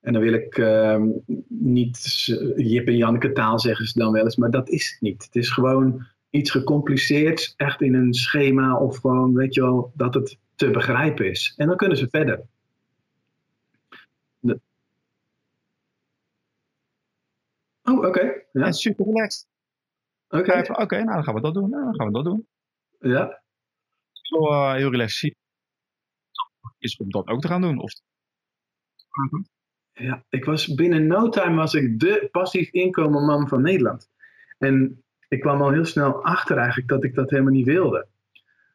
En 0.00 0.12
dan 0.12 0.22
wil 0.22 0.32
ik 0.32 0.58
ehm, 0.58 1.08
niet 1.48 2.24
Jip 2.56 2.86
en 2.86 2.96
Janneke 2.96 3.32
taal 3.32 3.58
zeggen 3.60 3.86
ze 3.86 3.98
dan 3.98 4.12
wel 4.12 4.24
eens, 4.24 4.36
maar 4.36 4.50
dat 4.50 4.68
is 4.68 4.90
het 4.90 5.00
niet. 5.00 5.24
Het 5.24 5.36
is 5.36 5.50
gewoon 5.50 6.06
iets 6.30 6.50
gecompliceerds, 6.50 7.54
echt 7.56 7.80
in 7.82 7.94
een 7.94 8.14
schema 8.14 8.78
of 8.78 8.96
gewoon, 8.96 9.34
weet 9.34 9.54
je 9.54 9.60
wel, 9.60 9.92
dat 9.94 10.14
het 10.14 10.38
te 10.54 10.70
begrijpen 10.70 11.30
is. 11.30 11.54
En 11.56 11.66
dan 11.66 11.76
kunnen 11.76 11.96
ze 11.98 12.08
verder. 12.10 12.40
De- 14.40 14.60
Oh, 17.82 18.06
oké. 18.06 18.20
Ja, 18.52 18.64
En 18.64 18.72
super 18.72 19.04
relaxed. 19.04 19.46
oké. 20.28 20.64
Oké, 20.82 20.96
nou 20.96 21.14
dan 21.14 21.24
gaan 21.24 21.34
we 21.34 21.40
dat 21.40 21.54
doen. 21.54 21.70
Nou, 21.70 21.84
dan 21.84 21.94
gaan 21.94 22.06
we 22.06 22.12
dat 22.12 22.24
doen. 22.24 22.46
Ja. 23.00 23.40
Eh, 24.28 24.74
heel 24.74 24.90
relaxed. 24.90 25.34
Is 26.78 26.96
om 26.96 27.10
dat 27.10 27.26
ook 27.26 27.40
te 27.40 27.48
gaan 27.48 27.60
doen. 27.60 27.78
Of, 27.78 27.92
Ja, 29.92 30.24
ik 30.28 30.44
was 30.44 30.74
binnen 30.74 31.06
no 31.06 31.28
time 31.28 31.54
was 31.54 31.74
ik 31.74 31.98
de 32.00 32.28
passief 32.30 32.70
inkomen 32.70 33.24
man 33.24 33.48
van 33.48 33.62
Nederland. 33.62 34.10
En 34.58 35.02
ik 35.28 35.40
kwam 35.40 35.62
al 35.62 35.72
heel 35.72 35.84
snel 35.84 36.24
achter 36.24 36.56
eigenlijk 36.56 36.88
dat 36.88 37.04
ik 37.04 37.14
dat 37.14 37.30
helemaal 37.30 37.52
niet 37.52 37.66
wilde. 37.66 38.06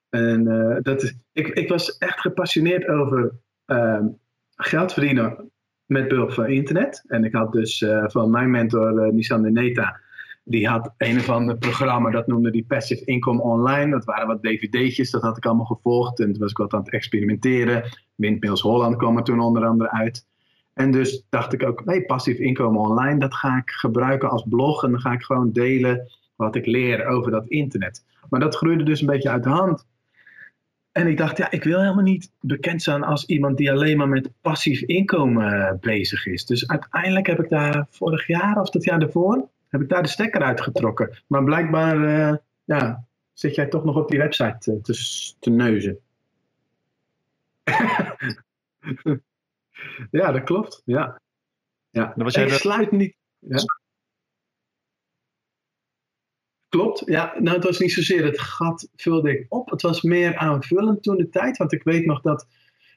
En 0.09 0.47
eh, 0.47 0.77
dat 0.81 1.13
ik, 1.31 1.47
ik 1.47 1.69
was 1.69 1.97
echt 1.97 2.19
gepassioneerd 2.19 2.87
over 2.87 3.31
ehm, 3.65 4.07
geld 4.55 4.93
verdienen 4.93 5.51
met 5.85 6.07
behulp 6.07 6.31
van 6.31 6.49
internet. 6.49 7.03
En 7.07 7.23
ik 7.23 7.33
had 7.33 7.51
dus 7.51 7.81
eh, 7.81 8.03
van 8.07 8.29
mijn 8.29 8.51
mentor, 8.51 9.13
Nissan 9.13 9.53
Neta, 9.53 9.99
die 10.43 10.67
had 10.67 10.93
een 10.97 11.17
of 11.17 11.29
ander 11.29 11.57
programma, 11.57 12.09
dat 12.09 12.27
noemde 12.27 12.51
die 12.51 12.65
Passive 12.65 13.05
Income 13.05 13.41
Online. 13.41 13.91
Dat 13.91 14.05
waren 14.05 14.27
wat 14.27 14.43
dvd'tjes, 14.43 15.11
dat 15.11 15.21
had 15.21 15.37
ik 15.37 15.45
allemaal 15.45 15.65
gevolgd. 15.65 16.19
En 16.19 16.31
toen 16.31 16.41
was 16.41 16.51
ik 16.51 16.57
wat 16.57 16.73
aan 16.73 16.79
het 16.79 16.91
experimenteren. 16.91 17.83
Windmills 18.15 18.61
Holland 18.61 18.95
kwam 18.95 19.17
er 19.17 19.23
toen 19.23 19.39
onder 19.39 19.65
andere 19.65 19.91
uit. 19.91 20.27
En 20.73 20.91
dus 20.91 21.25
dacht 21.29 21.53
ik 21.53 21.63
ook, 21.63 21.85
nee, 21.85 22.05
passief 22.05 22.37
inkomen 22.37 22.81
online, 22.81 23.19
dat 23.19 23.33
ga 23.33 23.57
ik 23.57 23.69
gebruiken 23.69 24.29
als 24.29 24.45
blog. 24.49 24.83
En 24.83 24.91
dan 24.91 24.99
ga 24.99 25.11
ik 25.11 25.23
gewoon 25.23 25.51
delen 25.51 26.11
wat 26.35 26.55
ik 26.55 26.65
leer 26.65 27.05
over 27.05 27.31
dat 27.31 27.47
internet. 27.47 28.05
Maar 28.29 28.39
dat 28.39 28.55
groeide 28.55 28.83
dus 28.83 29.01
een 29.01 29.07
beetje 29.07 29.29
uit 29.29 29.43
de 29.43 29.49
hand. 29.49 29.87
En 30.91 31.07
ik 31.07 31.17
dacht, 31.17 31.37
ja, 31.37 31.51
ik 31.51 31.63
wil 31.63 31.79
helemaal 31.79 32.03
niet 32.03 32.31
bekend 32.39 32.81
zijn 32.81 33.03
als 33.03 33.25
iemand 33.25 33.57
die 33.57 33.71
alleen 33.71 33.97
maar 33.97 34.07
met 34.07 34.29
passief 34.41 34.81
inkomen 34.81 35.51
eh, 35.51 35.73
bezig 35.79 36.25
is. 36.25 36.45
Dus 36.45 36.67
uiteindelijk 36.67 37.27
heb 37.27 37.39
ik 37.39 37.49
daar 37.49 37.87
vorig 37.89 38.27
jaar 38.27 38.61
of 38.61 38.69
dat 38.69 38.83
jaar 38.83 38.99
daarvoor, 38.99 39.49
heb 39.73 39.81
ik 39.81 39.89
daar 39.89 40.03
de 40.03 40.09
stekker 40.09 40.41
uitgetrokken. 40.41 41.17
Maar 41.27 41.43
blijkbaar, 41.43 41.97
uh, 41.97 42.37
ja, 42.63 43.05
zit 43.33 43.55
jij 43.55 43.67
toch 43.67 43.83
nog 43.83 43.95
op 43.95 44.09
die 44.09 44.19
website 44.19 44.71
uh, 44.71 44.81
te, 44.81 45.33
te 45.39 45.49
neuzen. 45.49 45.99
ja, 50.11 50.31
dat 50.31 50.43
klopt. 50.43 50.81
Ja. 50.85 51.21
ja. 51.89 52.13
was 52.15 52.33
jij 52.33 52.43
ik 52.43 52.49
de- 52.49 52.55
sluit 52.55 52.91
niet. 52.91 53.15
Ja. 53.39 53.57
Klopt, 56.69 57.01
ja. 57.05 57.33
Nou, 57.39 57.55
het 57.55 57.65
was 57.65 57.79
niet 57.79 57.91
zozeer 57.91 58.25
het 58.25 58.39
gat 58.39 58.89
vulde 58.95 59.39
ik 59.39 59.45
op. 59.49 59.69
Het 59.69 59.81
was 59.81 60.01
meer 60.01 60.35
aanvullend 60.35 61.03
toen 61.03 61.17
de 61.17 61.29
tijd. 61.29 61.57
Want 61.57 61.71
ik 61.71 61.83
weet 61.83 62.05
nog 62.05 62.21
dat 62.21 62.47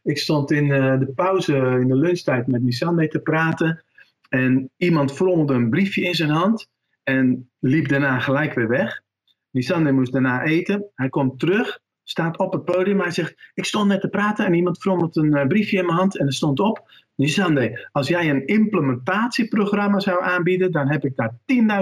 ik 0.02 0.18
stond 0.18 0.50
in 0.50 0.72
eh, 0.72 0.98
de 0.98 1.12
pauze, 1.14 1.56
in 1.56 1.88
de 1.88 1.96
lunchtijd 1.96 2.46
met 2.46 2.62
Nissan 2.62 3.08
te 3.08 3.20
praten. 3.20 3.84
En 4.28 4.70
iemand 4.76 5.12
frommelde 5.12 5.54
een 5.54 5.70
briefje 5.70 6.02
in 6.02 6.14
zijn 6.14 6.30
hand 6.30 6.68
en 7.02 7.50
liep 7.58 7.88
daarna 7.88 8.18
gelijk 8.18 8.54
weer 8.54 8.68
weg. 8.68 9.02
Nissan 9.50 9.94
moest 9.94 10.12
daarna 10.12 10.42
eten. 10.42 10.86
Hij 10.94 11.08
komt 11.08 11.38
terug, 11.38 11.80
staat 12.02 12.38
op 12.38 12.52
het 12.52 12.64
podium. 12.64 13.00
Hij 13.00 13.10
zegt, 13.10 13.50
ik 13.54 13.64
stond 13.64 13.88
net 13.88 14.00
te 14.00 14.08
praten 14.08 14.46
en 14.46 14.54
iemand 14.54 14.78
frommelt 14.78 15.16
een 15.16 15.34
eh, 15.34 15.46
briefje 15.46 15.78
in 15.78 15.86
mijn 15.86 15.98
hand 15.98 16.18
en 16.18 16.26
er 16.26 16.32
stond 16.32 16.60
op. 16.60 16.90
Nisande, 17.14 17.88
als 17.92 18.08
jij 18.08 18.30
een 18.30 18.46
implementatieprogramma 18.46 20.00
zou 20.00 20.22
aanbieden, 20.22 20.72
dan 20.72 20.90
heb 20.90 21.04
ik 21.04 21.16
daar 21.16 21.32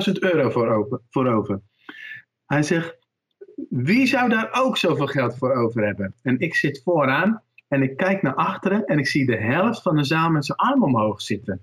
10.000 0.09 0.13
euro 0.13 0.51
voor, 0.51 1.01
voor 1.11 1.27
over. 1.27 1.61
Hij 2.47 2.63
zegt, 2.63 2.97
wie 3.69 4.07
zou 4.07 4.29
daar 4.29 4.49
ook 4.53 4.77
zoveel 4.77 5.07
geld 5.07 5.39
voor 5.39 5.53
over 5.53 5.85
hebben? 5.85 6.15
En 6.23 6.39
ik 6.39 6.55
zit 6.55 6.83
vooraan 6.85 7.43
en 7.69 7.83
ik 7.83 7.97
kijk 7.97 8.23
naar 8.23 8.35
achteren 8.35 8.85
en 8.85 8.99
ik 8.99 9.07
zie 9.07 9.27
de 9.27 9.37
helft 9.37 9.83
van 9.83 9.97
de 9.97 10.05
zaal 10.05 10.31
met 10.31 10.45
zijn 10.45 10.59
arm 10.59 10.83
omhoog 10.83 11.23
zitten. 11.23 11.61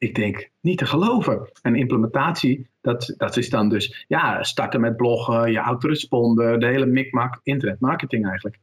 Ik 0.00 0.14
denk, 0.14 0.50
niet 0.60 0.78
te 0.78 0.86
geloven. 0.86 1.50
En 1.62 1.74
implementatie, 1.74 2.68
dat, 2.80 3.14
dat 3.16 3.36
is 3.36 3.50
dan 3.50 3.68
dus 3.68 4.04
ja, 4.08 4.42
starten 4.42 4.80
met 4.80 4.96
bloggen, 4.96 5.52
je 5.52 5.58
autoresponder, 5.58 6.60
de 6.60 6.66
hele 6.66 6.86
mikmak, 6.86 7.40
internetmarketing 7.42 8.26
eigenlijk. 8.26 8.58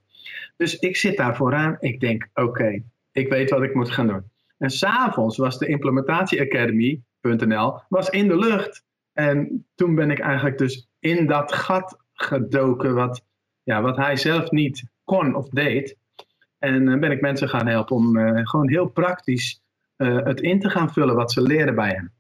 Dus 0.56 0.80
ik 0.80 0.96
zit 0.96 1.18
daar 1.18 1.36
vooraan, 1.36 1.78
ik 1.80 2.00
denk, 2.00 2.30
oké, 2.34 2.84
ik 3.12 3.30
weet 3.30 3.50
wat 3.50 3.62
ik 3.62 3.76
moet 3.76 3.92
gaan 3.92 4.08
doen. 4.08 4.24
En 4.58 4.70
s'avonds 4.70 5.38
was 5.38 5.58
de 5.58 5.68
implementatieacademy.nl 5.68 7.80
was 7.90 8.10
in 8.10 8.28
de 8.28 8.38
lucht. 8.38 8.84
En 9.14 9.66
toen 9.76 9.96
ben 9.96 10.12
ik 10.12 10.20
eigenlijk 10.20 10.58
dus 10.58 10.90
in 11.00 11.28
dat 11.28 11.54
gat 11.54 11.98
gedoken 12.14 12.94
wat, 12.94 13.24
ja, 13.64 13.82
wat 13.82 13.98
hij 13.98 14.16
zelf 14.16 14.52
niet 14.52 14.84
kon 15.04 15.36
of 15.36 15.50
deed. 15.50 15.98
En 16.60 16.88
uh, 16.88 17.00
ben 17.00 17.12
ik 17.12 17.22
mensen 17.22 17.50
gaan 17.50 17.68
helpen 17.68 17.96
om 17.96 18.18
uh, 18.18 18.40
gewoon 18.44 18.70
heel 18.70 18.88
praktisch 18.88 19.62
uh, 19.98 20.24
het 20.24 20.42
in 20.42 20.60
te 20.60 20.70
gaan 20.70 20.92
vullen 20.92 21.16
wat 21.16 21.32
ze 21.32 21.42
leren 21.42 21.76
bij 21.76 21.90
hem. 21.90 22.14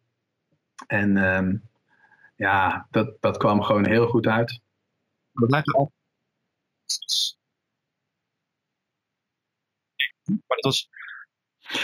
En 0.88 1.18
um, 1.18 1.70
ja, 2.36 2.88
dat, 2.92 3.22
dat 3.22 3.38
kwam 3.38 3.62
gewoon 3.62 3.88
heel 3.88 4.08
goed 4.08 4.28
uit. 4.28 4.62
Dat 5.32 5.52
lijkt. 5.52 5.74
Maar 10.28 10.42
dat 10.48 10.64
was. 10.64 10.90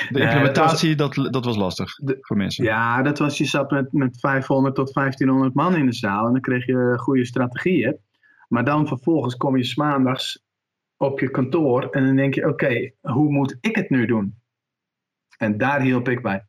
De 0.09 0.19
implementatie, 0.19 0.95
dat, 0.95 1.15
was, 1.15 1.23
dat, 1.23 1.33
dat 1.33 1.45
was 1.45 1.55
lastig 1.55 1.95
de, 1.95 2.17
voor 2.21 2.37
mensen. 2.37 2.63
Ja, 2.63 3.01
dat 3.01 3.19
was, 3.19 3.37
je 3.37 3.45
zat 3.45 3.71
met, 3.71 3.93
met 3.93 4.19
500 4.19 4.75
tot 4.75 4.93
1500 4.93 5.53
man 5.53 5.75
in 5.75 5.85
de 5.85 5.93
zaal 5.93 6.25
en 6.25 6.31
dan 6.31 6.41
kreeg 6.41 6.65
je 6.65 6.93
goede 6.97 7.25
strategieën. 7.25 7.97
Maar 8.47 8.65
dan 8.65 8.87
vervolgens 8.87 9.35
kom 9.35 9.57
je 9.57 9.73
maandags 9.75 10.43
op 10.97 11.19
je 11.19 11.29
kantoor 11.31 11.89
en 11.89 12.05
dan 12.05 12.15
denk 12.15 12.33
je, 12.33 12.41
oké, 12.41 12.65
okay, 12.65 12.95
hoe 13.01 13.31
moet 13.31 13.57
ik 13.59 13.75
het 13.75 13.89
nu 13.89 14.05
doen? 14.05 14.41
En 15.37 15.57
daar 15.57 15.81
hielp 15.81 16.07
ik 16.09 16.21
bij. 16.21 16.45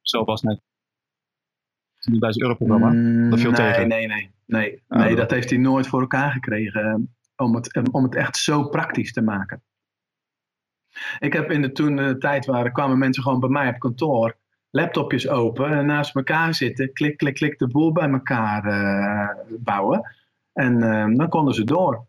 Zo 0.00 0.24
was 0.24 0.42
net. 0.42 0.60
10.000 2.10 2.18
euro 2.18 2.54
programma. 2.54 2.90
Mm, 2.90 3.30
dat 3.30 3.40
viel 3.40 3.50
nee, 3.50 3.60
tegen. 3.60 3.88
nee, 3.88 4.06
nee, 4.06 4.30
nee. 4.46 4.82
Ah, 4.88 4.98
nee, 4.98 5.16
dat 5.16 5.30
heeft 5.30 5.50
hij 5.50 5.58
nooit 5.58 5.86
voor 5.86 6.00
elkaar 6.00 6.32
gekregen 6.32 7.14
om 7.36 7.54
het, 7.54 7.92
om 7.92 8.02
het 8.02 8.14
echt 8.14 8.36
zo 8.36 8.68
praktisch 8.68 9.12
te 9.12 9.22
maken. 9.22 9.62
Ik 11.18 11.32
heb 11.32 11.50
in 11.50 11.62
de 11.62 11.72
toen 11.72 11.96
de 11.96 12.18
tijd 12.18 12.46
waar 12.46 12.72
kwamen 12.72 12.98
mensen 12.98 13.22
gewoon 13.22 13.40
bij 13.40 13.48
mij 13.48 13.68
op 13.68 13.78
kantoor, 13.78 14.36
laptopjes 14.70 15.28
open 15.28 15.78
en 15.78 15.86
naast 15.86 16.14
elkaar 16.14 16.54
zitten, 16.54 16.92
klik, 16.92 17.16
klik, 17.16 17.34
klik, 17.34 17.58
de 17.58 17.66
boel 17.66 17.92
bij 17.92 18.08
elkaar 18.08 18.66
uh, 18.66 19.44
bouwen. 19.58 20.14
En 20.52 20.82
uh, 20.82 21.16
dan 21.16 21.28
konden 21.28 21.54
ze 21.54 21.64
door. 21.64 22.06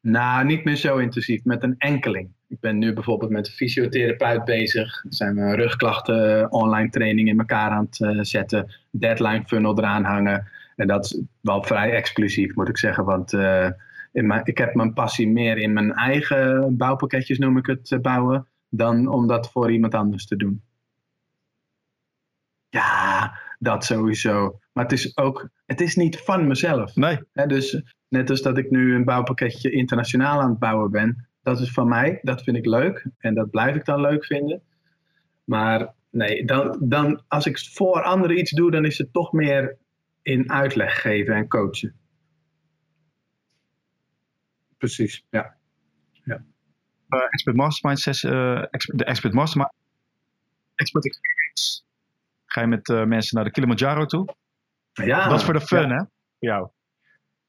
Nou, 0.00 0.44
niet 0.44 0.64
meer 0.64 0.76
zo 0.76 0.96
intensief, 0.96 1.44
met 1.44 1.62
een 1.62 1.74
enkeling. 1.78 2.30
Ik 2.48 2.60
ben 2.60 2.78
nu 2.78 2.92
bijvoorbeeld 2.92 3.30
met 3.30 3.46
een 3.46 3.52
fysiotherapeut 3.52 4.44
bezig. 4.44 5.04
Zijn 5.08 5.34
we 5.34 5.54
rugklachten 5.54 6.52
online 6.52 6.90
training 6.90 7.28
in 7.28 7.38
elkaar 7.38 7.70
aan 7.70 7.84
het 7.84 7.98
uh, 8.00 8.18
zetten. 8.22 8.74
Deadline 8.90 9.42
funnel 9.46 9.78
eraan 9.78 10.04
hangen. 10.04 10.48
En 10.76 10.86
dat 10.86 11.04
is 11.04 11.20
wel 11.40 11.62
vrij 11.62 11.92
exclusief, 11.92 12.54
moet 12.54 12.68
ik 12.68 12.78
zeggen. 12.78 13.04
Want 13.04 13.32
uh, 13.32 13.70
in 14.12 14.26
mijn, 14.26 14.40
ik 14.44 14.58
heb 14.58 14.74
mijn 14.74 14.92
passie 14.92 15.28
meer 15.28 15.58
in 15.58 15.72
mijn 15.72 15.92
eigen 15.92 16.76
bouwpakketjes, 16.76 17.38
noem 17.38 17.56
ik 17.56 17.66
het, 17.66 17.98
bouwen. 18.02 18.46
Dan 18.68 19.08
om 19.08 19.26
dat 19.26 19.50
voor 19.50 19.72
iemand 19.72 19.94
anders 19.94 20.26
te 20.26 20.36
doen. 20.36 20.62
Ja, 22.68 23.38
dat 23.58 23.84
sowieso. 23.84 24.58
Maar 24.72 24.84
het 24.84 24.92
is 24.92 25.16
ook, 25.16 25.48
het 25.66 25.80
is 25.80 25.96
niet 25.96 26.18
van 26.18 26.46
mezelf. 26.46 26.96
Nee. 26.96 27.18
He, 27.32 27.46
dus 27.46 27.82
net 28.10 28.30
als 28.30 28.42
dat 28.42 28.58
ik 28.58 28.70
nu 28.70 28.94
een 28.94 29.04
bouwpakketje 29.04 29.70
internationaal 29.70 30.40
aan 30.40 30.50
het 30.50 30.58
bouwen 30.58 30.90
ben. 30.90 31.28
Dat 31.42 31.60
is 31.60 31.70
van 31.70 31.88
mij, 31.88 32.18
dat 32.22 32.42
vind 32.42 32.56
ik 32.56 32.66
leuk. 32.66 33.06
En 33.18 33.34
dat 33.34 33.50
blijf 33.50 33.74
ik 33.76 33.84
dan 33.84 34.00
leuk 34.00 34.24
vinden. 34.24 34.62
Maar 35.44 35.94
nee, 36.10 36.44
dan, 36.44 36.76
dan, 36.80 37.22
als 37.28 37.46
ik 37.46 37.58
voor 37.58 38.02
anderen 38.02 38.38
iets 38.38 38.50
doe, 38.50 38.70
dan 38.70 38.84
is 38.84 38.98
het 38.98 39.12
toch 39.12 39.32
meer 39.32 39.76
in 40.22 40.50
uitleg 40.50 41.00
geven 41.00 41.34
en 41.34 41.48
coachen. 41.48 41.94
Precies, 44.78 45.26
ja. 45.30 45.56
ja. 46.24 46.44
Uh, 47.08 47.22
expert 47.30 47.56
Mastermind, 47.56 48.06
uh, 48.06 48.72
expert, 48.72 48.98
de 48.98 49.04
Expert 49.04 49.34
Mastermind. 49.34 49.72
Expert 50.74 51.06
Experience. 51.06 51.82
Ga 52.46 52.60
je 52.60 52.66
met 52.66 52.88
uh, 52.88 53.04
mensen 53.04 53.36
naar 53.36 53.44
de 53.44 53.50
Kilimanjaro 53.50 54.06
toe? 54.06 54.34
Ja. 54.92 55.28
Dat 55.28 55.38
is 55.38 55.44
voor 55.44 55.54
de 55.54 55.60
fun, 55.60 55.88
ja. 55.88 55.88
hè? 55.88 55.98
Voor 55.98 56.08
jou. 56.38 56.70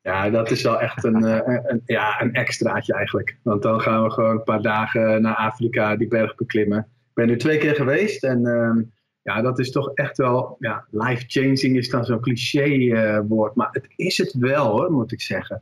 Ja, 0.02 0.30
dat 0.30 0.52
is 0.52 0.62
wel 0.62 0.82
echt 0.82 1.04
een, 1.04 1.24
een, 1.24 1.82
ja, 1.86 2.22
een 2.22 2.34
extraatje 2.34 2.94
eigenlijk. 2.94 3.38
Want 3.44 3.62
dan 3.62 3.82
gaan 3.82 4.04
we 4.04 4.12
gewoon 4.12 4.32
een 4.32 4.44
paar 4.44 4.62
dagen 4.62 5.22
naar 5.22 5.36
Afrika 5.36 5.96
die 5.96 6.08
berg 6.08 6.36
beklimmen. 6.36 6.80
Ik 6.80 7.14
ben 7.14 7.28
nu 7.28 7.38
twee 7.38 7.58
keer 7.58 7.76
geweest 7.76 8.24
en 8.24 8.46
um, 8.46 8.92
ja, 9.22 9.42
dat 9.42 9.60
is 9.60 9.72
toch 9.72 9.94
echt 9.94 10.18
wel, 10.18 10.56
ja, 10.60 10.86
life-changing 10.90 11.78
is 11.78 11.90
dan 11.90 12.06
zo'n 12.06 12.22
cliché 12.22 12.66
uh, 12.66 13.20
woord. 13.28 13.56
Maar 13.56 13.70
het 13.72 13.88
is 13.96 14.18
het 14.18 14.34
wel 14.34 14.68
hoor, 14.68 14.92
moet 14.92 15.12
ik 15.12 15.22
zeggen. 15.22 15.56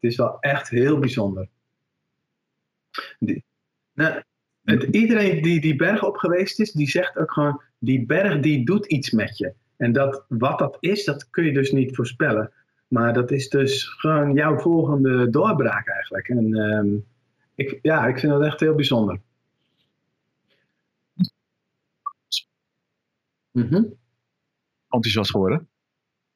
Het 0.00 0.10
is 0.10 0.16
wel 0.16 0.40
echt 0.40 0.68
heel 0.68 0.98
bijzonder. 0.98 1.48
Die, 3.18 3.44
nou, 3.94 4.22
het, 4.64 4.82
iedereen 4.82 5.42
die 5.42 5.60
die 5.60 5.76
berg 5.76 6.04
op 6.04 6.16
geweest 6.16 6.60
is, 6.60 6.72
die 6.72 6.88
zegt 6.88 7.18
ook 7.18 7.32
gewoon, 7.32 7.62
die 7.78 8.06
berg 8.06 8.40
die 8.40 8.64
doet 8.64 8.86
iets 8.86 9.10
met 9.10 9.38
je. 9.38 9.54
En 9.76 9.92
dat, 9.92 10.24
wat 10.28 10.58
dat 10.58 10.76
is, 10.80 11.04
dat 11.04 11.30
kun 11.30 11.44
je 11.44 11.52
dus 11.52 11.72
niet 11.72 11.94
voorspellen. 11.94 12.52
Maar 12.90 13.12
dat 13.12 13.30
is 13.30 13.48
dus 13.48 13.88
gewoon 13.88 14.34
jouw 14.34 14.58
volgende 14.58 15.30
doorbraak 15.30 15.88
eigenlijk. 15.88 16.28
En 16.28 16.56
um, 16.56 17.06
ik, 17.54 17.78
ja, 17.82 18.06
ik 18.06 18.18
vind 18.18 18.32
dat 18.32 18.42
echt 18.42 18.60
heel 18.60 18.74
bijzonder. 18.74 19.20
Mm 23.52 23.68
-hmm. 23.68 23.94
Enthousiast 24.88 25.30
geworden? 25.30 25.68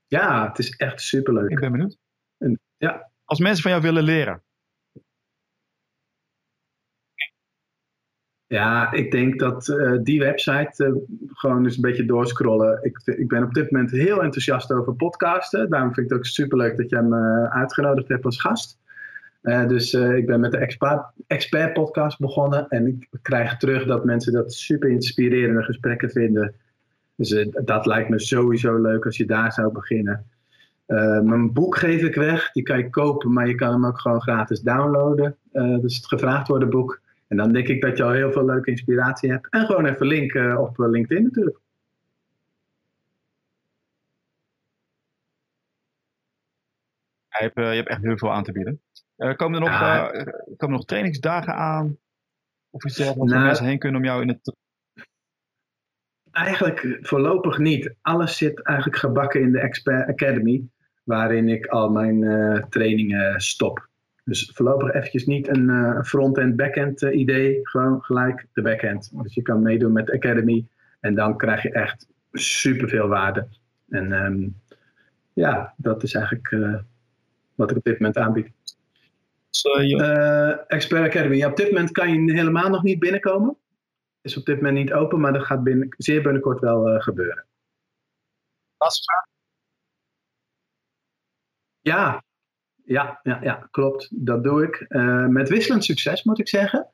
Ja, 0.06 0.48
het 0.48 0.58
is 0.58 0.70
echt 0.76 1.00
superleuk. 1.00 1.50
Ik 1.50 1.60
ben 1.60 1.72
benieuwd. 1.72 1.98
En, 2.38 2.60
ja. 2.76 3.10
Als 3.24 3.38
mensen 3.38 3.62
van 3.62 3.70
jou 3.70 3.82
willen 3.82 4.02
leren. 4.02 4.42
Ja, 8.54 8.92
ik 8.92 9.10
denk 9.10 9.38
dat 9.38 9.68
uh, 9.68 9.98
die 10.02 10.20
website 10.20 10.84
uh, 10.84 10.94
gewoon 11.32 11.64
eens 11.64 11.76
een 11.76 11.82
beetje 11.82 12.04
doorscrollen. 12.04 12.78
Ik, 12.82 13.00
ik 13.04 13.28
ben 13.28 13.42
op 13.42 13.54
dit 13.54 13.70
moment 13.70 13.90
heel 13.90 14.22
enthousiast 14.22 14.72
over 14.72 14.94
podcasten. 14.94 15.70
Daarom 15.70 15.94
vind 15.94 16.06
ik 16.06 16.12
het 16.12 16.20
ook 16.20 16.26
superleuk 16.26 16.76
dat 16.76 16.90
jij 16.90 17.02
me 17.02 17.50
uitgenodigd 17.50 18.08
hebt 18.08 18.24
als 18.24 18.40
gast. 18.40 18.78
Uh, 19.42 19.68
dus 19.68 19.92
uh, 19.92 20.16
ik 20.16 20.26
ben 20.26 20.40
met 20.40 20.52
de 20.52 20.68
expert, 21.26 21.72
podcast 21.72 22.18
begonnen. 22.18 22.68
En 22.68 22.86
ik 22.86 23.08
krijg 23.22 23.56
terug 23.56 23.86
dat 23.86 24.04
mensen 24.04 24.32
dat 24.32 24.52
super 24.52 24.90
inspirerende 24.90 25.62
gesprekken 25.62 26.10
vinden. 26.10 26.54
Dus 27.16 27.30
uh, 27.30 27.46
dat 27.64 27.86
lijkt 27.86 28.08
me 28.08 28.20
sowieso 28.20 28.80
leuk 28.80 29.04
als 29.04 29.16
je 29.16 29.26
daar 29.26 29.52
zou 29.52 29.72
beginnen. 29.72 30.24
mijn 31.22 31.52
boek 31.52 31.76
geef 31.76 32.02
ik 32.02 32.14
weg. 32.14 32.52
Die 32.52 32.62
kan 32.62 32.78
je 32.78 32.90
kopen, 32.90 33.32
maar 33.32 33.48
je 33.48 33.54
kan 33.54 33.72
hem 33.72 33.86
ook 33.86 34.00
gewoon 34.00 34.22
gratis 34.22 34.60
downloaden. 34.60 35.36
dus 35.52 35.96
het 35.96 36.06
gevraagd 36.06 36.48
worden 36.48 36.70
boek. 36.70 37.02
En 37.34 37.40
dan 37.40 37.52
denk 37.52 37.68
ik 37.68 37.80
dat 37.80 37.96
je 37.96 38.02
al 38.02 38.10
heel 38.10 38.32
veel 38.32 38.44
leuke 38.44 38.70
inspiratie 38.70 39.30
hebt. 39.30 39.50
En 39.50 39.66
gewoon 39.66 39.86
even 39.86 40.06
linken 40.06 40.60
op 40.60 40.78
LinkedIn 40.78 41.22
natuurlijk. 41.22 41.58
Je 47.28 47.36
hebt, 47.38 47.54
je 47.54 47.62
hebt 47.62 47.88
echt 47.88 48.02
heel 48.02 48.18
veel 48.18 48.32
aan 48.32 48.44
te 48.44 48.52
bieden. 48.52 48.80
Uh, 49.16 49.34
komen, 49.34 49.62
er 49.62 49.70
nog, 49.70 49.80
ja. 49.80 50.10
komen 50.56 50.76
nog 50.76 50.84
trainingsdagen 50.84 51.54
aan? 51.54 51.98
Of 52.70 52.84
iets 52.84 52.96
dergelijks 52.96 53.30
waar 53.30 53.38
nou, 53.38 53.46
mensen 53.46 53.66
heen 53.66 53.78
kunnen 53.78 54.00
om 54.00 54.06
jou 54.06 54.22
in 54.22 54.28
het... 54.28 54.56
Eigenlijk 56.30 56.98
voorlopig 57.00 57.58
niet. 57.58 57.94
Alles 58.00 58.36
zit 58.36 58.62
eigenlijk 58.62 58.98
gebakken 58.98 59.40
in 59.40 59.52
de 59.52 59.60
Expert 59.60 60.08
Academy, 60.08 60.68
waarin 61.04 61.48
ik 61.48 61.66
al 61.66 61.90
mijn 61.90 62.22
uh, 62.22 62.64
trainingen 62.64 63.40
stop. 63.40 63.88
Dus 64.24 64.50
voorlopig 64.54 64.92
eventjes 64.92 65.26
niet 65.26 65.48
een 65.48 66.04
front-end, 66.04 66.56
back-end 66.56 67.02
idee, 67.02 67.60
gewoon 67.62 68.02
gelijk 68.02 68.46
de 68.52 68.62
back-end. 68.62 69.10
Dus 69.22 69.34
je 69.34 69.42
kan 69.42 69.62
meedoen 69.62 69.92
met 69.92 70.06
de 70.06 70.12
Academy 70.12 70.66
en 71.00 71.14
dan 71.14 71.36
krijg 71.36 71.62
je 71.62 71.72
echt 71.72 72.06
superveel 72.32 73.08
waarde. 73.08 73.48
En 73.88 74.12
um, 74.12 74.60
ja, 75.32 75.74
dat 75.76 76.02
is 76.02 76.14
eigenlijk 76.14 76.56
wat 77.54 77.70
ik 77.70 77.76
op 77.76 77.84
dit 77.84 77.98
moment 77.98 78.16
aanbied. 78.16 78.50
Expert 80.66 81.06
Academy. 81.06 81.36
Ja, 81.36 81.48
op 81.48 81.56
dit 81.56 81.70
moment 81.70 81.90
kan 81.90 82.12
je 82.12 82.32
helemaal 82.32 82.70
nog 82.70 82.82
niet 82.82 82.98
binnenkomen. 82.98 83.56
Is 84.20 84.36
op 84.36 84.44
dit 84.44 84.56
moment 84.56 84.76
niet 84.76 84.92
open, 84.92 85.20
maar 85.20 85.32
dat 85.32 85.44
gaat 85.44 85.62
binnen, 85.62 85.94
zeer 85.98 86.22
binnenkort 86.22 86.60
wel 86.60 87.00
gebeuren. 87.00 87.44
vraag? 88.78 89.26
Ja. 91.80 92.24
Ja, 92.84 93.20
ja, 93.22 93.38
ja, 93.42 93.68
klopt. 93.70 94.08
Dat 94.10 94.44
doe 94.44 94.62
ik. 94.62 94.84
Uh, 94.88 95.26
met 95.26 95.48
wisselend 95.48 95.84
succes, 95.84 96.22
moet 96.22 96.38
ik 96.38 96.48
zeggen. 96.48 96.86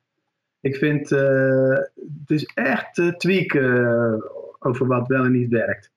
Ik 0.60 0.76
vind 0.76 1.10
het 1.10 1.90
is 2.26 2.44
echt 2.54 3.14
tweaken 3.16 4.22
over 4.58 4.86
wat 4.86 5.08
wel 5.08 5.24
en 5.24 5.32
niet 5.32 5.50
werkt. 5.50 5.90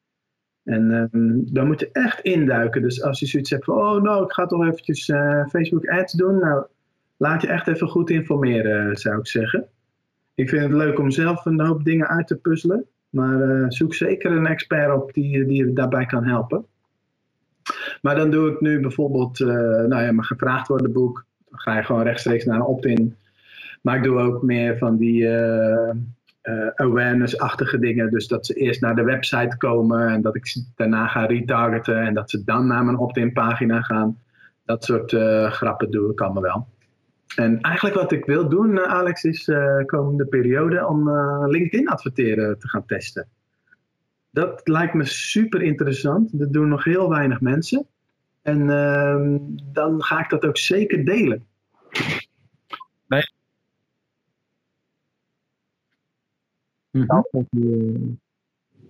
En 0.63 1.09
um, 1.11 1.53
dan 1.53 1.67
moet 1.67 1.79
je 1.79 1.89
echt 1.91 2.19
induiken. 2.19 2.81
Dus 2.81 3.03
als 3.03 3.19
je 3.19 3.25
zoiets 3.25 3.49
hebt 3.49 3.65
van, 3.65 3.75
oh 3.75 4.01
nou, 4.01 4.23
ik 4.23 4.31
ga 4.31 4.45
toch 4.45 4.65
eventjes 4.65 5.07
uh, 5.07 5.47
Facebook 5.47 5.87
ads 5.87 6.13
doen. 6.13 6.39
Nou, 6.39 6.65
laat 7.17 7.41
je 7.41 7.47
echt 7.47 7.67
even 7.67 7.87
goed 7.87 8.09
informeren, 8.09 8.97
zou 8.97 9.19
ik 9.19 9.27
zeggen. 9.27 9.67
Ik 10.35 10.49
vind 10.49 10.61
het 10.61 10.71
leuk 10.71 10.99
om 10.99 11.11
zelf 11.11 11.45
een 11.45 11.59
hoop 11.59 11.83
dingen 11.83 12.07
uit 12.07 12.27
te 12.27 12.35
puzzelen. 12.35 12.85
Maar 13.09 13.39
uh, 13.39 13.65
zoek 13.67 13.93
zeker 13.93 14.31
een 14.31 14.47
expert 14.47 14.93
op 14.93 15.13
die, 15.13 15.45
die 15.45 15.65
je 15.65 15.73
daarbij 15.73 16.05
kan 16.05 16.25
helpen. 16.25 16.65
Maar 18.01 18.15
dan 18.15 18.31
doe 18.31 18.51
ik 18.51 18.61
nu 18.61 18.79
bijvoorbeeld, 18.79 19.39
uh, 19.39 19.47
nou 19.47 20.03
ja, 20.03 20.11
mijn 20.11 20.23
gevraagd 20.23 20.67
worden 20.67 20.91
boek. 20.91 21.25
Dan 21.49 21.59
ga 21.59 21.77
je 21.77 21.83
gewoon 21.83 22.03
rechtstreeks 22.03 22.45
naar 22.45 22.55
een 22.55 22.65
opt-in. 22.65 23.15
Maar 23.81 23.95
ik 23.95 24.03
doe 24.03 24.19
ook 24.19 24.41
meer 24.41 24.77
van 24.77 24.97
die 24.97 25.21
uh, 25.21 25.89
awareness-achtige 26.75 27.79
dingen. 27.79 28.11
Dus 28.11 28.27
dat 28.27 28.45
ze 28.45 28.53
eerst 28.53 28.81
naar 28.81 28.95
de 28.95 29.03
website 29.03 29.57
komen 29.57 30.07
en 30.07 30.21
dat 30.21 30.35
ik 30.35 30.47
ze 30.47 30.63
daarna 30.75 31.07
ga 31.07 31.25
retargeten 31.25 32.01
en 32.01 32.13
dat 32.13 32.29
ze 32.29 32.43
dan 32.43 32.67
naar 32.67 32.85
mijn 32.85 32.97
opt-in 32.97 33.33
pagina 33.33 33.81
gaan. 33.81 34.19
Dat 34.65 34.83
soort 34.83 35.15
grappen 35.53 35.91
doe 35.91 36.11
ik 36.11 36.21
allemaal 36.21 36.41
wel. 36.41 36.67
En 37.35 37.61
eigenlijk 37.61 37.95
wat 37.95 38.11
ik 38.11 38.25
wil 38.25 38.49
doen, 38.49 38.79
Alex, 38.79 39.23
is 39.23 39.51
komende 39.85 40.25
periode 40.25 40.87
om 40.87 41.09
LinkedIn 41.47 41.89
adverteren 41.89 42.59
te 42.59 42.67
gaan 42.69 42.85
testen. 42.85 43.27
Dat 44.33 44.67
lijkt 44.67 44.93
me 44.93 45.05
super 45.05 45.61
interessant. 45.61 46.39
Dat 46.39 46.53
doen 46.53 46.67
nog 46.67 46.83
heel 46.83 47.09
weinig 47.09 47.41
mensen. 47.41 47.87
En 48.41 48.69
ehm, 48.69 49.37
dan 49.73 50.03
ga 50.03 50.23
ik 50.23 50.29
dat 50.29 50.45
ook 50.45 50.57
zeker 50.57 51.05
delen. 51.05 51.45
mm 56.91 57.05
-hmm. 57.07 58.19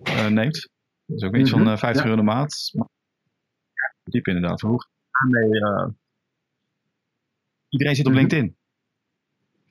uh, 0.02 0.26
neemt. 0.26 0.68
Dat 1.06 1.16
is 1.16 1.22
ook 1.22 1.36
iets 1.36 1.50
mm 1.50 1.56
-hmm. 1.58 1.66
van 1.66 1.78
50 1.78 2.02
ja. 2.02 2.08
euro 2.08 2.20
de 2.20 2.26
maand. 2.26 2.72
diep 4.04 4.26
inderdaad. 4.26 4.60
Hoe 4.60 4.86
nee, 5.28 5.48
uh, 5.48 5.88
iedereen 7.68 7.94
zit 7.94 8.06
op 8.06 8.12
mm 8.12 8.18
-hmm. 8.18 8.28
LinkedIn. 8.28 8.56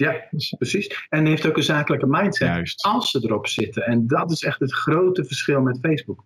Ja, 0.03 0.27
dus, 0.31 0.53
precies. 0.57 1.07
En 1.09 1.25
heeft 1.25 1.45
ook 1.45 1.57
een 1.57 1.63
zakelijke 1.63 2.07
mindset 2.07 2.47
Juist. 2.47 2.83
als 2.83 3.11
ze 3.11 3.19
erop 3.23 3.47
zitten. 3.47 3.83
En 3.83 4.07
dat 4.07 4.31
is 4.31 4.43
echt 4.43 4.59
het 4.59 4.73
grote 4.73 5.25
verschil 5.25 5.61
met 5.61 5.79
Facebook. 5.81 6.23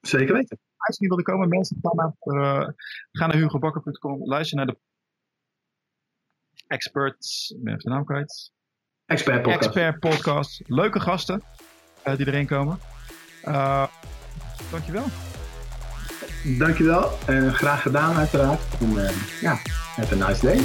Zeker 0.00 0.34
weten. 0.34 0.58
Als 0.76 0.96
je 0.96 1.02
niet 1.02 1.10
willen 1.10 1.24
komen, 1.24 1.48
mensen 1.48 1.78
gaan 1.82 1.96
naar, 1.96 2.14
uh, 2.42 2.68
gaan 3.12 3.28
naar 3.28 3.36
hugobakker.com, 3.36 4.28
luister 4.28 4.56
naar 4.56 4.66
de 4.66 4.78
Experts, 6.66 7.50
ik 7.50 7.62
ben 7.62 7.72
even 7.72 7.84
de 7.84 7.90
naam 7.90 8.04
kwijt. 8.04 8.52
Expert 9.06 9.42
podcast. 9.42 9.64
Expert 9.64 9.98
podcast. 9.98 10.62
Leuke 10.66 11.00
gasten 11.00 11.42
uh, 12.06 12.16
die 12.16 12.26
erin 12.26 12.46
komen. 12.46 12.78
Uh, 13.44 13.86
dankjewel. 14.70 15.04
Dankjewel. 16.42 17.18
En 17.26 17.54
graag 17.54 17.82
gedaan 17.82 18.16
uiteraard. 18.16 18.60
En 18.80 18.90
uh, 18.90 19.10
ja, 19.40 19.58
have 19.96 20.22
a 20.22 20.26
nice 20.28 20.46
day. 20.46 20.58